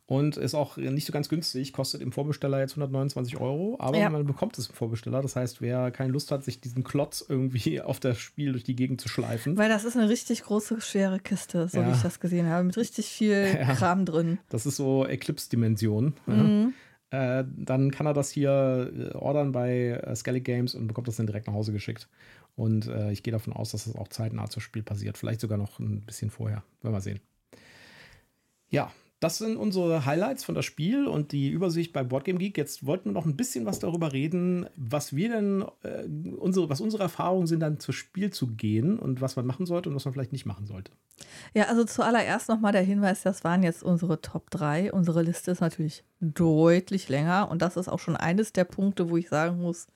Und 0.06 0.38
ist 0.38 0.54
auch 0.54 0.76
nicht 0.76 1.06
so 1.06 1.12
ganz 1.12 1.28
günstig, 1.28 1.72
kostet 1.72 2.00
im 2.00 2.10
Vorbesteller 2.10 2.58
jetzt 2.58 2.72
129 2.72 3.36
Euro, 3.36 3.76
aber 3.78 3.96
ja. 3.96 4.10
man 4.10 4.26
bekommt 4.26 4.58
es 4.58 4.68
im 4.68 4.74
Vorbesteller. 4.74 5.22
Das 5.22 5.36
heißt, 5.36 5.60
wer 5.60 5.92
keine 5.92 6.10
Lust 6.10 6.32
hat, 6.32 6.42
sich 6.42 6.60
diesen 6.60 6.82
Klotz 6.82 7.24
irgendwie 7.28 7.80
auf 7.80 8.00
das 8.00 8.18
Spiel 8.18 8.50
durch 8.52 8.64
die 8.64 8.74
Gegend 8.74 9.00
zu 9.00 9.08
schleifen. 9.08 9.56
Weil 9.56 9.68
das 9.68 9.84
ist 9.84 9.96
eine 9.96 10.08
richtig 10.08 10.42
große, 10.42 10.80
schwere 10.80 11.20
Kiste, 11.20 11.68
so 11.68 11.78
ja. 11.78 11.86
wie 11.86 11.92
ich 11.92 12.02
das 12.02 12.18
gesehen 12.18 12.48
habe, 12.48 12.64
mit 12.64 12.76
richtig 12.76 13.06
viel 13.06 13.54
ja. 13.54 13.74
Kram 13.74 14.04
drin. 14.04 14.38
Das 14.48 14.66
ist 14.66 14.76
so 14.76 15.06
Eclipse-Dimension. 15.06 16.14
Mhm. 16.26 16.74
Äh, 17.10 17.44
dann 17.56 17.90
kann 17.90 18.06
er 18.06 18.14
das 18.14 18.30
hier 18.30 18.92
äh, 18.96 19.16
ordern 19.16 19.52
bei 19.52 19.88
äh, 19.90 20.14
Skellig 20.14 20.44
Games 20.44 20.74
und 20.74 20.86
bekommt 20.86 21.08
das 21.08 21.16
dann 21.16 21.26
direkt 21.26 21.46
nach 21.46 21.54
Hause 21.54 21.72
geschickt. 21.72 22.08
Und 22.56 22.86
äh, 22.86 23.10
ich 23.10 23.22
gehe 23.22 23.32
davon 23.32 23.52
aus, 23.52 23.72
dass 23.72 23.84
das 23.84 23.96
auch 23.96 24.08
zeitnah 24.08 24.48
zum 24.48 24.62
Spiel 24.62 24.82
passiert. 24.82 25.18
Vielleicht 25.18 25.40
sogar 25.40 25.58
noch 25.58 25.78
ein 25.78 26.02
bisschen 26.02 26.30
vorher. 26.30 26.62
Werden 26.82 26.94
wir 26.94 27.00
sehen. 27.00 27.20
Ja, 28.68 28.92
das 29.20 29.36
sind 29.36 29.58
unsere 29.58 30.06
Highlights 30.06 30.44
von 30.44 30.54
das 30.54 30.64
Spiel 30.64 31.06
und 31.06 31.32
die 31.32 31.50
Übersicht 31.50 31.92
bei 31.92 32.02
Boardgame 32.02 32.38
Geek. 32.38 32.56
Jetzt 32.56 32.86
wollten 32.86 33.10
wir 33.10 33.12
noch 33.12 33.26
ein 33.26 33.36
bisschen 33.36 33.66
was 33.66 33.78
darüber 33.78 34.14
reden, 34.14 34.66
was 34.76 35.14
wir 35.14 35.28
denn, 35.28 35.62
äh, 35.82 36.06
unsere, 36.36 36.70
was 36.70 36.80
unsere 36.80 37.02
Erfahrungen 37.02 37.46
sind, 37.46 37.60
dann 37.60 37.78
zu 37.78 37.92
Spiel 37.92 38.30
zu 38.32 38.46
gehen 38.46 38.98
und 38.98 39.20
was 39.20 39.36
man 39.36 39.44
machen 39.44 39.66
sollte 39.66 39.90
und 39.90 39.94
was 39.94 40.06
man 40.06 40.14
vielleicht 40.14 40.32
nicht 40.32 40.46
machen 40.46 40.66
sollte. 40.66 40.92
Ja, 41.52 41.64
also 41.64 41.84
zuallererst 41.84 42.48
nochmal 42.48 42.72
der 42.72 42.80
Hinweis, 42.80 43.22
das 43.22 43.44
waren 43.44 43.62
jetzt 43.62 43.82
unsere 43.82 44.22
Top 44.22 44.50
3. 44.50 44.90
Unsere 44.90 45.22
Liste 45.22 45.50
ist 45.50 45.60
natürlich 45.60 46.02
deutlich 46.20 47.10
länger 47.10 47.50
und 47.50 47.60
das 47.60 47.76
ist 47.76 47.88
auch 47.88 47.98
schon 47.98 48.16
eines 48.16 48.54
der 48.54 48.64
Punkte, 48.64 49.10
wo 49.10 49.18
ich 49.18 49.28
sagen 49.28 49.60
muss, 49.60 49.86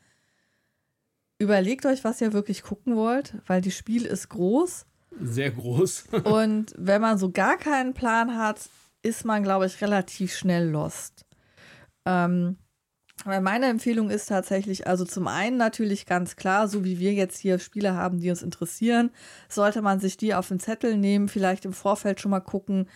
überlegt 1.38 1.86
euch, 1.86 2.04
was 2.04 2.20
ihr 2.20 2.34
wirklich 2.34 2.62
gucken 2.62 2.94
wollt, 2.94 3.36
weil 3.46 3.62
die 3.62 3.70
Spiel 3.70 4.04
ist 4.04 4.28
groß. 4.28 4.84
Sehr 5.22 5.50
groß. 5.50 6.08
und 6.24 6.74
wenn 6.76 7.00
man 7.00 7.16
so 7.16 7.30
gar 7.30 7.56
keinen 7.56 7.94
Plan 7.94 8.36
hat, 8.36 8.68
ist 9.04 9.24
man, 9.24 9.42
glaube 9.42 9.66
ich, 9.66 9.80
relativ 9.80 10.34
schnell 10.34 10.68
lost. 10.68 11.26
Ähm, 12.06 12.56
weil 13.24 13.40
meine 13.40 13.66
Empfehlung 13.66 14.10
ist 14.10 14.26
tatsächlich, 14.26 14.88
also 14.88 15.04
zum 15.04 15.28
einen 15.28 15.56
natürlich 15.56 16.04
ganz 16.04 16.34
klar, 16.34 16.66
so 16.66 16.84
wie 16.84 16.98
wir 16.98 17.12
jetzt 17.12 17.38
hier 17.38 17.58
Spiele 17.58 17.94
haben, 17.94 18.18
die 18.18 18.28
uns 18.28 18.42
interessieren, 18.42 19.10
sollte 19.48 19.82
man 19.82 20.00
sich 20.00 20.16
die 20.16 20.34
auf 20.34 20.48
den 20.48 20.58
Zettel 20.58 20.96
nehmen, 20.96 21.28
vielleicht 21.28 21.64
im 21.64 21.72
Vorfeld 21.72 22.20
schon 22.20 22.32
mal 22.32 22.40
gucken, 22.40 22.88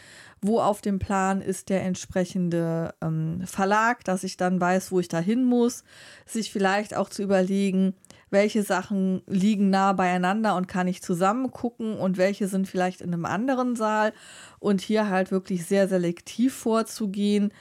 wo 0.43 0.61
auf 0.61 0.81
dem 0.81 0.99
Plan 0.99 1.41
ist 1.41 1.69
der 1.69 1.83
entsprechende 1.85 2.95
ähm, 3.01 3.43
Verlag, 3.47 4.05
dass 4.05 4.25
ich 4.25 4.37
dann 4.37 4.61
weiß, 4.61 4.91
wo 4.91 4.99
ich 4.99 5.09
da 5.09 5.21
hin 5.21 5.45
muss, 5.45 5.85
sich 6.27 6.53
vielleicht 6.53 6.97
auch 6.97 7.11
zu 7.11 7.23
überlegen, 7.23 7.95
welche 8.31 8.63
Sachen 8.63 9.23
liegen 9.27 9.71
nah 9.71 9.93
beieinander 9.93 10.57
und 10.57 10.69
kann 10.69 10.89
ich 10.89 11.03
zusammen 11.03 11.51
gucken 11.51 11.97
und 11.97 12.17
welche 12.17 12.49
sind 12.49 12.69
vielleicht 12.69 13.01
in 13.01 13.13
einem 13.13 13.25
anderen 13.25 13.77
Saal 13.77 14.13
und 14.59 14.81
hier 14.81 15.09
halt 15.09 15.31
wirklich 15.31 15.67
sehr 15.67 15.89
selektiv 15.89 16.55
vorzugehen 16.55 17.53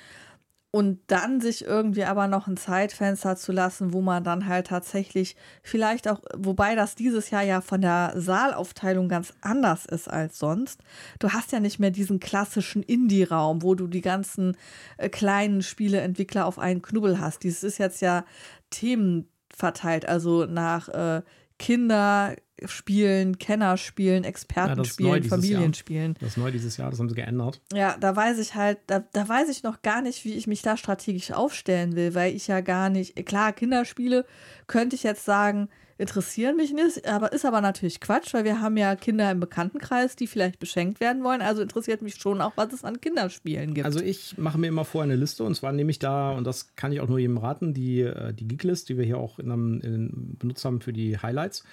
und 0.77 0.99
dann 1.08 1.39
sich 1.39 1.65
irgendwie 1.65 2.03
aber 2.03 2.27
noch 2.27 2.47
ein 2.47 2.58
Zeitfenster 2.58 3.36
zu 3.36 3.51
lassen, 3.51 3.93
wo 3.93 4.01
man 4.01 4.23
dann 4.23 4.47
halt 4.47 4.67
tatsächlich 4.67 5.36
vielleicht 5.63 6.08
auch, 6.08 6.21
wobei 6.36 6.75
das 6.75 6.95
dieses 6.95 7.30
Jahr 7.30 7.41
ja 7.41 7.62
von 7.62 7.82
der 7.82 8.13
Saalaufteilung 8.15 9.08
ganz 9.08 9.34
anders 9.41 9.86
ist 9.86 10.10
als 10.10 10.38
sonst. 10.38 10.82
Du 11.19 11.32
hast 11.32 11.51
ja 11.51 11.60
nicht 11.60 11.80
mehr 11.80 11.91
diesen 11.91 12.19
klassischen 12.19 12.84
Indie-Raum, 12.84 13.63
wo 13.63 13.75
du 13.75 13.88
die 13.88 14.01
ganzen 14.01 14.58
äh, 14.97 15.10
kleinen 15.10 15.63
Spieleentwickler 15.63 16.45
auf 16.45 16.60
einen 16.60 16.82
Knubbel 16.82 17.19
hast. 17.19 17.43
Dieses 17.43 17.63
ist 17.63 17.77
jetzt 17.77 18.01
ja 18.01 18.25
Themen 18.69 19.30
verteilt, 19.58 20.08
also 20.08 20.46
nach 20.46 20.88
äh, 20.89 21.24
Kinderspielen, 21.58 23.39
Kennerspielen, 23.39 24.24
Expertenspielen, 24.24 25.24
ja, 25.24 25.30
Familienspielen. 25.30 26.15
Das 26.20 26.30
ist 26.30 26.38
neu 26.38 26.52
dieses 26.52 26.78
Jahr, 26.78 26.91
das 26.91 27.00
haben 27.00 27.10
sie 27.10 27.15
geändert. 27.15 27.60
Ja, 27.74 27.98
da 28.00 28.15
weiß 28.15 28.38
ich 28.38 28.54
halt, 28.54 28.78
da, 28.86 29.00
da 29.00 29.28
weiß 29.28 29.50
ich 29.50 29.63
noch 29.63 29.82
gar 29.82 30.04
nicht, 30.04 30.24
wie 30.24 30.34
ich 30.36 30.46
mich 30.46 30.62
da 30.62 30.78
strategisch 30.78 31.32
aufstellen 31.32 31.96
will, 31.96 32.13
weil 32.13 32.36
ich 32.36 32.48
ja 32.48 32.62
gar 32.62 32.89
nicht, 32.89 33.15
klar, 33.26 33.52
Kinderspiele 33.54 34.26
könnte 34.67 34.96
ich 34.96 35.02
jetzt 35.02 35.26
sagen, 35.26 35.70
interessieren 35.97 36.55
mich 36.55 36.73
nicht, 36.73 37.07
aber 37.07 37.33
ist 37.33 37.45
aber 37.45 37.62
natürlich 37.62 37.99
Quatsch, 37.99 38.33
weil 38.33 38.43
wir 38.43 38.62
haben 38.62 38.77
ja 38.77 38.95
Kinder 38.95 39.31
im 39.31 39.39
Bekanntenkreis, 39.39 40.15
die 40.15 40.27
vielleicht 40.27 40.60
beschenkt 40.60 40.99
werden 40.99 41.23
wollen. 41.23 41.41
Also 41.41 41.62
interessiert 41.62 42.01
mich 42.01 42.15
schon 42.15 42.41
auch, 42.41 42.53
was 42.55 42.73
es 42.73 42.83
an 42.83 43.01
Kinderspielen 43.01 43.73
gibt. 43.73 43.86
Also 43.86 43.99
ich 43.99 44.38
mache 44.38 44.57
mir 44.57 44.67
immer 44.67 44.86
vorher 44.86 45.12
eine 45.12 45.19
Liste 45.19 45.43
und 45.43 45.55
zwar 45.55 45.71
nehme 45.71 45.91
ich 45.91 45.99
da, 45.99 46.31
und 46.31 46.45
das 46.45 46.75
kann 46.75 46.91
ich 46.91 47.01
auch 47.01 47.07
nur 47.07 47.19
jedem 47.19 47.38
raten, 47.38 47.73
die, 47.73 48.01
äh, 48.01 48.33
die 48.33 48.47
Geeklist, 48.47 48.89
die 48.89 48.97
wir 48.97 49.05
hier 49.05 49.17
auch 49.17 49.39
in 49.39 49.51
einem, 49.51 49.81
in, 49.81 50.36
benutzt 50.38 50.63
haben 50.65 50.81
für 50.81 50.93
die 50.93 51.17
Highlights 51.17 51.63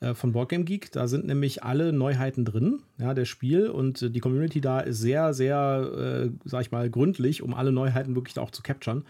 äh, 0.00 0.14
von 0.14 0.32
Boardgame 0.32 0.64
Geek. 0.64 0.92
Da 0.92 1.08
sind 1.08 1.26
nämlich 1.26 1.62
alle 1.62 1.92
Neuheiten 1.92 2.44
drin, 2.44 2.80
ja, 2.98 3.14
der 3.14 3.24
Spiel 3.24 3.68
und 3.68 4.00
äh, 4.00 4.10
die 4.10 4.20
Community 4.20 4.60
da 4.60 4.80
ist 4.80 4.98
sehr, 4.98 5.34
sehr, 5.34 6.28
äh, 6.28 6.30
sag 6.44 6.62
ich 6.62 6.70
mal, 6.70 6.88
gründlich, 6.88 7.42
um 7.42 7.52
alle 7.52 7.72
Neuheiten 7.72 8.14
wirklich 8.14 8.38
auch 8.38 8.50
zu 8.50 8.62
capturen. 8.62 9.04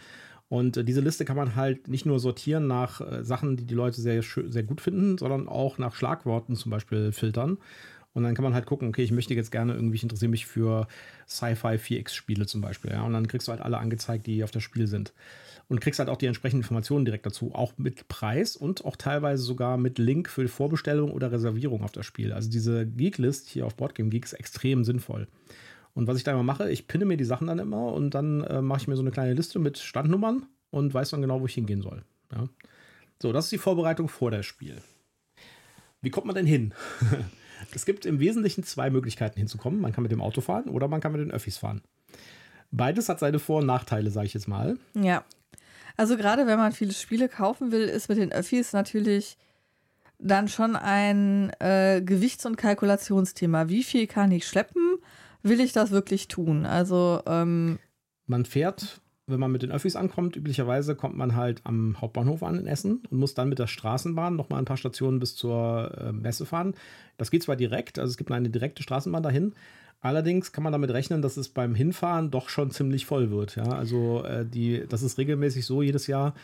Und 0.48 0.76
äh, 0.76 0.84
diese 0.84 1.00
Liste 1.00 1.24
kann 1.24 1.36
man 1.36 1.56
halt 1.56 1.88
nicht 1.88 2.06
nur 2.06 2.18
sortieren 2.20 2.66
nach 2.66 3.00
äh, 3.00 3.24
Sachen, 3.24 3.56
die 3.56 3.64
die 3.64 3.74
Leute 3.74 4.00
sehr, 4.00 4.22
sehr 4.22 4.62
gut 4.62 4.80
finden, 4.80 5.18
sondern 5.18 5.48
auch 5.48 5.78
nach 5.78 5.94
Schlagworten 5.94 6.56
zum 6.56 6.70
Beispiel 6.70 7.12
filtern. 7.12 7.58
Und 8.14 8.24
dann 8.24 8.34
kann 8.34 8.42
man 8.42 8.54
halt 8.54 8.66
gucken, 8.66 8.88
okay, 8.88 9.02
ich 9.02 9.12
möchte 9.12 9.34
jetzt 9.34 9.52
gerne 9.52 9.74
irgendwie, 9.74 9.96
ich 9.96 10.02
interessiere 10.02 10.30
mich 10.30 10.46
für 10.46 10.88
Sci-Fi 11.28 11.76
4X-Spiele 11.76 12.46
zum 12.46 12.60
Beispiel. 12.60 12.90
Ja? 12.90 13.02
Und 13.02 13.12
dann 13.12 13.28
kriegst 13.28 13.46
du 13.46 13.52
halt 13.52 13.60
alle 13.60 13.78
angezeigt, 13.78 14.26
die 14.26 14.42
auf 14.42 14.50
das 14.50 14.62
Spiel 14.62 14.86
sind. 14.86 15.12
Und 15.68 15.80
kriegst 15.80 15.98
halt 15.98 16.08
auch 16.08 16.16
die 16.16 16.26
entsprechenden 16.26 16.62
Informationen 16.62 17.04
direkt 17.04 17.26
dazu, 17.26 17.54
auch 17.54 17.74
mit 17.76 18.08
Preis 18.08 18.56
und 18.56 18.86
auch 18.86 18.96
teilweise 18.96 19.42
sogar 19.42 19.76
mit 19.76 19.98
Link 19.98 20.30
für 20.30 20.48
Vorbestellung 20.48 21.12
oder 21.12 21.30
Reservierung 21.30 21.84
auf 21.84 21.92
das 21.92 22.06
Spiel. 22.06 22.32
Also 22.32 22.50
diese 22.50 22.86
Geek-List 22.86 23.50
hier 23.50 23.66
auf 23.66 23.74
Boardgame 23.74 24.08
Geek 24.08 24.24
ist 24.24 24.32
extrem 24.32 24.84
sinnvoll. 24.84 25.28
Und 25.98 26.06
was 26.06 26.16
ich 26.16 26.22
da 26.22 26.30
immer 26.30 26.44
mache, 26.44 26.70
ich 26.70 26.86
pinne 26.86 27.04
mir 27.06 27.16
die 27.16 27.24
Sachen 27.24 27.48
dann 27.48 27.58
immer 27.58 27.92
und 27.92 28.10
dann 28.10 28.44
äh, 28.44 28.62
mache 28.62 28.82
ich 28.82 28.86
mir 28.86 28.94
so 28.94 29.02
eine 29.02 29.10
kleine 29.10 29.34
Liste 29.34 29.58
mit 29.58 29.78
Standnummern 29.78 30.46
und 30.70 30.94
weiß 30.94 31.10
dann 31.10 31.22
genau, 31.22 31.40
wo 31.40 31.46
ich 31.46 31.54
hingehen 31.54 31.82
soll. 31.82 32.04
Ja. 32.32 32.44
So, 33.20 33.32
das 33.32 33.46
ist 33.46 33.50
die 33.50 33.58
Vorbereitung 33.58 34.08
vor 34.08 34.30
dem 34.30 34.44
Spiel. 34.44 34.80
Wie 36.00 36.10
kommt 36.10 36.26
man 36.26 36.36
denn 36.36 36.46
hin? 36.46 36.72
es 37.74 37.84
gibt 37.84 38.06
im 38.06 38.20
Wesentlichen 38.20 38.62
zwei 38.62 38.90
Möglichkeiten 38.90 39.40
hinzukommen. 39.40 39.80
Man 39.80 39.90
kann 39.90 40.02
mit 40.02 40.12
dem 40.12 40.20
Auto 40.20 40.40
fahren 40.40 40.68
oder 40.68 40.86
man 40.86 41.00
kann 41.00 41.10
mit 41.10 41.20
den 41.20 41.32
Öffis 41.32 41.58
fahren. 41.58 41.82
Beides 42.70 43.08
hat 43.08 43.18
seine 43.18 43.40
Vor- 43.40 43.58
und 43.58 43.66
Nachteile, 43.66 44.12
sage 44.12 44.26
ich 44.26 44.34
jetzt 44.34 44.46
mal. 44.46 44.78
Ja. 44.94 45.24
Also 45.96 46.16
gerade 46.16 46.46
wenn 46.46 46.58
man 46.58 46.70
viele 46.70 46.92
Spiele 46.92 47.28
kaufen 47.28 47.72
will, 47.72 47.88
ist 47.88 48.08
mit 48.08 48.18
den 48.18 48.30
Öffis 48.30 48.72
natürlich 48.72 49.36
dann 50.20 50.46
schon 50.46 50.76
ein 50.76 51.50
äh, 51.58 52.00
Gewichts- 52.02 52.46
und 52.46 52.54
Kalkulationsthema. 52.54 53.68
Wie 53.68 53.82
viel 53.82 54.06
kann 54.06 54.30
ich 54.30 54.46
schleppen? 54.46 54.87
Will 55.42 55.60
ich 55.60 55.72
das 55.72 55.90
wirklich 55.90 56.28
tun? 56.28 56.66
Also 56.66 57.22
ähm 57.26 57.78
man 58.26 58.44
fährt, 58.44 59.00
wenn 59.26 59.40
man 59.40 59.52
mit 59.52 59.62
den 59.62 59.72
Öffis 59.72 59.96
ankommt, 59.96 60.36
üblicherweise 60.36 60.94
kommt 60.94 61.16
man 61.16 61.36
halt 61.36 61.60
am 61.64 62.00
Hauptbahnhof 62.00 62.42
an 62.42 62.58
in 62.58 62.66
Essen 62.66 63.02
und 63.10 63.18
muss 63.18 63.34
dann 63.34 63.48
mit 63.48 63.58
der 63.58 63.66
Straßenbahn 63.66 64.36
noch 64.36 64.48
mal 64.48 64.58
ein 64.58 64.64
paar 64.64 64.76
Stationen 64.76 65.18
bis 65.18 65.36
zur 65.36 65.96
äh, 65.98 66.12
Messe 66.12 66.46
fahren. 66.46 66.74
Das 67.16 67.30
geht 67.30 67.42
zwar 67.42 67.56
direkt, 67.56 67.98
also 67.98 68.10
es 68.10 68.16
gibt 68.16 68.30
eine 68.30 68.50
direkte 68.50 68.82
Straßenbahn 68.82 69.22
dahin. 69.22 69.54
Allerdings 70.00 70.52
kann 70.52 70.62
man 70.62 70.72
damit 70.72 70.90
rechnen, 70.90 71.22
dass 71.22 71.36
es 71.36 71.48
beim 71.48 71.74
Hinfahren 71.74 72.30
doch 72.30 72.48
schon 72.48 72.70
ziemlich 72.70 73.04
voll 73.04 73.30
wird. 73.30 73.56
Ja, 73.56 73.64
also 73.64 74.24
äh, 74.24 74.46
die, 74.46 74.84
das 74.88 75.02
ist 75.02 75.18
regelmäßig 75.18 75.66
so 75.66 75.82
jedes 75.82 76.06
Jahr, 76.06 76.34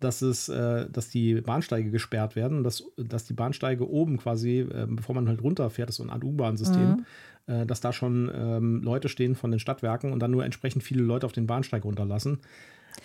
dass 0.00 0.22
es, 0.22 0.48
äh, 0.48 0.88
dass 0.90 1.08
die 1.08 1.40
Bahnsteige 1.40 1.90
gesperrt 1.90 2.36
werden, 2.36 2.62
dass, 2.62 2.84
dass 2.96 3.24
die 3.24 3.32
Bahnsteige 3.32 3.88
oben 3.88 4.18
quasi, 4.18 4.60
äh, 4.60 4.86
bevor 4.88 5.14
man 5.14 5.28
halt 5.28 5.42
runterfährt, 5.42 5.88
ist 5.88 5.96
so 5.96 6.02
ein 6.02 6.10
Art 6.10 6.24
U-Bahn-System, 6.24 6.88
mhm. 6.88 7.06
Äh, 7.50 7.66
dass 7.66 7.80
da 7.80 7.92
schon 7.92 8.30
ähm, 8.34 8.82
Leute 8.82 9.08
stehen 9.08 9.34
von 9.34 9.50
den 9.50 9.60
Stadtwerken 9.60 10.12
und 10.12 10.20
dann 10.20 10.30
nur 10.30 10.44
entsprechend 10.44 10.82
viele 10.82 11.02
Leute 11.02 11.26
auf 11.26 11.32
den 11.32 11.46
Bahnsteig 11.46 11.84
runterlassen. 11.84 12.38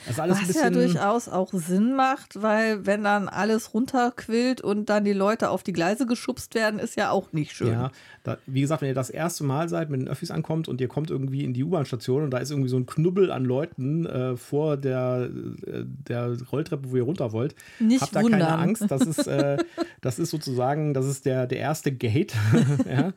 Also 0.07 0.22
Was 0.22 0.53
ja 0.53 0.69
durchaus 0.69 1.30
auch 1.30 1.51
Sinn 1.51 1.95
macht, 1.95 2.41
weil 2.41 2.86
wenn 2.86 3.03
dann 3.03 3.28
alles 3.28 3.74
runterquillt 3.74 4.61
und 4.61 4.89
dann 4.89 5.03
die 5.03 5.13
Leute 5.13 5.49
auf 5.49 5.63
die 5.63 5.74
Gleise 5.74 6.05
geschubst 6.05 6.53
werden, 6.53 6.80
ist 6.80 6.95
ja 6.95 7.09
auch 7.09 7.34
nicht 7.34 7.53
schön. 7.53 7.72
Ja, 7.72 7.91
da, 8.24 8.38
wie 8.45 8.61
gesagt, 8.61 8.82
wenn 8.82 8.89
ihr 8.89 8.95
das 8.95 9.09
erste 9.09 9.43
Mal 9.43 9.67
seid, 9.67 9.89
mit 9.89 10.01
den 10.01 10.07
Öffis 10.07 10.30
ankommt 10.32 10.67
und 10.67 10.80
ihr 10.80 10.88
kommt 10.88 11.09
irgendwie 11.09 11.43
in 11.43 11.53
die 11.53 11.63
U-Bahn-Station 11.63 12.24
und 12.24 12.32
da 12.32 12.38
ist 12.38 12.51
irgendwie 12.51 12.69
so 12.69 12.78
ein 12.78 12.86
Knubbel 12.86 13.32
an 13.32 13.45
Leuten 13.45 14.05
äh, 14.05 14.38
vor 14.38 14.78
der, 14.78 15.30
äh, 15.65 15.84
der 15.86 16.38
Rolltreppe, 16.51 16.91
wo 16.91 16.95
ihr 16.97 17.03
runter 17.03 17.32
wollt, 17.32 17.55
Nicht 17.80 18.01
habt 18.01 18.15
da 18.15 18.22
wundern. 18.22 18.41
keine 18.41 18.57
Angst. 18.57 18.86
Das 18.89 19.01
ist, 19.01 19.26
äh, 19.28 19.57
das 20.01 20.19
ist 20.19 20.30
sozusagen, 20.30 20.93
das 20.93 21.07
ist 21.07 21.26
der, 21.26 21.47
der 21.47 21.59
erste 21.59 21.91
Gate. 21.91 22.36
ja. 22.89 23.11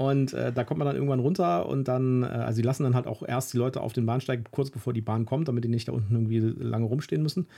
Und 0.00 0.32
äh, 0.32 0.50
da 0.50 0.64
kommt 0.64 0.78
man 0.78 0.86
dann 0.86 0.96
irgendwann 0.96 1.20
runter 1.20 1.66
und 1.66 1.86
dann, 1.86 2.22
äh, 2.22 2.26
also 2.28 2.56
sie 2.56 2.62
lassen 2.62 2.84
dann 2.84 2.94
halt 2.94 3.06
auch 3.06 3.22
erst 3.22 3.52
die 3.52 3.58
Leute 3.58 3.82
auf 3.82 3.92
den 3.92 4.06
Bahnsteig 4.06 4.50
kurz 4.50 4.70
bevor 4.70 4.94
die 4.94 5.02
Bahn 5.02 5.26
kommt, 5.26 5.46
damit 5.46 5.62
die 5.62 5.68
nicht 5.68 5.88
da 5.88 5.92
unten 5.92 6.14
irgendwie 6.14 6.38
lange 6.38 6.86
rumstehen 6.86 7.22
müssen. 7.22 7.48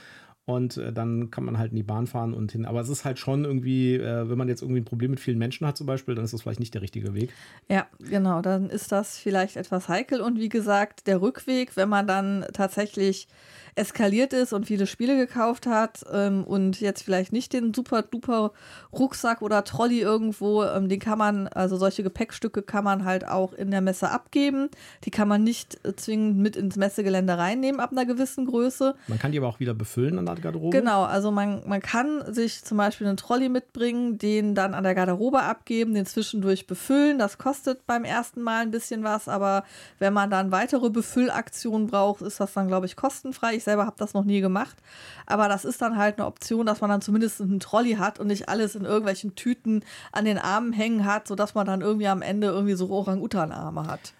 Und 0.45 0.75
äh, 0.75 0.91
dann 0.91 1.31
kann 1.31 1.45
man 1.45 1.57
halt 1.57 1.71
in 1.71 1.77
die 1.77 1.83
Bahn 1.83 2.05
fahren 2.05 2.33
und 2.33 2.51
hin. 2.51 2.65
Aber 2.65 2.81
es 2.81 2.89
ist 2.89 3.05
halt 3.05 3.17
schon 3.17 3.45
irgendwie, 3.45 3.95
äh, 3.95 4.29
wenn 4.29 4.37
man 4.37 4.49
jetzt 4.49 4.61
irgendwie 4.61 4.81
ein 4.81 4.85
Problem 4.85 5.11
mit 5.11 5.21
vielen 5.21 5.37
Menschen 5.37 5.65
hat 5.65 5.77
zum 5.77 5.87
Beispiel, 5.87 6.15
dann 6.15 6.25
ist 6.25 6.33
das 6.33 6.41
vielleicht 6.41 6.59
nicht 6.59 6.73
der 6.73 6.81
richtige 6.81 7.13
Weg. 7.13 7.31
Ja, 7.69 7.87
genau, 7.99 8.41
dann 8.41 8.69
ist 8.69 8.91
das 8.91 9.17
vielleicht 9.17 9.55
etwas 9.55 9.87
heikel. 9.87 10.19
Und 10.19 10.39
wie 10.39 10.49
gesagt, 10.49 11.07
der 11.07 11.21
Rückweg, 11.21 11.77
wenn 11.77 11.87
man 11.87 12.07
dann 12.07 12.45
tatsächlich 12.51 13.27
eskaliert 13.75 14.33
ist 14.33 14.53
und 14.53 14.65
viele 14.65 14.85
Spiele 14.87 15.17
gekauft 15.17 15.65
hat 15.65 16.05
ähm, 16.11 16.43
und 16.43 16.79
jetzt 16.79 17.03
vielleicht 17.03 17.33
nicht 17.33 17.53
den 17.53 17.73
super 17.73 18.03
duper 18.03 18.51
Rucksack 18.91 19.41
oder 19.41 19.63
Trolley 19.63 19.99
irgendwo, 19.99 20.63
ähm, 20.63 20.89
den 20.89 20.99
kann 20.99 21.17
man, 21.17 21.47
also 21.47 21.77
solche 21.77 22.03
Gepäckstücke 22.03 22.61
kann 22.61 22.83
man 22.83 23.05
halt 23.05 23.27
auch 23.27 23.53
in 23.53 23.71
der 23.71 23.81
Messe 23.81 24.11
abgeben. 24.11 24.69
Die 25.05 25.11
kann 25.11 25.27
man 25.27 25.43
nicht 25.43 25.79
äh, 25.85 25.95
zwingend 25.95 26.37
mit 26.37 26.55
ins 26.55 26.75
Messegelände 26.75 27.37
reinnehmen 27.37 27.79
ab 27.79 27.91
einer 27.91 28.05
gewissen 28.05 28.45
Größe. 28.45 28.95
Man 29.07 29.19
kann 29.19 29.31
die 29.31 29.39
aber 29.39 29.47
auch 29.47 29.59
wieder 29.59 29.73
befüllen 29.73 30.19
an 30.19 30.27
der 30.35 30.43
Garderobe. 30.43 30.77
Genau, 30.77 31.03
also 31.03 31.31
man, 31.31 31.61
man 31.67 31.81
kann 31.81 32.23
sich 32.33 32.63
zum 32.63 32.77
Beispiel 32.77 33.07
einen 33.07 33.17
Trolley 33.17 33.49
mitbringen, 33.49 34.17
den 34.17 34.55
dann 34.55 34.73
an 34.73 34.83
der 34.83 34.95
Garderobe 34.95 35.41
abgeben, 35.41 35.93
den 35.93 36.05
zwischendurch 36.05 36.67
befüllen. 36.67 37.17
Das 37.17 37.37
kostet 37.37 37.85
beim 37.85 38.03
ersten 38.03 38.41
Mal 38.41 38.61
ein 38.61 38.71
bisschen 38.71 39.03
was, 39.03 39.27
aber 39.27 39.63
wenn 39.99 40.13
man 40.13 40.29
dann 40.29 40.51
weitere 40.51 40.89
Befüllaktionen 40.89 41.87
braucht, 41.87 42.21
ist 42.21 42.39
das 42.39 42.53
dann, 42.53 42.67
glaube 42.67 42.85
ich, 42.85 42.95
kostenfrei. 42.95 43.55
Ich 43.55 43.63
selber 43.63 43.85
habe 43.85 43.95
das 43.97 44.13
noch 44.13 44.23
nie 44.23 44.41
gemacht, 44.41 44.77
aber 45.25 45.47
das 45.47 45.65
ist 45.65 45.81
dann 45.81 45.97
halt 45.97 46.17
eine 46.17 46.27
Option, 46.27 46.65
dass 46.65 46.81
man 46.81 46.89
dann 46.89 47.01
zumindest 47.01 47.41
einen 47.41 47.59
Trolley 47.59 47.95
hat 47.95 48.19
und 48.19 48.27
nicht 48.27 48.49
alles 48.49 48.75
in 48.75 48.85
irgendwelchen 48.85 49.35
Tüten 49.35 49.83
an 50.11 50.25
den 50.25 50.37
Armen 50.37 50.73
hängen 50.73 51.05
hat, 51.05 51.27
sodass 51.27 51.55
man 51.55 51.65
dann 51.65 51.81
irgendwie 51.81 52.07
am 52.07 52.21
Ende 52.21 52.47
irgendwie 52.47 52.75
so 52.75 52.89
Orang-Utan-Arme 52.89 53.87
hat. 53.87 54.13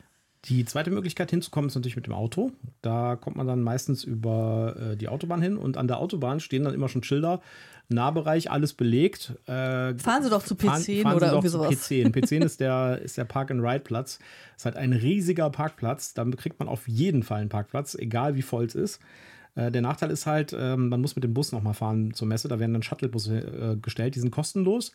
Die 0.46 0.66
zweite 0.66 0.92
Möglichkeit 0.92 1.30
hinzukommen 1.32 1.70
ist 1.70 1.76
natürlich 1.76 1.96
mit 1.96 2.06
dem 2.06 2.14
Auto. 2.14 2.52
Da 2.82 3.16
kommt 3.16 3.38
man 3.38 3.48
dann 3.48 3.62
meistens 3.62 4.04
über 4.04 4.76
äh, 4.92 4.98
die 4.98 5.08
Autobahn 5.08 5.42
hin 5.42 5.56
und 5.58 5.78
an 5.78 5.88
der 5.88 6.00
Autobahn 6.00 6.40
stehen 6.42 6.64
dann 6.66 6.74
immer 6.74 6.90
schon 6.90 7.04
Schilder. 7.04 7.42
Nahbereich, 7.90 8.50
alles 8.52 8.74
belegt. 8.74 9.34
Äh, 9.46 9.98
Fahren 9.98 10.24
Sie 10.24 10.30
doch 10.30 10.44
zu 10.44 10.56
fahren- 10.56 10.82
P10 10.82 11.02
fahren 11.04 11.12
Sie 11.14 11.18
oder 11.18 11.28
irgendwie 11.32 11.48
sowas. 11.50 11.70
P10. 11.70 12.12
P10 12.14 12.44
ist 12.44 12.60
der, 12.60 13.00
ist 13.04 13.18
der 13.18 13.26
Park-and-Ride-Platz. 13.26 14.20
Ist 14.58 14.66
halt 14.66 14.76
ein 14.78 14.94
riesiger 14.94 15.50
Parkplatz. 15.50 16.14
Da 16.14 16.26
kriegt 16.26 16.60
man 16.60 16.68
auf 16.68 16.88
jeden 16.88 17.24
Fall 17.24 17.42
einen 17.42 17.50
Parkplatz, 17.50 17.96
egal 17.96 18.36
wie 18.36 18.42
voll 18.42 18.66
es 18.66 18.76
ist. 18.76 19.00
Äh, 19.56 19.72
Der 19.72 19.82
Nachteil 19.82 20.12
ist 20.12 20.26
halt, 20.26 20.56
ähm, 20.58 20.90
man 20.90 21.02
muss 21.02 21.16
mit 21.16 21.24
dem 21.24 21.34
Bus 21.34 21.52
nochmal 21.52 21.74
fahren 21.74 22.14
zur 22.14 22.28
Messe. 22.28 22.48
Da 22.48 22.60
werden 22.60 22.74
dann 22.74 22.84
Shuttlebusse 22.84 23.38
äh, 23.38 23.78
gestellt, 23.78 24.16
die 24.16 24.20
sind 24.20 24.32
kostenlos. 24.32 24.94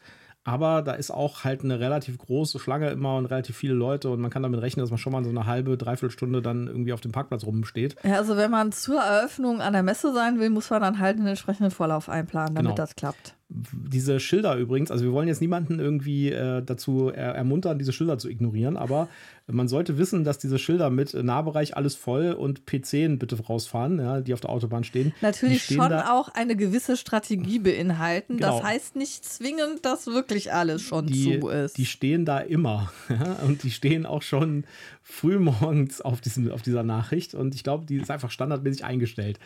Aber 0.49 0.80
da 0.80 0.92
ist 0.92 1.11
auch 1.11 1.44
halt 1.44 1.62
eine 1.62 1.78
relativ 1.78 2.16
große 2.16 2.59
Schlange 2.59 2.88
immer 2.88 3.16
und 3.18 3.26
relativ 3.26 3.55
viele 3.55 3.74
Leute 3.74 4.09
und 4.09 4.18
man 4.20 4.30
kann 4.30 4.42
damit 4.42 4.62
rechnen, 4.62 4.82
dass 4.82 4.90
man 4.90 4.96
schon 4.96 5.12
mal 5.12 5.22
so 5.22 5.28
eine 5.28 5.44
halbe, 5.44 5.76
dreiviertel 5.76 6.11
Stunde 6.11 6.40
dann 6.40 6.68
irgendwie 6.68 6.94
auf 6.94 7.03
dem 7.03 7.12
Parkplatz 7.12 7.44
rumsteht. 7.44 7.96
Ja, 8.03 8.14
also 8.14 8.38
wenn 8.38 8.51
man 8.51 8.72
zur 8.72 8.99
Eröffnung 8.99 9.61
an 9.61 9.74
der 9.74 9.82
Messe 9.82 10.14
sein 10.14 10.40
will, 10.40 10.49
muss 10.49 10.70
man 10.70 10.80
dann 10.80 10.99
halt 11.01 11.18
einen 11.18 11.26
entsprechenden 11.26 11.70
Vorlauf 11.70 12.09
einplanen, 12.09 12.55
damit 12.55 12.70
Genau. 12.70 12.74
das 12.76 12.96
klappt. 12.96 13.34
Diese 13.51 14.20
Schilder 14.20 14.57
übrigens, 14.57 14.90
also 14.90 15.05
wir 15.05 15.12
wollen 15.12 15.28
jetzt 15.28 15.40
niemanden 15.40 15.80
irgendwie 15.80 16.30
äh, 16.30 16.62
dazu 16.62 17.09
er 17.09 17.34
ermuntern, 17.34 17.78
diese 17.78 17.92
Schilder 17.92 18.18
zu 18.18 18.28
ignorieren, 18.28 18.76
aber 18.76 19.09
man 19.51 19.68
sollte 19.68 19.96
wissen, 19.96 20.24
dass 20.24 20.36
diese 20.36 20.59
Schilder 20.59 20.90
mit 20.90 21.14
Nahbereich 21.14 21.74
alles 21.74 21.96
voll 21.96 22.32
und 22.32 22.66
P10 22.66 23.16
bitte 23.16 23.40
rausfahren, 23.40 23.99
ja, 23.99 24.20
die 24.20 24.34
auf 24.34 24.40
der 24.40 24.51
Autobahn 24.51 24.84
stehen. 24.84 25.14
Natürlich 25.22 25.64
stehen 25.64 25.78
schon 25.78 25.92
auch 25.94 26.28
eine 26.28 26.55
gewisse 26.55 26.99
Strategie 26.99 27.59
beinhalten. 27.59 28.36
Genau. 28.36 28.59
Das 28.59 28.62
heißt 28.62 28.96
nicht 28.96 29.24
zwingend, 29.24 29.84
dass 29.84 30.07
wirklich 30.07 30.53
alles 30.53 30.82
schon 30.82 31.07
die, 31.07 31.40
zu 31.40 31.49
ist. 31.49 31.78
die 31.78 31.86
stehen 31.86 32.26
da 32.26 32.40
immer. 32.40 32.92
ja, 33.09 33.38
und 33.46 33.62
die 33.62 33.70
stehen 33.70 34.05
auch 34.05 34.22
schon 34.22 34.64
früh 35.03 35.38
morgens 35.38 36.03
auf, 36.03 36.20
diesem, 36.20 36.51
auf 36.51 36.61
dieser 36.61 36.82
Nachricht. 36.82 37.34
Und 37.34 37.55
ich 37.55 37.64
glaube, 37.64 37.86
die 37.86 37.96
ist 37.96 38.11
einfach 38.11 38.30
standardmäßig 38.30 38.84
eingestellt. 38.84 39.38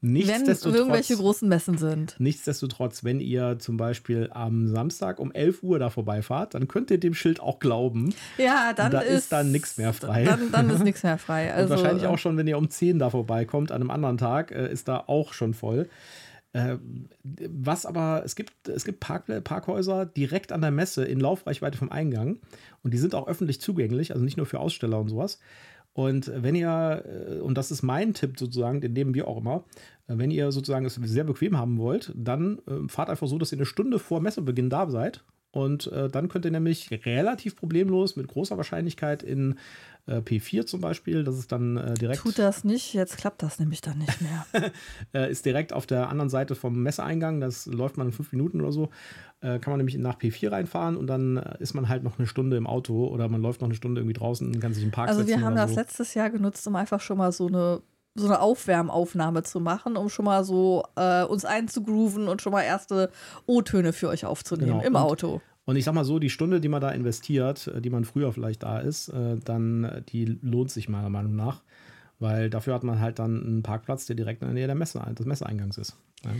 Wenn 0.00 0.12
Nichtsdestotrotz, 0.12 0.78
irgendwelche 0.78 1.16
großen 1.16 1.48
Messen 1.48 1.76
sind. 1.76 2.14
nichtsdestotrotz, 2.18 3.02
wenn 3.02 3.20
ihr 3.20 3.58
zum 3.58 3.76
Beispiel 3.76 4.30
am 4.32 4.68
Samstag 4.68 5.18
um 5.18 5.32
11 5.32 5.62
Uhr 5.62 5.78
da 5.78 5.90
vorbeifahrt, 5.90 6.54
dann 6.54 6.68
könnt 6.68 6.90
ihr 6.90 6.98
dem 6.98 7.14
Schild 7.14 7.40
auch 7.40 7.58
glauben. 7.58 8.14
Ja, 8.36 8.72
dann 8.72 8.92
Da 8.92 9.00
ist, 9.00 9.18
ist 9.18 9.32
dann 9.32 9.50
nix 9.50 9.76
mehr 9.76 9.92
frei. 9.92 10.24
Dann, 10.24 10.52
dann 10.52 10.70
ist 10.70 10.84
nichts 10.84 11.02
mehr 11.02 11.18
frei. 11.18 11.52
Also, 11.58 11.74
und 11.74 11.80
wahrscheinlich 11.80 12.04
äh, 12.04 12.08
auch 12.08 12.18
schon, 12.18 12.36
wenn 12.36 12.46
ihr 12.46 12.58
um 12.58 12.70
10 12.70 12.98
da 12.98 13.10
vorbeikommt, 13.10 13.72
an 13.72 13.80
einem 13.80 13.90
anderen 13.90 14.18
Tag, 14.18 14.52
äh, 14.52 14.70
ist 14.70 14.86
da 14.86 15.04
auch 15.06 15.32
schon 15.32 15.54
voll. 15.54 15.88
Äh, 16.52 16.76
was 17.22 17.84
aber, 17.84 18.22
es 18.24 18.36
gibt, 18.36 18.68
es 18.68 18.84
gibt 18.84 19.00
Park, 19.00 19.24
Parkhäuser 19.44 20.06
direkt 20.06 20.52
an 20.52 20.60
der 20.60 20.70
Messe 20.70 21.04
in 21.04 21.20
Laufreichweite 21.20 21.76
vom 21.76 21.90
Eingang 21.90 22.38
und 22.82 22.94
die 22.94 22.98
sind 22.98 23.14
auch 23.14 23.28
öffentlich 23.28 23.60
zugänglich, 23.60 24.12
also 24.12 24.24
nicht 24.24 24.36
nur 24.36 24.46
für 24.46 24.60
Aussteller 24.60 24.98
und 24.98 25.08
sowas. 25.08 25.40
Und 25.98 26.30
wenn 26.32 26.54
ihr, 26.54 27.04
äh, 27.08 27.40
und 27.40 27.58
das 27.58 27.72
ist 27.72 27.82
mein 27.82 28.14
Tipp 28.14 28.38
sozusagen, 28.38 28.80
den 28.80 28.92
nehmen 28.92 29.14
wir 29.14 29.26
auch 29.26 29.38
immer, 29.38 29.64
äh, 30.06 30.16
wenn 30.16 30.30
ihr 30.30 30.52
sozusagen 30.52 30.86
es 30.86 30.94
sehr 30.94 31.24
bequem 31.24 31.58
haben 31.58 31.76
wollt, 31.76 32.12
dann 32.14 32.60
äh, 32.68 32.86
fahrt 32.86 33.10
einfach 33.10 33.26
so, 33.26 33.36
dass 33.36 33.50
ihr 33.50 33.58
eine 33.58 33.66
Stunde 33.66 33.98
vor 33.98 34.20
Messebeginn 34.20 34.70
da 34.70 34.88
seid. 34.88 35.24
Und 35.58 35.88
äh, 35.88 36.08
dann 36.08 36.28
könnt 36.28 36.44
ihr 36.44 36.52
nämlich 36.52 36.88
relativ 37.04 37.56
problemlos 37.56 38.14
mit 38.14 38.28
großer 38.28 38.56
Wahrscheinlichkeit 38.56 39.24
in 39.24 39.58
äh, 40.06 40.18
P4 40.18 40.66
zum 40.66 40.80
Beispiel, 40.80 41.24
das 41.24 41.36
ist 41.36 41.50
dann 41.50 41.76
äh, 41.76 41.94
direkt, 41.94 42.20
Tut 42.20 42.38
das 42.38 42.62
nicht, 42.62 42.94
jetzt 42.94 43.16
klappt 43.16 43.42
das 43.42 43.58
nämlich 43.58 43.80
dann 43.80 43.98
nicht 43.98 44.20
mehr. 44.20 44.46
äh, 45.12 45.30
ist 45.30 45.44
direkt 45.44 45.72
auf 45.72 45.84
der 45.84 46.08
anderen 46.10 46.30
Seite 46.30 46.54
vom 46.54 46.80
Messeeingang, 46.80 47.40
das 47.40 47.66
läuft 47.66 47.96
man 47.96 48.06
in 48.06 48.12
fünf 48.12 48.30
Minuten 48.30 48.60
oder 48.60 48.70
so, 48.70 48.90
äh, 49.40 49.58
kann 49.58 49.72
man 49.72 49.78
nämlich 49.78 49.98
nach 49.98 50.16
P4 50.16 50.52
reinfahren 50.52 50.96
und 50.96 51.08
dann 51.08 51.38
äh, 51.38 51.56
ist 51.58 51.74
man 51.74 51.88
halt 51.88 52.04
noch 52.04 52.18
eine 52.18 52.28
Stunde 52.28 52.56
im 52.56 52.68
Auto 52.68 53.08
oder 53.08 53.28
man 53.28 53.42
läuft 53.42 53.60
noch 53.60 53.68
eine 53.68 53.74
Stunde 53.74 54.00
irgendwie 54.00 54.14
draußen 54.14 54.46
und 54.46 54.60
kann 54.60 54.72
sich 54.74 54.84
im 54.84 54.92
Park 54.92 55.08
Also 55.08 55.26
wir 55.26 55.40
haben 55.40 55.56
das 55.56 55.70
so. 55.70 55.76
letztes 55.76 56.14
Jahr 56.14 56.30
genutzt, 56.30 56.66
um 56.68 56.76
einfach 56.76 57.00
schon 57.00 57.18
mal 57.18 57.32
so 57.32 57.48
eine 57.48 57.82
so 58.14 58.26
eine 58.26 58.40
Aufwärmaufnahme 58.40 59.42
zu 59.44 59.60
machen, 59.60 59.96
um 59.96 60.08
schon 60.08 60.24
mal 60.24 60.44
so 60.44 60.84
äh, 60.96 61.22
uns 61.24 61.44
einzugrooven 61.44 62.28
und 62.28 62.42
schon 62.42 62.52
mal 62.52 62.62
erste 62.62 63.10
O-Töne 63.46 63.92
für 63.92 64.08
euch 64.08 64.24
aufzunehmen 64.24 64.80
Genau. 64.80 64.82
im 64.86 64.94
Und- 64.94 65.00
Auto. 65.02 65.40
Und 65.64 65.76
ich 65.76 65.84
sag 65.84 65.92
mal 65.94 66.04
so, 66.04 66.18
die 66.18 66.30
Stunde, 66.30 66.62
die 66.62 66.68
man 66.68 66.80
da 66.80 66.90
investiert, 66.90 67.66
äh, 67.68 67.80
die 67.82 67.90
man 67.90 68.04
früher 68.06 68.32
vielleicht 68.32 68.62
da 68.62 68.78
ist, 68.78 69.08
äh, 69.10 69.36
dann 69.44 69.84
äh, 69.84 70.02
die 70.02 70.24
lohnt 70.40 70.70
sich 70.70 70.88
meiner 70.88 71.10
Meinung 71.10 71.36
nach. 71.36 71.62
Weil 72.20 72.50
dafür 72.50 72.74
hat 72.74 72.82
man 72.82 72.98
halt 73.00 73.18
dann 73.20 73.44
einen 73.44 73.62
Parkplatz, 73.62 74.06
der 74.06 74.16
direkt 74.16 74.42
in 74.42 74.48
der 74.48 74.54
Nähe 74.54 74.66
der 74.66 74.74
Messe, 74.74 75.00
des 75.16 75.24
Messeeingangs 75.26 75.78
ist. 75.78 75.96
Ja. 76.24 76.30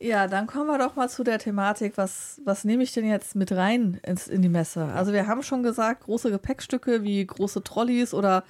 Ja, 0.00 0.26
dann 0.26 0.46
kommen 0.48 0.66
wir 0.66 0.76
doch 0.78 0.96
mal 0.96 1.08
zu 1.08 1.22
der 1.22 1.38
Thematik, 1.38 1.96
was, 1.96 2.40
was 2.44 2.64
nehme 2.64 2.82
ich 2.82 2.92
denn 2.92 3.06
jetzt 3.06 3.36
mit 3.36 3.52
rein 3.52 4.00
ins, 4.04 4.26
in 4.26 4.42
die 4.42 4.48
Messe? 4.48 4.84
Also 4.86 5.12
wir 5.12 5.28
haben 5.28 5.42
schon 5.42 5.62
gesagt, 5.62 6.04
große 6.04 6.30
Gepäckstücke 6.30 7.04
wie 7.04 7.24
große 7.24 7.62
Trolleys 7.62 8.12
oder 8.12 8.42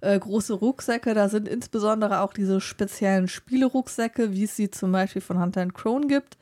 äh, 0.00 0.18
große 0.18 0.54
Rucksäcke, 0.54 1.12
da 1.12 1.28
sind 1.28 1.48
insbesondere 1.48 2.20
auch 2.20 2.32
diese 2.32 2.60
speziellen 2.60 3.26
Spielerucksäcke, 3.26 4.32
wie 4.32 4.44
es 4.44 4.56
sie 4.56 4.70
zum 4.70 4.92
Beispiel 4.92 5.20
von 5.20 5.40
Hunter 5.40 5.66
Crone 5.66 6.06
gibt, 6.06 6.38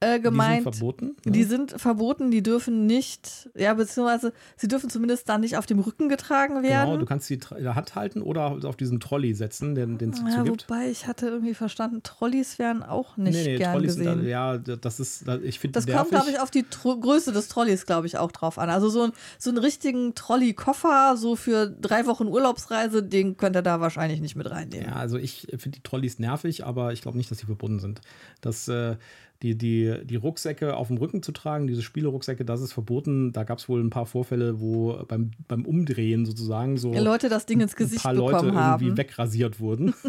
äh, 0.00 0.20
gemeint. 0.20 0.60
Die 0.60 0.62
sind 0.62 0.76
verboten. 0.76 1.16
ne? 1.24 1.32
Die 1.32 1.44
sind 1.44 1.72
verboten, 1.72 2.30
die 2.30 2.42
dürfen 2.42 2.86
nicht, 2.86 3.50
ja, 3.56 3.74
beziehungsweise 3.74 4.32
sie 4.56 4.68
dürfen 4.68 4.90
zumindest 4.90 5.28
dann 5.28 5.40
nicht 5.40 5.56
auf 5.56 5.66
dem 5.66 5.80
Rücken 5.80 6.08
getragen 6.08 6.62
werden. 6.62 6.86
Genau, 6.86 6.96
du 6.98 7.06
kannst 7.06 7.26
sie 7.26 7.40
in 7.56 7.64
der 7.64 7.74
Hand 7.74 7.94
halten 7.96 8.22
oder 8.22 8.58
auf 8.64 8.76
diesen 8.76 9.00
Trolley 9.00 9.34
setzen, 9.34 9.74
den 9.74 9.98
den 9.98 10.10
es 10.10 10.20
ja, 10.20 10.36
dazu 10.36 10.44
gibt. 10.44 10.68
wobei 10.68 10.88
ich 10.88 11.06
hatte 11.06 11.26
irgendwie 11.26 11.54
verstanden, 11.54 12.02
Trolleys 12.02 12.58
wären 12.58 12.82
auch 12.82 13.16
nicht 13.16 13.44
gern 13.44 13.72
Trolleys 13.72 13.94
sind 13.94 14.04
gesehen. 14.04 14.22
da, 14.22 14.28
ja, 14.28 14.58
das 14.58 15.00
ist, 15.00 15.26
ich 15.42 15.58
finde 15.58 15.80
Das 15.80 15.86
kommt, 15.86 16.10
glaube 16.10 16.30
ich, 16.30 16.38
auf 16.38 16.50
die 16.50 16.62
Tro 16.62 16.98
Größe 16.98 17.32
des 17.32 17.48
Trolleys, 17.48 17.84
glaube 17.86 18.06
ich, 18.06 18.18
auch 18.18 18.30
drauf 18.30 18.58
an. 18.58 18.70
Also 18.70 18.88
so, 18.88 19.02
ein, 19.02 19.12
so 19.38 19.50
einen 19.50 19.58
richtigen 19.58 20.14
Trolley-Koffer, 20.14 21.16
so 21.16 21.36
für 21.36 21.66
drei 21.66 22.06
Wochen 22.06 22.28
Urlaubsreise, 22.28 23.02
den 23.02 23.36
könnt 23.36 23.56
ihr 23.56 23.62
da 23.62 23.80
wahrscheinlich 23.80 24.20
nicht 24.20 24.36
mit 24.36 24.50
reinnehmen. 24.50 24.88
Ja, 24.88 24.96
also 24.96 25.16
ich 25.16 25.48
finde 25.56 25.78
die 25.78 25.82
Trolleys 25.82 26.18
nervig, 26.18 26.64
aber 26.64 26.92
ich 26.92 27.02
glaube 27.02 27.16
nicht, 27.18 27.30
dass 27.30 27.38
sie 27.38 27.46
verbunden 27.46 27.80
sind. 27.80 28.00
Das, 28.40 28.68
äh, 28.68 28.96
die, 29.42 29.56
die, 29.56 29.94
die 30.04 30.16
Rucksäcke 30.16 30.76
auf 30.76 30.88
dem 30.88 30.96
Rücken 30.96 31.22
zu 31.22 31.32
tragen, 31.32 31.66
diese 31.66 31.82
Spielerucksäcke, 31.82 32.44
das 32.44 32.60
ist 32.60 32.72
verboten. 32.72 33.32
Da 33.32 33.44
gab 33.44 33.58
es 33.58 33.68
wohl 33.68 33.80
ein 33.82 33.90
paar 33.90 34.06
Vorfälle, 34.06 34.60
wo 34.60 35.04
beim, 35.06 35.30
beim 35.46 35.64
Umdrehen 35.64 36.26
sozusagen 36.26 36.76
so 36.76 36.92
Leute 36.92 37.28
das 37.28 37.46
Ding 37.46 37.60
ins 37.60 37.76
Gesicht 37.76 38.00
ein 38.00 38.02
paar 38.02 38.14
Leute 38.14 38.46
irgendwie 38.46 38.58
haben. 38.58 38.96
wegrasiert 38.96 39.60
wurden. 39.60 39.94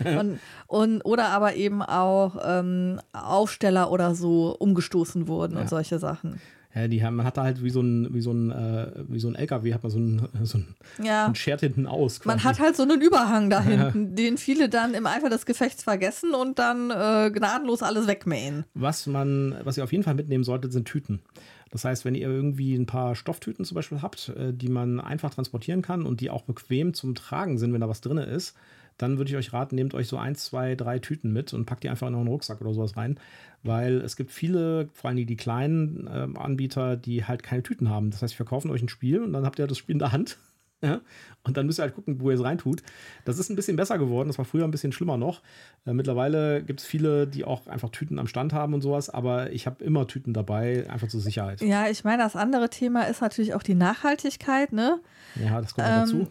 Und, 0.04 0.38
und, 0.66 1.00
oder 1.02 1.28
aber 1.30 1.54
eben 1.54 1.82
auch 1.82 2.36
ähm, 2.44 3.00
Aufsteller 3.12 3.90
oder 3.90 4.14
so 4.14 4.54
umgestoßen 4.56 5.26
wurden 5.28 5.54
Ja. 5.54 5.62
und 5.62 5.68
solche 5.68 5.98
Sachen. 5.98 6.40
Ja, 6.82 6.88
die 6.88 7.02
haben, 7.02 7.16
man 7.16 7.26
hat 7.26 7.36
da 7.36 7.42
halt 7.44 7.62
wie 7.62 7.70
so 7.70 7.80
ein, 7.80 8.12
wie 8.14 8.20
so 8.20 8.30
ein, 8.32 8.50
äh, 8.50 8.92
wie 9.08 9.18
so 9.18 9.28
ein 9.28 9.34
LKW, 9.34 9.74
hat 9.74 9.82
man 9.82 9.90
so 9.90 9.98
ein, 9.98 10.28
so 10.44 10.58
ein, 10.58 10.74
Ja. 11.02 11.26
ein 11.26 11.34
schert 11.34 11.60
hinten 11.60 11.86
aus. 11.86 12.24
Man 12.24 12.36
quasi. 12.38 12.48
hat 12.48 12.60
halt 12.60 12.76
so 12.76 12.82
einen 12.84 13.00
Überhang 13.00 13.50
da 13.50 13.60
hinten, 13.60 14.14
den 14.14 14.38
viele 14.38 14.68
dann 14.68 14.94
im 14.94 15.06
Eifer 15.06 15.28
des 15.30 15.46
Gefechts 15.46 15.82
vergessen 15.82 16.34
und 16.34 16.58
dann 16.58 16.90
äh, 16.90 17.30
gnadenlos 17.32 17.82
alles 17.82 18.06
wegmähen. 18.06 18.64
Was 18.74 19.06
man, 19.06 19.56
was 19.64 19.76
ihr 19.76 19.84
auf 19.84 19.92
jeden 19.92 20.04
Fall 20.04 20.14
mitnehmen 20.14 20.44
solltet, 20.44 20.72
sind 20.72 20.86
Tüten. 20.86 21.20
Das 21.70 21.84
heißt, 21.84 22.04
wenn 22.06 22.14
ihr 22.14 22.28
irgendwie 22.28 22.74
ein 22.74 22.86
paar 22.86 23.14
Stofftüten 23.14 23.64
zum 23.64 23.74
Beispiel 23.74 24.00
habt, 24.00 24.30
äh, 24.30 24.52
die 24.54 24.68
man 24.68 25.00
einfach 25.00 25.34
transportieren 25.34 25.82
kann 25.82 26.02
und 26.04 26.20
die 26.20 26.30
auch 26.30 26.42
bequem 26.42 26.94
zum 26.94 27.14
Tragen 27.14 27.58
sind, 27.58 27.72
wenn 27.74 27.80
da 27.80 27.88
was 27.88 28.00
drin 28.00 28.18
ist, 28.18 28.54
dann 28.96 29.16
würde 29.16 29.30
ich 29.30 29.36
euch 29.36 29.52
raten, 29.52 29.76
nehmt 29.76 29.94
euch 29.94 30.08
so 30.08 30.16
ein, 30.16 30.34
zwei, 30.34 30.74
drei 30.74 30.98
Tüten 30.98 31.32
mit 31.32 31.52
und 31.52 31.66
packt 31.66 31.84
die 31.84 31.88
einfach 31.88 32.08
in 32.08 32.14
euren 32.16 32.26
Rucksack 32.26 32.60
oder 32.60 32.74
sowas 32.74 32.96
rein. 32.96 33.18
Weil 33.64 33.96
es 34.00 34.16
gibt 34.16 34.30
viele, 34.30 34.88
vor 34.92 35.10
allem 35.10 35.26
die 35.26 35.36
kleinen 35.36 36.08
ähm, 36.12 36.36
Anbieter, 36.36 36.96
die 36.96 37.24
halt 37.24 37.42
keine 37.42 37.62
Tüten 37.62 37.90
haben. 37.90 38.10
Das 38.10 38.22
heißt, 38.22 38.32
die 38.32 38.36
verkaufen 38.36 38.70
euch 38.70 38.82
ein 38.82 38.88
Spiel 38.88 39.22
und 39.22 39.32
dann 39.32 39.44
habt 39.44 39.58
ihr 39.58 39.66
das 39.66 39.78
Spiel 39.78 39.94
in 39.94 39.98
der 39.98 40.12
Hand. 40.12 40.38
Ja? 40.80 41.00
Und 41.42 41.56
dann 41.56 41.66
müsst 41.66 41.80
ihr 41.80 41.82
halt 41.82 41.96
gucken, 41.96 42.20
wo 42.20 42.30
ihr 42.30 42.36
es 42.36 42.44
reintut. 42.44 42.84
Das 43.24 43.36
ist 43.40 43.50
ein 43.50 43.56
bisschen 43.56 43.74
besser 43.76 43.98
geworden. 43.98 44.28
Das 44.28 44.38
war 44.38 44.44
früher 44.44 44.62
ein 44.62 44.70
bisschen 44.70 44.92
schlimmer 44.92 45.16
noch. 45.16 45.42
Äh, 45.86 45.92
mittlerweile 45.92 46.62
gibt 46.62 46.78
es 46.78 46.86
viele, 46.86 47.26
die 47.26 47.44
auch 47.44 47.66
einfach 47.66 47.88
Tüten 47.90 48.16
am 48.20 48.28
Stand 48.28 48.52
haben 48.52 48.74
und 48.74 48.80
sowas. 48.80 49.10
Aber 49.10 49.50
ich 49.50 49.66
habe 49.66 49.82
immer 49.82 50.06
Tüten 50.06 50.32
dabei, 50.32 50.88
einfach 50.88 51.08
zur 51.08 51.18
Sicherheit. 51.18 51.62
Ja, 51.62 51.88
ich 51.88 52.04
meine, 52.04 52.22
das 52.22 52.36
andere 52.36 52.70
Thema 52.70 53.08
ist 53.08 53.20
natürlich 53.20 53.54
auch 53.54 53.64
die 53.64 53.74
Nachhaltigkeit, 53.74 54.72
ne? 54.72 55.00
Ja, 55.34 55.60
das 55.60 55.74
kommt 55.74 55.88
Ähm, 55.88 55.94
auch 55.94 55.98
dazu. 56.04 56.28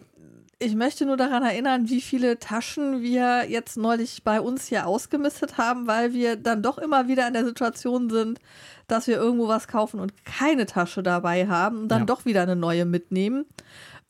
Ich 0.60 0.74
möchte 0.74 1.06
nur 1.06 1.16
daran 1.16 1.44
erinnern, 1.44 1.88
wie 1.88 2.00
viele 2.00 2.38
Taschen 2.40 3.00
wir 3.00 3.48
jetzt 3.48 3.76
neulich 3.76 4.24
bei 4.24 4.40
uns 4.40 4.66
hier 4.66 4.88
ausgemistet 4.88 5.56
haben, 5.56 5.86
weil 5.86 6.12
wir 6.14 6.34
dann 6.34 6.62
doch 6.64 6.78
immer 6.78 7.06
wieder 7.06 7.28
in 7.28 7.32
der 7.34 7.44
Situation 7.44 8.10
sind, 8.10 8.40
dass 8.88 9.06
wir 9.06 9.16
irgendwo 9.18 9.46
was 9.46 9.68
kaufen 9.68 10.00
und 10.00 10.24
keine 10.24 10.66
Tasche 10.66 11.04
dabei 11.04 11.46
haben 11.46 11.82
und 11.82 11.88
dann 11.88 12.00
Ja. 12.00 12.06
doch 12.06 12.24
wieder 12.24 12.42
eine 12.42 12.56
neue 12.56 12.86
mitnehmen. 12.86 13.46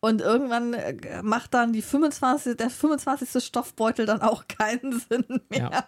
Und 0.00 0.20
irgendwann 0.22 0.74
äh, 0.74 1.22
macht 1.22 1.52
dann 1.54 1.72
die 1.72 1.82
25, 1.82 2.56
der 2.56 2.70
25. 2.70 3.44
Stoffbeutel 3.44 4.06
dann 4.06 4.22
auch 4.22 4.44
keinen 4.58 4.98
Sinn 5.00 5.24
mehr. 5.50 5.70
Ja. 5.72 5.84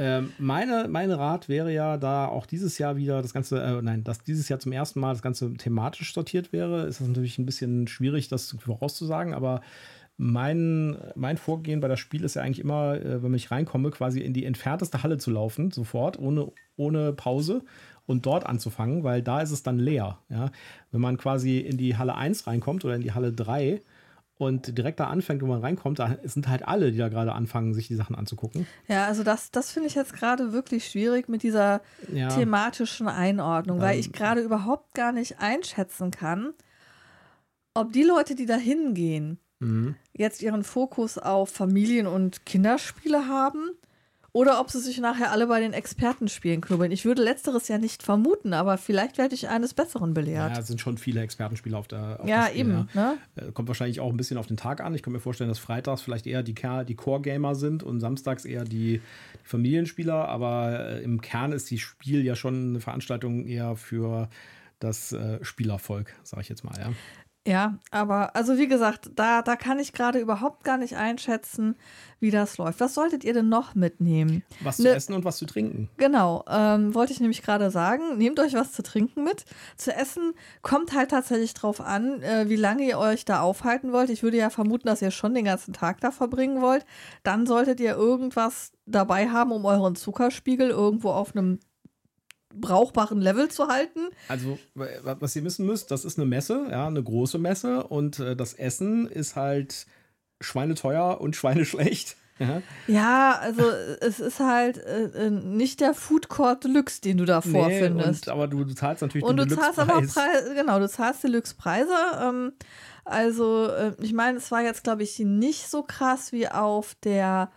Ähm, 0.00 0.32
meine, 0.38 0.86
mein 0.88 1.10
Rat 1.10 1.50
wäre 1.50 1.70
ja, 1.74 1.98
da 1.98 2.24
auch 2.24 2.46
dieses 2.46 2.78
Jahr 2.78 2.96
wieder 2.96 3.20
das 3.20 3.34
Ganze, 3.34 3.62
äh, 3.62 3.82
nein, 3.82 4.02
dass 4.02 4.22
dieses 4.22 4.48
Jahr 4.48 4.58
zum 4.58 4.72
ersten 4.72 4.98
Mal 4.98 5.12
das 5.12 5.20
Ganze 5.20 5.52
thematisch 5.52 6.14
sortiert 6.14 6.54
wäre, 6.54 6.86
ist 6.86 7.02
das 7.02 7.08
natürlich 7.08 7.38
ein 7.38 7.44
bisschen 7.44 7.86
schwierig, 7.86 8.28
das 8.28 8.56
vorauszusagen, 8.58 9.34
aber 9.34 9.60
mein, 10.16 10.96
mein 11.16 11.36
Vorgehen 11.36 11.80
bei 11.80 11.88
das 11.88 12.00
Spiel 12.00 12.24
ist 12.24 12.34
ja 12.34 12.40
eigentlich 12.40 12.60
immer, 12.60 12.98
äh, 12.98 13.22
wenn 13.22 13.34
ich 13.34 13.50
reinkomme, 13.50 13.90
quasi 13.90 14.20
in 14.20 14.32
die 14.32 14.46
entfernteste 14.46 15.02
Halle 15.02 15.18
zu 15.18 15.30
laufen, 15.30 15.70
sofort, 15.70 16.18
ohne, 16.18 16.50
ohne 16.76 17.12
Pause 17.12 17.62
und 18.06 18.24
dort 18.24 18.46
anzufangen, 18.46 19.04
weil 19.04 19.20
da 19.20 19.42
ist 19.42 19.50
es 19.50 19.62
dann 19.62 19.78
leer. 19.78 20.16
Ja? 20.30 20.50
Wenn 20.92 21.02
man 21.02 21.18
quasi 21.18 21.58
in 21.58 21.76
die 21.76 21.98
Halle 21.98 22.14
1 22.14 22.46
reinkommt 22.46 22.86
oder 22.86 22.94
in 22.94 23.02
die 23.02 23.12
Halle 23.12 23.34
3 23.34 23.82
und 24.40 24.76
direkt 24.78 24.98
da 25.00 25.08
anfängt, 25.08 25.42
wo 25.42 25.46
man 25.46 25.60
reinkommt, 25.60 25.98
da 25.98 26.16
sind 26.24 26.48
halt 26.48 26.66
alle, 26.66 26.92
die 26.92 26.98
da 26.98 27.08
gerade 27.08 27.32
anfangen, 27.32 27.74
sich 27.74 27.88
die 27.88 27.94
Sachen 27.94 28.16
anzugucken. 28.16 28.66
Ja, 28.88 29.06
also 29.06 29.22
das, 29.22 29.50
das 29.50 29.70
finde 29.70 29.88
ich 29.88 29.94
jetzt 29.94 30.14
gerade 30.14 30.52
wirklich 30.52 30.86
schwierig 30.88 31.28
mit 31.28 31.42
dieser 31.42 31.82
Ja. 32.12 32.28
thematischen 32.28 33.06
Einordnung, 33.08 33.80
weil 33.80 33.94
Ähm. 33.94 34.00
ich 34.00 34.12
gerade 34.12 34.40
überhaupt 34.40 34.94
gar 34.94 35.12
nicht 35.12 35.40
einschätzen 35.40 36.10
kann, 36.10 36.54
ob 37.74 37.92
die 37.92 38.02
Leute, 38.02 38.34
die 38.34 38.46
da 38.46 38.56
hingehen, 38.56 39.38
Mhm. 39.60 39.94
jetzt 40.14 40.40
ihren 40.42 40.64
Fokus 40.64 41.18
auf 41.18 41.50
Familien- 41.50 42.06
und 42.06 42.46
Kinderspiele 42.46 43.28
haben 43.28 43.70
oder 44.32 44.60
ob 44.60 44.70
sie 44.70 44.78
sich 44.80 44.98
nachher 45.00 45.32
alle 45.32 45.46
bei 45.46 45.60
den 45.60 45.72
Expertenspielen 45.72 46.60
knubbeln. 46.60 46.92
Ich 46.92 47.04
würde 47.04 47.22
letzteres 47.22 47.66
ja 47.68 47.78
nicht 47.78 48.02
vermuten, 48.02 48.52
aber 48.52 48.78
vielleicht 48.78 49.18
werde 49.18 49.34
ich 49.34 49.48
eines 49.48 49.74
Besseren 49.74 50.10
Ja, 50.10 50.14
belehrt. 50.14 50.58
es 50.58 50.66
sind 50.68 50.80
schon 50.80 50.98
viele 50.98 51.20
Expertenspiele 51.22 51.76
auf 51.76 51.88
der 51.88 52.20
auf 52.20 52.28
Ja, 52.28 52.46
Spiel, 52.46 52.60
eben. 52.60 52.70
Ne? 52.70 52.86
Ja. 52.94 53.14
Äh, 53.36 53.52
Kommt 53.52 53.68
wahrscheinlich 53.68 54.00
auch 54.00 54.10
ein 54.10 54.16
bisschen 54.16 54.38
auf 54.38 54.46
den 54.46 54.56
Tag 54.56 54.80
an. 54.80 54.94
Ich 54.94 55.02
kann 55.02 55.12
mir 55.12 55.20
vorstellen, 55.20 55.48
dass 55.48 55.58
freitags 55.58 56.02
vielleicht 56.02 56.26
eher 56.26 56.42
die, 56.42 56.54
Ker- 56.54 56.84
die 56.84 56.94
Core-Gamer 56.94 57.54
sind 57.54 57.82
und 57.82 57.98
samstags 58.00 58.44
eher 58.44 58.64
die, 58.64 58.98
die 58.98 59.00
Familienspieler. 59.42 60.28
Aber 60.28 60.78
äh, 60.78 61.02
im 61.02 61.20
Kern 61.20 61.52
ist 61.52 61.70
die 61.70 61.78
Spiel 61.78 62.24
ja 62.24 62.36
schon 62.36 62.70
eine 62.70 62.80
Veranstaltung 62.80 63.46
eher 63.46 63.74
für 63.76 64.28
das 64.78 65.12
äh, 65.12 65.38
Spielervolk, 65.44 66.14
sage 66.22 66.42
ich 66.42 66.48
jetzt 66.48 66.64
mal. 66.64 66.78
Ja. 66.78 66.92
Ja, 67.46 67.78
aber 67.90 68.36
also 68.36 68.58
wie 68.58 68.68
gesagt, 68.68 69.10
da, 69.14 69.40
da 69.40 69.56
kann 69.56 69.78
ich 69.78 69.94
gerade 69.94 70.18
überhaupt 70.18 70.62
gar 70.62 70.76
nicht 70.76 70.96
einschätzen, 70.96 71.74
wie 72.18 72.30
das 72.30 72.58
läuft. 72.58 72.80
Was 72.80 72.92
solltet 72.92 73.24
ihr 73.24 73.32
denn 73.32 73.48
noch 73.48 73.74
mitnehmen? 73.74 74.42
Was 74.62 74.78
Ne- 74.78 74.90
zu 74.90 74.94
essen 74.96 75.14
und 75.14 75.24
was 75.24 75.38
zu 75.38 75.46
trinken. 75.46 75.88
Genau, 75.96 76.44
ähm, 76.50 76.94
wollte 76.94 77.14
ich 77.14 77.20
nämlich 77.20 77.40
gerade 77.42 77.70
sagen. 77.70 78.18
Nehmt 78.18 78.38
euch 78.40 78.52
was 78.52 78.72
zu 78.72 78.82
trinken 78.82 79.24
mit. 79.24 79.46
Zu 79.78 79.94
essen 79.94 80.34
kommt 80.60 80.94
halt 80.94 81.12
tatsächlich 81.12 81.54
drauf 81.54 81.80
an, 81.80 82.20
äh, 82.20 82.50
wie 82.50 82.56
lange 82.56 82.82
ihr 82.86 82.98
euch 82.98 83.24
da 83.24 83.40
aufhalten 83.40 83.90
wollt. 83.92 84.10
Ich 84.10 84.22
würde 84.22 84.36
ja 84.36 84.50
vermuten, 84.50 84.86
dass 84.86 85.00
ihr 85.00 85.10
schon 85.10 85.32
den 85.32 85.46
ganzen 85.46 85.72
Tag 85.72 86.00
da 86.02 86.10
verbringen 86.10 86.60
wollt. 86.60 86.84
Dann 87.22 87.46
solltet 87.46 87.80
ihr 87.80 87.94
irgendwas 87.96 88.72
dabei 88.84 89.30
haben, 89.30 89.50
um 89.52 89.64
euren 89.64 89.96
Zuckerspiegel 89.96 90.68
irgendwo 90.68 91.08
auf 91.10 91.34
einem 91.34 91.58
brauchbaren 92.54 93.20
Level 93.20 93.48
zu 93.48 93.68
halten. 93.68 94.00
Also, 94.28 94.58
wa- 94.74 95.16
was 95.20 95.36
ihr 95.36 95.44
wissen 95.44 95.66
müsst, 95.66 95.90
das 95.90 96.04
ist 96.04 96.18
eine 96.18 96.26
Messe, 96.26 96.66
ja, 96.70 96.86
eine 96.86 97.02
große 97.02 97.38
Messe 97.38 97.84
und 97.84 98.18
äh, 98.18 98.34
das 98.36 98.54
Essen 98.54 99.06
ist 99.06 99.36
halt 99.36 99.86
schweineteuer 100.40 101.20
und 101.20 101.36
schweineschlecht. 101.36 102.16
Ja. 102.38 102.62
Ja, 102.86 103.38
also 103.38 103.62
es 104.00 104.18
ist 104.18 104.40
halt 104.40 104.78
äh, 104.78 105.26
äh, 105.26 105.30
nicht 105.30 105.80
der 105.80 105.92
Food 105.92 106.30
Court 106.30 106.64
Deluxe, 106.64 107.02
den 107.02 107.18
du 107.18 107.26
da 107.26 107.42
Nee, 107.44 107.52
vorfindest. 107.52 108.28
und, 108.28 108.32
aber 108.32 108.48
du, 108.48 108.64
du 108.64 108.74
zahlst 108.74 109.02
natürlich 109.02 109.24
Und 109.26 109.36
du 109.36 109.46
den 109.46 109.58
zahlst 109.58 109.78
aber. 109.78 110.00
Preise, 110.00 110.54
genau, 110.54 110.78
du 110.78 110.88
zahlst 110.88 111.22
Deluxe-Preise. 111.22 111.92
Ähm, 112.22 112.52
also, 113.04 113.66
äh, 113.66 113.92
ich 114.00 114.14
meine, 114.14 114.38
es 114.38 114.50
war 114.50 114.62
jetzt, 114.62 114.84
glaube 114.84 115.02
ich, 115.02 115.18
nicht 115.18 115.68
so 115.68 115.82
krass 115.82 116.32
wie 116.32 116.48
auf 116.48 116.96
der 117.04 117.50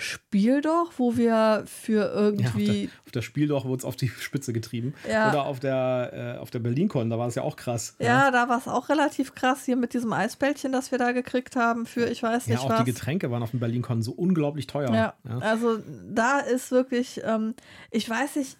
Spiel 0.00 0.60
doch, 0.62 0.92
wo 0.96 1.16
wir 1.16 1.62
für 1.66 2.00
Ja, 2.00 2.06
auf, 2.08 2.16
irgendwie. 2.16 2.86
der, 2.86 2.90
auf 3.06 3.12
der 3.12 3.22
Spiel 3.22 3.46
doch 3.48 3.64
wurde 3.64 3.80
es 3.80 3.84
auf 3.84 3.96
die 3.96 4.08
Spitze 4.08 4.52
getrieben. 4.52 4.94
Ja. 5.08 5.28
Oder 5.30 5.44
auf 5.46 5.60
der, 5.60 6.34
äh, 6.36 6.38
auf 6.40 6.50
der 6.50 6.58
BerlinCon, 6.58 7.10
da 7.10 7.18
war 7.18 7.28
es 7.28 7.34
ja 7.34 7.42
auch 7.42 7.56
krass. 7.56 7.94
Ja, 7.98 8.30
da 8.30 8.48
war 8.48 8.58
es 8.58 8.66
auch 8.66 8.88
relativ 8.88 9.34
krass 9.34 9.64
hier 9.64 9.76
mit 9.76 9.94
diesem 9.94 10.12
Eisbällchen, 10.12 10.72
das 10.72 10.90
wir 10.90 10.98
da 10.98 11.12
gekriegt 11.12 11.54
haben 11.56 11.86
für, 11.86 12.06
ich 12.06 12.22
weiß 12.22 12.46
Ja, 12.46 12.54
nicht 12.54 12.64
auch 12.64 12.70
was. 12.70 12.78
die 12.78 12.84
Getränke 12.92 13.30
waren 13.30 13.42
auf 13.42 13.50
dem 13.50 13.60
BerlinCon 13.60 14.02
so 14.02 14.12
unglaublich 14.12 14.66
teuer. 14.66 14.92
Ja, 14.92 15.14
Ja. 15.28 15.38
also 15.38 15.78
da 16.12 16.38
ist 16.40 16.70
wirklich, 16.72 17.20
ähm, 17.24 17.54
ich 17.90 18.08
weiß 18.08 18.36
nicht, 18.36 18.56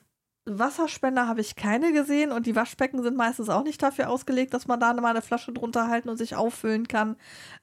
Wasserspender 0.47 1.29
habe 1.29 1.43
ich 1.43 1.55
keine 1.55 1.93
gesehen 1.93 2.33
und 2.33 2.47
die 2.47 2.57
Waschbecken 2.57 3.03
sind 3.03 3.17
meistens 3.17 3.51
auch 3.51 3.63
nicht 3.63 3.83
dafür 3.83 4.09
ausgelegt, 4.09 4.55
dass 4.55 4.67
man 4.67 4.81
da 4.81 4.93
mal 4.95 5.11
eine 5.11 5.23
Flasche 5.23 5.53
drunter 5.53 5.89
halten 5.89 6.09
und 6.09 6.17
sich 6.17 6.35
auffüllen 6.35 6.89
kann. 6.89 7.17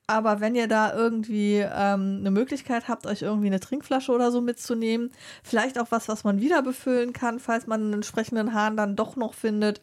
Aber 0.06 0.40
wenn 0.40 0.56
ihr 0.56 0.68
da 0.68 0.94
irgendwie 0.94 1.56
ähm, 1.58 2.18
eine 2.20 2.32
Möglichkeit 2.32 2.88
habt, 2.88 3.08
euch 3.08 3.24
irgendwie 3.24 3.48
eine 3.48 3.60
Trinkflasche 3.60 4.12
oder 4.12 4.32
so 4.32 4.42
mitzunehmen, 4.42 5.12
vielleicht 5.44 5.80
auch 5.80 5.88
was, 5.90 6.08
was 6.08 6.24
man 6.24 6.40
wieder 6.40 6.62
befüllen 6.62 7.14
kann, 7.14 7.40
falls 7.40 7.66
man 7.66 7.82
einen 7.82 7.94
entsprechenden 7.94 8.54
Hahn 8.54 8.78
dann 8.78 8.96
doch 8.96 9.16
noch 9.16 9.34
findet, 9.34 9.82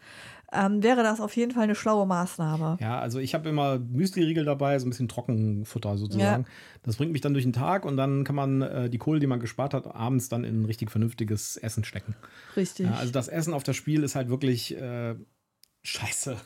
ähm, 0.55 0.83
wäre 0.83 1.03
das 1.03 1.21
auf 1.21 1.37
jeden 1.37 1.53
Fall 1.53 1.65
eine 1.65 1.75
schlaue 1.75 2.07
Maßnahme. 2.07 2.79
Ja, 2.81 2.99
also 2.99 3.19
ich 3.19 3.35
habe 3.35 3.49
immer 3.49 3.79
Müsli-Riegel 3.79 4.45
dabei, 4.45 4.79
so 4.79 4.87
ein 4.87 4.91
bisschen 4.91 5.09
Trockenfutter 5.09 5.97
sozusagen. 5.99 6.47
Das 6.83 6.97
bringt 6.97 7.13
mich 7.13 7.21
dann 7.21 7.33
durch 7.33 7.45
den 7.45 7.53
Tag 7.53 7.85
und 7.85 7.97
dann 7.97 8.25
kann 8.25 8.37
man 8.37 8.63
äh, 8.63 8.91
die 8.91 8.99
Kohle, 8.99 9.21
die 9.21 9.27
man 9.27 9.41
gespart 9.41 9.75
hat, 9.75 9.87
abends 9.95 10.29
dann 10.29 10.45
in 10.45 10.63
ein 10.63 10.65
richtig 10.65 10.91
vernünftiges 10.91 11.57
Essen 11.57 11.85
stecken. 11.85 12.15
Richtig. 12.57 12.87
Ja, 12.87 12.95
also 12.95 13.13
das 13.13 13.29
Essen 13.29 13.55
auf 13.55 13.63
das 13.63 13.77
Spiel 13.77 14.03
ist 14.03 14.15
halt 14.15 14.29
wirklich 14.29 14.77
äh, 14.77 15.15
scheiße. 15.83 16.37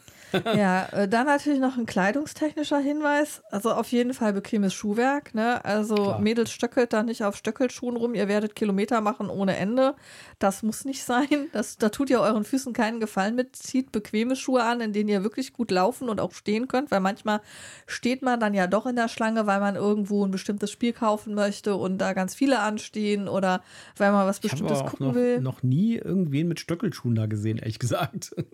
Ja, 0.44 0.86
äh, 0.92 1.08
dann 1.08 1.26
natürlich 1.26 1.60
noch 1.60 1.76
ein 1.76 1.86
kleidungstechnischer 1.86 2.78
Hinweis. 2.78 3.42
Also 3.50 3.72
auf 3.72 3.90
jeden 3.92 4.14
Fall 4.14 4.32
bequemes 4.32 4.74
Schuhwerk. 4.74 5.34
Ne? 5.34 5.64
Also 5.64 5.94
Klar. 5.94 6.20
Mädels 6.20 6.50
stöckelt 6.50 6.92
da 6.92 7.02
nicht 7.02 7.24
auf 7.24 7.36
Stöckelschuhen 7.36 7.96
rum. 7.96 8.14
Ihr 8.14 8.28
werdet 8.28 8.54
Kilometer 8.54 9.00
machen 9.00 9.30
ohne 9.30 9.56
Ende. 9.56 9.94
Das 10.38 10.62
muss 10.62 10.84
nicht 10.84 11.04
sein. 11.04 11.26
Das, 11.52 11.76
da 11.78 11.88
tut 11.88 12.10
ihr 12.10 12.20
euren 12.20 12.44
Füßen 12.44 12.72
keinen 12.72 13.00
Gefallen 13.00 13.34
mit. 13.34 13.56
Zieht 13.56 13.92
bequeme 13.92 14.36
Schuhe 14.36 14.62
an, 14.64 14.80
in 14.80 14.92
denen 14.92 15.08
ihr 15.08 15.22
wirklich 15.22 15.52
gut 15.52 15.70
laufen 15.70 16.08
und 16.08 16.20
auch 16.20 16.32
stehen 16.32 16.68
könnt. 16.68 16.90
Weil 16.90 17.00
manchmal 17.00 17.40
steht 17.86 18.22
man 18.22 18.38
dann 18.40 18.54
ja 18.54 18.66
doch 18.66 18.86
in 18.86 18.96
der 18.96 19.08
Schlange, 19.08 19.46
weil 19.46 19.60
man 19.60 19.76
irgendwo 19.76 20.24
ein 20.24 20.30
bestimmtes 20.30 20.70
Spiel 20.70 20.92
kaufen 20.92 21.34
möchte 21.34 21.74
und 21.76 21.98
da 21.98 22.12
ganz 22.12 22.34
viele 22.34 22.60
anstehen 22.60 23.28
oder 23.28 23.62
weil 23.96 24.12
man 24.12 24.26
was 24.26 24.36
Ich 24.36 24.42
Bestimmtes 24.42 24.78
auch 24.80 24.90
gucken 24.90 25.06
noch, 25.08 25.14
will. 25.14 25.40
noch 25.40 25.62
nie 25.62 25.96
irgendwen 25.96 26.48
mit 26.48 26.60
Stöckelschuhen 26.60 27.14
da 27.14 27.26
gesehen, 27.26 27.58
ehrlich 27.58 27.78
gesagt. 27.78 28.34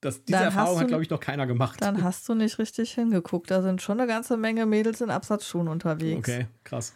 Das, 0.00 0.22
diese 0.24 0.38
Dann 0.38 0.44
Erfahrung 0.48 0.74
du- 0.74 0.80
hat, 0.82 0.88
glaube 0.88 1.02
ich, 1.02 1.10
noch 1.10 1.20
keiner 1.20 1.46
gemacht. 1.46 1.80
Dann 1.80 2.02
hast 2.02 2.28
du 2.28 2.34
nicht 2.34 2.58
richtig 2.58 2.92
hingeguckt. 2.92 3.50
Da 3.50 3.62
sind 3.62 3.80
schon 3.82 3.98
eine 3.98 4.06
ganze 4.06 4.36
Menge 4.36 4.66
Mädels 4.66 5.00
in 5.00 5.10
Absatzschuhen 5.10 5.68
unterwegs. 5.68 6.28
Okay, 6.28 6.46
krass. 6.64 6.92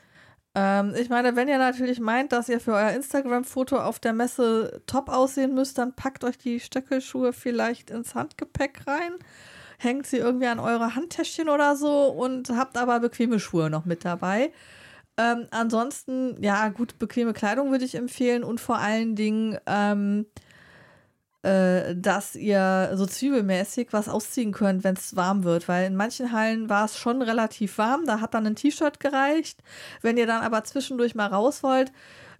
Ähm, 0.55 0.95
ich 1.01 1.09
meine, 1.09 1.37
wenn 1.37 1.49
ihr 1.49 1.59
natürlich 1.59 2.01
meint, 2.01 2.33
dass 2.33 2.49
ihr 2.49 2.61
für 2.61 2.73
euer 2.75 2.91
Instagram-Foto 2.91 3.77
auf 3.79 4.01
der 4.01 4.13
Messe 4.13 4.83
top 4.87 5.09
aussehen 5.09 5.55
müsst, 5.55 5.79
dann 5.79 5.95
packt 5.95 6.25
euch 6.25 6.39
die 6.39 6.59
Stöckelschuhe 6.61 7.33
vielleicht 7.33 7.91
ins 7.91 8.15
Handgepäck 8.15 8.81
rein, 8.87 9.13
hängt 9.79 10.07
sie 10.07 10.17
irgendwie 10.19 10.49
an 10.49 10.59
eure 10.59 10.95
Handtäschchen 10.97 11.49
oder 11.49 11.77
so 11.77 12.09
und 12.09 12.51
habt 12.51 12.77
aber 12.77 12.99
bequeme 13.01 13.39
Schuhe 13.41 13.71
noch 13.71 13.85
mit 13.85 14.05
dabei. 14.05 14.53
Ähm, 15.17 15.47
ansonsten, 15.53 16.37
ja, 16.43 16.69
gut, 16.69 16.99
bequeme 16.99 17.33
Kleidung 17.33 17.71
würde 17.71 17.85
ich 17.85 17.95
empfehlen 17.95 18.43
und 18.43 18.61
vor 18.61 18.79
allen 18.79 19.15
Dingen 19.15 19.57
ähm, 19.67 20.27
äh, 21.43 21.95
dass 21.97 22.37
ihr 22.37 22.93
so 22.95 23.07
zwiebelmäßig 23.07 23.89
was 23.93 24.09
ausziehen 24.09 24.53
könnt, 24.53 24.85
wenn 24.85 24.95
es 24.95 25.17
warm 25.17 25.45
wird. 25.45 25.69
Weil 25.69 25.87
in 25.87 25.97
manchen 25.97 26.33
Hallen 26.33 26.69
war 26.69 26.85
es 26.85 26.99
schon 26.99 27.23
relativ 27.23 27.79
warm, 27.79 28.05
da 28.07 28.21
hat 28.21 28.35
dann 28.35 28.47
ein 28.47 28.57
T-Shirt 28.57 29.01
gereicht. 29.01 29.63
Wenn 30.03 30.17
ihr 30.17 30.27
dann 30.27 30.43
aber 30.43 30.65
zwischendurch 30.65 31.15
mal 31.15 31.29
raus 31.29 31.63
wollt, 31.63 31.93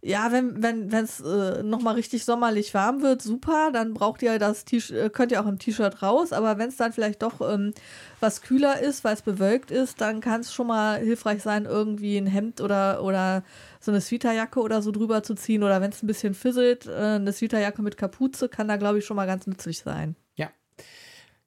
ja, 0.03 0.33
wenn 0.33 0.63
wenn 0.63 0.91
wenn 0.91 1.05
es 1.05 1.21
äh, 1.21 1.63
noch 1.63 1.83
mal 1.83 1.95
richtig 1.95 2.25
sommerlich 2.25 2.73
warm 2.73 3.03
wird, 3.03 3.21
super, 3.21 3.71
dann 3.71 3.93
braucht 3.93 4.23
ihr 4.23 4.39
das 4.39 4.65
T 4.65 4.79
äh, 4.79 5.11
könnt 5.11 5.31
ihr 5.31 5.43
auch 5.43 5.47
im 5.47 5.59
T-Shirt 5.59 6.03
raus, 6.03 6.33
aber 6.33 6.57
wenn 6.57 6.71
es 6.71 6.77
dann 6.77 6.93
vielleicht 6.93 7.23
doch 7.23 7.41
ähm, 7.43 7.75
was 8.19 8.41
kühler 8.41 8.81
ist, 8.81 9.05
weil 9.05 9.15
es 9.15 9.23
bewölkt 9.23 9.71
ist, 9.71 10.01
dann 10.01 10.21
kann 10.21 10.41
es 10.41 10.55
schon 10.55 10.69
mal 10.69 10.99
hilfreich 10.99 11.43
sein, 11.43 11.67
irgendwie 11.67 12.17
ein 12.17 12.27
Hemd 12.27 12.63
oder 12.63 13.03
oder 13.03 13.43
so 13.79 13.91
eine 13.91 14.01
Sweaterjacke 14.01 14.61
oder 14.61 14.81
so 14.81 14.91
drüber 14.91 15.23
zu 15.23 15.35
ziehen 15.35 15.63
oder 15.63 15.83
wenn 15.83 15.91
es 15.91 16.03
ein 16.03 16.07
bisschen 16.07 16.35
fisselt, 16.35 16.87
äh, 16.87 17.17
eine 17.17 17.33
Sweaterjacke 17.33 17.83
mit 17.83 17.99
Kapuze 17.99 18.49
kann 18.49 18.69
da 18.69 18.77
glaube 18.77 18.99
ich 19.01 19.05
schon 19.05 19.17
mal 19.17 19.27
ganz 19.27 19.47
nützlich 19.47 19.81
sein. 19.81 20.17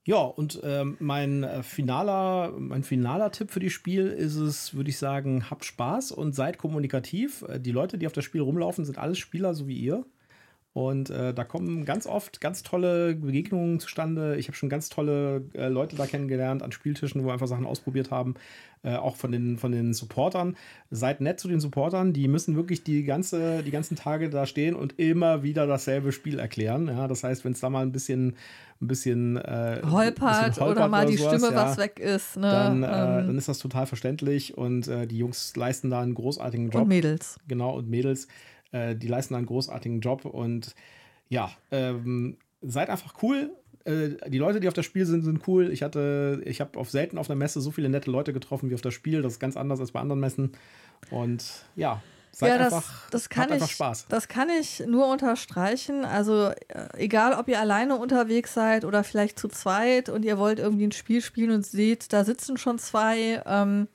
Ja, 0.05 0.17
und 0.17 0.59
ähm, 0.63 0.97
mein 0.99 1.43
äh, 1.43 1.63
finaler, 1.63 2.51
mein 2.57 2.83
finaler 2.83 3.31
Tipp 3.31 3.51
für 3.51 3.61
die 3.61 3.69
Spiel 3.69 4.07
ist 4.07 4.35
es, 4.35 4.73
würde 4.73 4.89
ich 4.89 4.97
sagen, 4.97 5.49
habt 5.49 5.63
Spaß 5.63 6.11
und 6.11 6.33
seid 6.33 6.57
kommunikativ. 6.57 7.43
Äh, 7.43 7.59
die 7.61 7.71
Leute, 7.71 7.97
die 7.97 8.05
auf 8.07 8.13
das 8.13 8.25
Spiel 8.25 8.41
rumlaufen, 8.41 8.83
sind 8.83 8.97
alles 8.97 9.17
Spieler, 9.17 9.53
so 9.53 9.65
wie 9.67 9.77
ihr. 9.77 10.05
Und 10.73 11.11
äh, 11.11 11.35
da 11.35 11.43
kommen 11.43 11.85
ganz 11.85 12.07
oft 12.07 12.41
ganz 12.41 12.63
tolle 12.63 13.13
Begegnungen 13.15 13.79
zustande. 13.79 14.37
Ich 14.37 14.47
habe 14.47 14.57
schon 14.57 14.69
ganz 14.69 14.89
tolle 14.89 15.45
äh, 15.53 15.67
Leute 15.67 15.95
da 15.95 16.07
kennengelernt 16.07 16.63
an 16.63 16.71
Spieltischen, 16.71 17.21
wo 17.21 17.27
wir 17.27 17.33
einfach 17.33 17.47
Sachen 17.47 17.67
ausprobiert 17.67 18.09
haben. 18.09 18.33
Äh, 18.81 18.95
auch 18.95 19.15
von 19.15 19.31
den, 19.31 19.57
von 19.57 19.71
den 19.71 19.93
Supportern. 19.93 20.57
Seid 20.89 21.21
nett 21.21 21.39
zu 21.39 21.47
den 21.47 21.59
Supportern. 21.59 22.11
Die 22.11 22.27
müssen 22.27 22.55
wirklich 22.55 22.83
die, 22.83 23.03
ganze, 23.03 23.61
die 23.63 23.71
ganzen 23.71 23.95
Tage 23.95 24.29
da 24.29 24.47
stehen 24.47 24.75
und 24.75 24.99
immer 24.99 25.43
wieder 25.43 25.67
dasselbe 25.67 26.11
Spiel 26.11 26.39
erklären. 26.39 26.87
Ja, 26.87 27.07
das 27.07 27.23
heißt, 27.23 27.45
wenn 27.45 27.53
es 27.53 27.59
da 27.59 27.69
mal 27.69 27.83
ein 27.83 27.91
bisschen 27.91 28.35
ein 28.81 28.87
bisschen 28.87 29.37
äh, 29.37 29.81
holpert, 29.89 30.47
bisschen 30.47 30.67
oder 30.67 30.89
mal 30.89 31.03
oder 31.03 31.11
die 31.11 31.17
sowas, 31.17 31.35
Stimme 31.35 31.55
ja, 31.55 31.65
was 31.65 31.77
weg 31.77 31.99
ist, 31.99 32.35
ne? 32.35 32.49
dann, 32.49 32.83
äh, 32.83 32.87
ähm. 32.87 33.27
dann 33.27 33.37
ist 33.37 33.47
das 33.47 33.59
total 33.59 33.85
verständlich 33.85 34.57
und 34.57 34.89
äh, 34.89 35.07
die 35.07 35.17
Jungs 35.17 35.55
leisten 35.55 35.89
da 35.89 36.01
einen 36.01 36.13
großartigen 36.13 36.69
Job. 36.69 36.81
Und 36.81 36.89
Mädels. 36.89 37.39
Genau, 37.47 37.77
und 37.77 37.89
Mädels. 37.89 38.27
Äh, 38.73 38.95
die 38.95 39.07
leisten 39.07 39.35
einen 39.35 39.45
großartigen 39.45 40.01
Job 40.01 40.25
und 40.25 40.75
ja, 41.29 41.51
ähm, 41.71 42.37
seid 42.61 42.89
einfach 42.89 43.15
cool. 43.23 43.51
Äh, 43.85 44.29
die 44.29 44.37
Leute, 44.37 44.59
die 44.59 44.67
auf 44.67 44.73
das 44.73 44.85
Spiel 44.85 45.05
sind, 45.05 45.23
sind 45.23 45.47
cool. 45.47 45.71
Ich 45.71 45.83
hatte, 45.83 46.41
ich 46.45 46.59
habe 46.59 46.77
auf 46.77 46.89
selten 46.89 47.17
auf 47.17 47.27
der 47.27 47.35
Messe 47.35 47.61
so 47.61 47.71
viele 47.71 47.89
nette 47.89 48.11
Leute 48.11 48.33
getroffen 48.33 48.69
wie 48.69 48.75
auf 48.75 48.81
das 48.81 48.93
Spiel. 48.93 49.21
Das 49.21 49.33
ist 49.33 49.39
ganz 49.39 49.55
anders 49.55 49.79
als 49.79 49.91
bei 49.91 50.01
anderen 50.01 50.19
Messen. 50.19 50.51
Und 51.09 51.65
ja, 51.75 52.01
Seid 52.35 52.49
ja, 52.49 52.57
das, 52.57 52.73
einfach, 52.73 53.09
das 53.11 53.29
kann 53.29 53.53
ich, 53.53 53.63
Spaß. 53.63 54.07
Das 54.09 54.27
kann 54.27 54.49
ich 54.49 54.83
nur 54.87 55.07
unterstreichen. 55.07 56.03
Also, 56.03 56.47
äh, 56.47 56.87
egal 56.97 57.33
ob 57.33 57.47
ihr 57.47 57.59
alleine 57.59 57.95
unterwegs 57.95 58.55
seid 58.55 58.85
oder 58.85 59.03
vielleicht 59.03 59.37
zu 59.37 59.47
zweit 59.49 60.09
und 60.09 60.25
ihr 60.25 60.39
wollt 60.39 60.57
irgendwie 60.57 60.87
ein 60.87 60.91
Spiel 60.91 61.21
spielen 61.21 61.51
und 61.51 61.63
seht, 61.63 62.11
da 62.11 62.25
sitzen 62.25 62.57
schon 62.57 62.79
zwei, 62.79 63.43
ähm, 63.45 63.87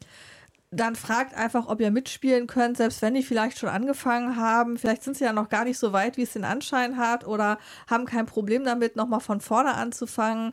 dann 0.71 0.97
fragt 0.97 1.35
einfach, 1.35 1.67
ob 1.67 1.81
ihr 1.81 1.91
mitspielen 1.91 2.47
könnt, 2.47 2.77
selbst 2.77 3.01
wenn 3.01 3.15
die 3.15 3.23
vielleicht 3.23 3.59
schon 3.59 3.71
angefangen 3.71 4.37
haben. 4.37 4.77
Vielleicht 4.77 5.03
sind 5.03 5.17
sie 5.17 5.25
ja 5.25 5.33
noch 5.33 5.49
gar 5.49 5.65
nicht 5.65 5.79
so 5.79 5.93
weit, 5.93 6.17
wie 6.17 6.23
es 6.23 6.35
den 6.35 6.45
Anschein 6.45 6.99
hat, 6.99 7.27
oder 7.27 7.59
haben 7.89 8.05
kein 8.05 8.27
Problem 8.27 8.65
damit, 8.65 8.95
nochmal 8.95 9.21
von 9.21 9.41
vorne 9.41 9.75
anzufangen. 9.75 10.53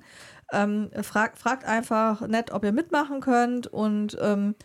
Ähm, 0.54 0.90
fragt, 1.02 1.38
fragt 1.38 1.66
einfach 1.66 2.22
nett, 2.28 2.52
ob 2.52 2.64
ihr 2.64 2.72
mitmachen 2.72 3.20
könnt 3.20 3.68
und 3.68 4.18
ähm, 4.22 4.56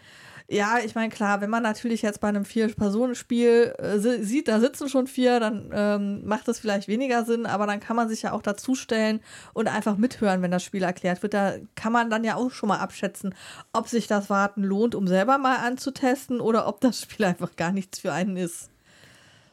ja, 0.53 0.79
ich 0.85 0.97
meine, 0.97 1.11
klar, 1.11 1.41
wenn 1.41 1.49
man 1.49 1.63
natürlich 1.63 2.03
jetzt 2.03 2.21
bei 2.21 2.29
einem 2.29 2.45
Vier-Personen-Spiel 2.45 3.73
äh, 3.79 3.99
sieht, 3.99 4.49
da 4.49 4.59
sitzen 4.59 4.89
schon 4.89 5.07
vier, 5.07 5.39
dann 5.39 5.71
ähm, 5.73 6.27
macht 6.27 6.49
das 6.49 6.59
vielleicht 6.59 6.89
weniger 6.89 7.25
Sinn, 7.25 7.47
aber 7.47 7.69
dann 7.69 7.79
kann 7.79 7.95
man 7.95 8.09
sich 8.09 8.23
ja 8.23 8.33
auch 8.33 8.43
dazustellen 8.43 9.21
und 9.55 9.69
einfach 9.69 9.97
mithören, 9.97 10.43
wenn 10.43 10.51
das 10.51 10.65
Spiel 10.65 10.83
erklärt 10.83 11.23
wird. 11.23 11.35
Da 11.35 11.55
kann 11.77 11.93
man 11.93 12.11
dann 12.11 12.25
ja 12.25 12.35
auch 12.35 12.51
schon 12.51 12.69
mal 12.69 12.81
abschätzen, 12.81 13.33
ob 13.73 13.87
sich 13.87 14.09
das 14.09 14.29
Warten 14.29 14.65
lohnt, 14.65 14.97
um 14.97 15.07
selber 15.07 15.39
mal 15.39 15.59
anzutesten 15.59 16.41
oder 16.41 16.67
ob 16.67 16.81
das 16.81 17.03
Spiel 17.03 17.27
einfach 17.27 17.55
gar 17.55 17.71
nichts 17.71 18.01
für 18.01 18.13
einen 18.13 18.37
ist. 18.37 18.71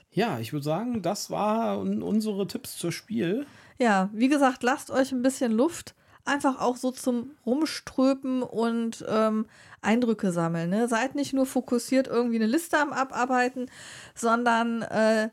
Ja, 0.09 0.39
ich 0.39 0.51
würde 0.51 0.63
sagen, 0.63 1.03
das 1.03 1.29
waren 1.29 2.01
unsere 2.01 2.47
Tipps 2.47 2.75
zur 2.75 2.91
Spiel. 2.91 3.45
Ja, 3.77 4.09
wie 4.13 4.29
gesagt, 4.29 4.63
lasst 4.63 4.89
euch 4.89 5.11
ein 5.11 5.21
bisschen 5.21 5.51
Luft 5.51 5.93
einfach 6.27 6.59
auch 6.59 6.75
so 6.75 6.91
zum 6.91 7.31
Rumströpen 7.45 8.43
und 8.43 9.05
ähm, 9.07 9.45
Eindrücke 9.81 10.31
sammeln. 10.31 10.69
Ne? 10.69 10.87
Seid 10.87 11.15
nicht 11.15 11.33
nur 11.33 11.45
fokussiert 11.45 12.07
irgendwie 12.07 12.37
eine 12.37 12.45
Liste 12.45 12.77
am 12.77 12.93
Abarbeiten, 12.93 13.69
sondern 14.15 14.81
äh, 14.83 15.29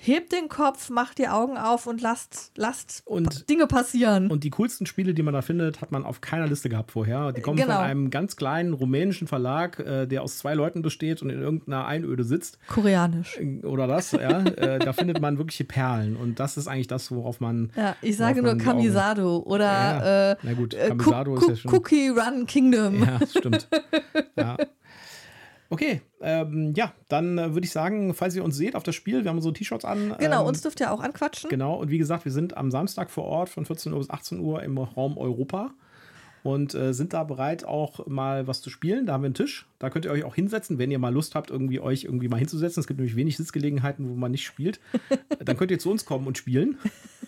hebt 0.00 0.32
den 0.32 0.48
Kopf, 0.48 0.90
macht 0.90 1.18
die 1.18 1.28
Augen 1.28 1.56
auf 1.56 1.86
und 1.86 2.00
lasst, 2.00 2.52
lasst 2.56 3.02
und, 3.04 3.48
Dinge 3.48 3.66
passieren. 3.66 4.30
Und 4.30 4.44
die 4.44 4.50
coolsten 4.50 4.86
Spiele, 4.86 5.14
die 5.14 5.22
man 5.22 5.34
da 5.34 5.42
findet, 5.42 5.80
hat 5.80 5.92
man 5.92 6.04
auf 6.04 6.20
keiner 6.20 6.46
Liste 6.46 6.68
gehabt 6.68 6.92
vorher. 6.92 7.32
Die 7.32 7.40
kommen 7.40 7.56
genau. 7.56 7.74
von 7.74 7.84
einem 7.84 8.10
ganz 8.10 8.36
kleinen 8.36 8.72
rumänischen 8.72 9.26
Verlag, 9.26 9.78
äh, 9.80 10.06
der 10.06 10.22
aus 10.22 10.38
zwei 10.38 10.54
Leuten 10.54 10.82
besteht 10.82 11.22
und 11.22 11.30
in 11.30 11.40
irgendeiner 11.40 11.86
Einöde 11.86 12.24
sitzt. 12.24 12.58
Koreanisch. 12.68 13.38
Äh, 13.38 13.64
oder 13.64 13.86
das, 13.86 14.12
ja. 14.12 14.40
äh, 14.44 14.78
da 14.78 14.92
findet 14.92 15.20
man 15.20 15.38
wirkliche 15.38 15.64
Perlen. 15.64 16.16
Und 16.16 16.40
das 16.40 16.56
ist 16.56 16.68
eigentlich 16.68 16.88
das, 16.88 17.10
worauf 17.10 17.40
man. 17.40 17.70
Ja, 17.76 17.96
ich 18.02 18.16
sage 18.16 18.42
nur 18.42 18.56
Kamisado 18.56 19.38
oder 19.38 19.64
ja, 19.64 20.32
äh, 20.32 20.36
na 20.42 20.52
gut, 20.54 20.76
Kamisado 20.76 21.36
ist 21.36 21.48
ja 21.48 21.56
schon. 21.56 21.74
Cookie 21.74 22.08
Run 22.08 22.46
Kingdom. 22.46 23.04
Ja, 23.04 23.18
stimmt. 23.26 23.68
ja. 24.36 24.56
Okay, 25.70 26.00
ähm, 26.22 26.72
ja, 26.74 26.94
dann 27.08 27.36
äh, 27.36 27.54
würde 27.54 27.66
ich 27.66 27.72
sagen, 27.72 28.14
falls 28.14 28.34
ihr 28.34 28.42
uns 28.42 28.56
seht 28.56 28.74
auf 28.74 28.82
das 28.82 28.94
Spiel, 28.94 29.24
wir 29.24 29.30
haben 29.30 29.40
so 29.42 29.50
T-Shirts 29.50 29.84
an. 29.84 30.14
Genau, 30.18 30.42
ähm, 30.42 30.46
uns 30.48 30.62
dürft 30.62 30.80
ihr 30.80 30.90
auch 30.90 31.00
anquatschen. 31.00 31.50
Genau, 31.50 31.74
und 31.74 31.90
wie 31.90 31.98
gesagt, 31.98 32.24
wir 32.24 32.32
sind 32.32 32.56
am 32.56 32.70
Samstag 32.70 33.10
vor 33.10 33.24
Ort 33.24 33.50
von 33.50 33.66
14 33.66 33.92
Uhr 33.92 33.98
bis 33.98 34.08
18 34.08 34.40
Uhr 34.40 34.62
im 34.62 34.78
Raum 34.78 35.18
Europa 35.18 35.72
und 36.42 36.74
äh, 36.74 36.92
sind 36.92 37.12
da 37.12 37.24
bereit, 37.24 37.64
auch 37.64 38.06
mal 38.06 38.46
was 38.46 38.60
zu 38.60 38.70
spielen. 38.70 39.06
Da 39.06 39.14
haben 39.14 39.22
wir 39.22 39.26
einen 39.26 39.34
Tisch. 39.34 39.66
Da 39.78 39.90
könnt 39.90 40.04
ihr 40.04 40.10
euch 40.10 40.24
auch 40.24 40.34
hinsetzen, 40.34 40.78
wenn 40.78 40.90
ihr 40.90 40.98
mal 40.98 41.12
Lust 41.12 41.34
habt, 41.34 41.50
irgendwie 41.50 41.80
euch 41.80 42.04
irgendwie 42.04 42.28
mal 42.28 42.38
hinzusetzen. 42.38 42.80
Es 42.80 42.86
gibt 42.86 42.98
nämlich 42.98 43.16
wenig 43.16 43.36
Sitzgelegenheiten, 43.36 44.08
wo 44.08 44.14
man 44.14 44.32
nicht 44.32 44.44
spielt. 44.44 44.80
Dann 45.44 45.56
könnt 45.56 45.70
ihr 45.70 45.78
zu 45.78 45.90
uns 45.90 46.04
kommen 46.04 46.26
und 46.26 46.36
spielen. 46.36 46.78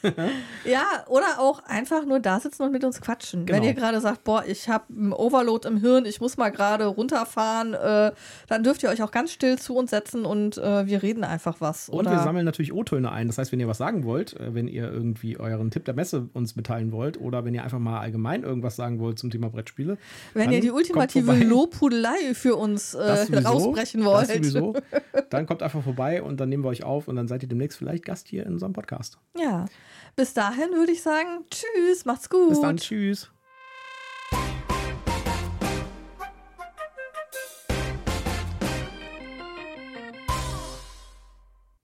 ja, 0.64 0.84
oder 1.08 1.38
auch 1.38 1.62
einfach 1.64 2.04
nur 2.06 2.20
da 2.20 2.40
sitzen 2.40 2.62
und 2.62 2.72
mit 2.72 2.84
uns 2.84 3.00
quatschen. 3.00 3.46
Genau. 3.46 3.58
Wenn 3.58 3.64
ihr 3.64 3.74
gerade 3.74 4.00
sagt, 4.00 4.24
boah, 4.24 4.44
ich 4.46 4.68
habe 4.68 4.84
einen 4.90 5.12
Overload 5.12 5.68
im 5.68 5.76
Hirn, 5.76 6.04
ich 6.04 6.20
muss 6.20 6.36
mal 6.36 6.50
gerade 6.50 6.86
runterfahren, 6.86 7.74
äh, 7.74 8.12
dann 8.48 8.62
dürft 8.62 8.82
ihr 8.82 8.88
euch 8.88 9.02
auch 9.02 9.10
ganz 9.10 9.32
still 9.32 9.58
zu 9.58 9.76
uns 9.76 9.90
setzen 9.90 10.24
und 10.24 10.58
äh, 10.58 10.86
wir 10.86 11.02
reden 11.02 11.24
einfach 11.24 11.60
was. 11.60 11.88
Und 11.88 12.00
oder? 12.00 12.12
wir 12.12 12.18
sammeln 12.20 12.44
natürlich 12.44 12.72
O-Töne 12.72 13.12
ein. 13.12 13.26
Das 13.26 13.38
heißt, 13.38 13.52
wenn 13.52 13.60
ihr 13.60 13.68
was 13.68 13.78
sagen 13.78 14.04
wollt, 14.04 14.38
äh, 14.38 14.54
wenn 14.54 14.68
ihr 14.68 14.90
irgendwie 14.90 15.38
euren 15.38 15.70
Tipp 15.70 15.84
der 15.84 15.94
Messe 15.94 16.28
uns 16.32 16.56
mitteilen 16.56 16.92
wollt 16.92 17.20
oder 17.20 17.44
wenn 17.44 17.54
ihr 17.54 17.62
einfach 17.62 17.78
mal 17.78 18.00
allgemein 18.00 18.42
irgendwas 18.42 18.76
sagen 18.76 18.99
wollt 19.00 19.18
zum 19.18 19.30
Thema 19.30 19.50
Brettspiele. 19.50 19.98
Wenn 20.34 20.52
ihr 20.52 20.60
die 20.60 20.70
ultimative 20.70 21.32
Lobhudelei 21.32 22.34
für 22.34 22.56
uns 22.56 22.94
äh, 22.94 23.26
sowieso, 23.26 23.48
rausbrechen 23.48 24.04
wollt. 24.04 24.28
Sowieso, 24.28 24.74
dann 25.30 25.46
kommt 25.46 25.62
einfach 25.62 25.82
vorbei 25.82 26.22
und 26.22 26.38
dann 26.40 26.48
nehmen 26.48 26.64
wir 26.64 26.68
euch 26.68 26.84
auf 26.84 27.08
und 27.08 27.16
dann 27.16 27.28
seid 27.28 27.42
ihr 27.42 27.48
demnächst 27.48 27.78
vielleicht 27.78 28.04
Gast 28.04 28.28
hier 28.28 28.46
in 28.46 28.54
unserem 28.54 28.72
Podcast. 28.72 29.18
Ja. 29.38 29.66
Bis 30.16 30.34
dahin 30.34 30.70
würde 30.72 30.92
ich 30.92 31.02
sagen, 31.02 31.44
tschüss, 31.50 32.04
macht's 32.04 32.28
gut. 32.28 32.50
Bis 32.50 32.60
dann, 32.60 32.76
tschüss. 32.76 33.30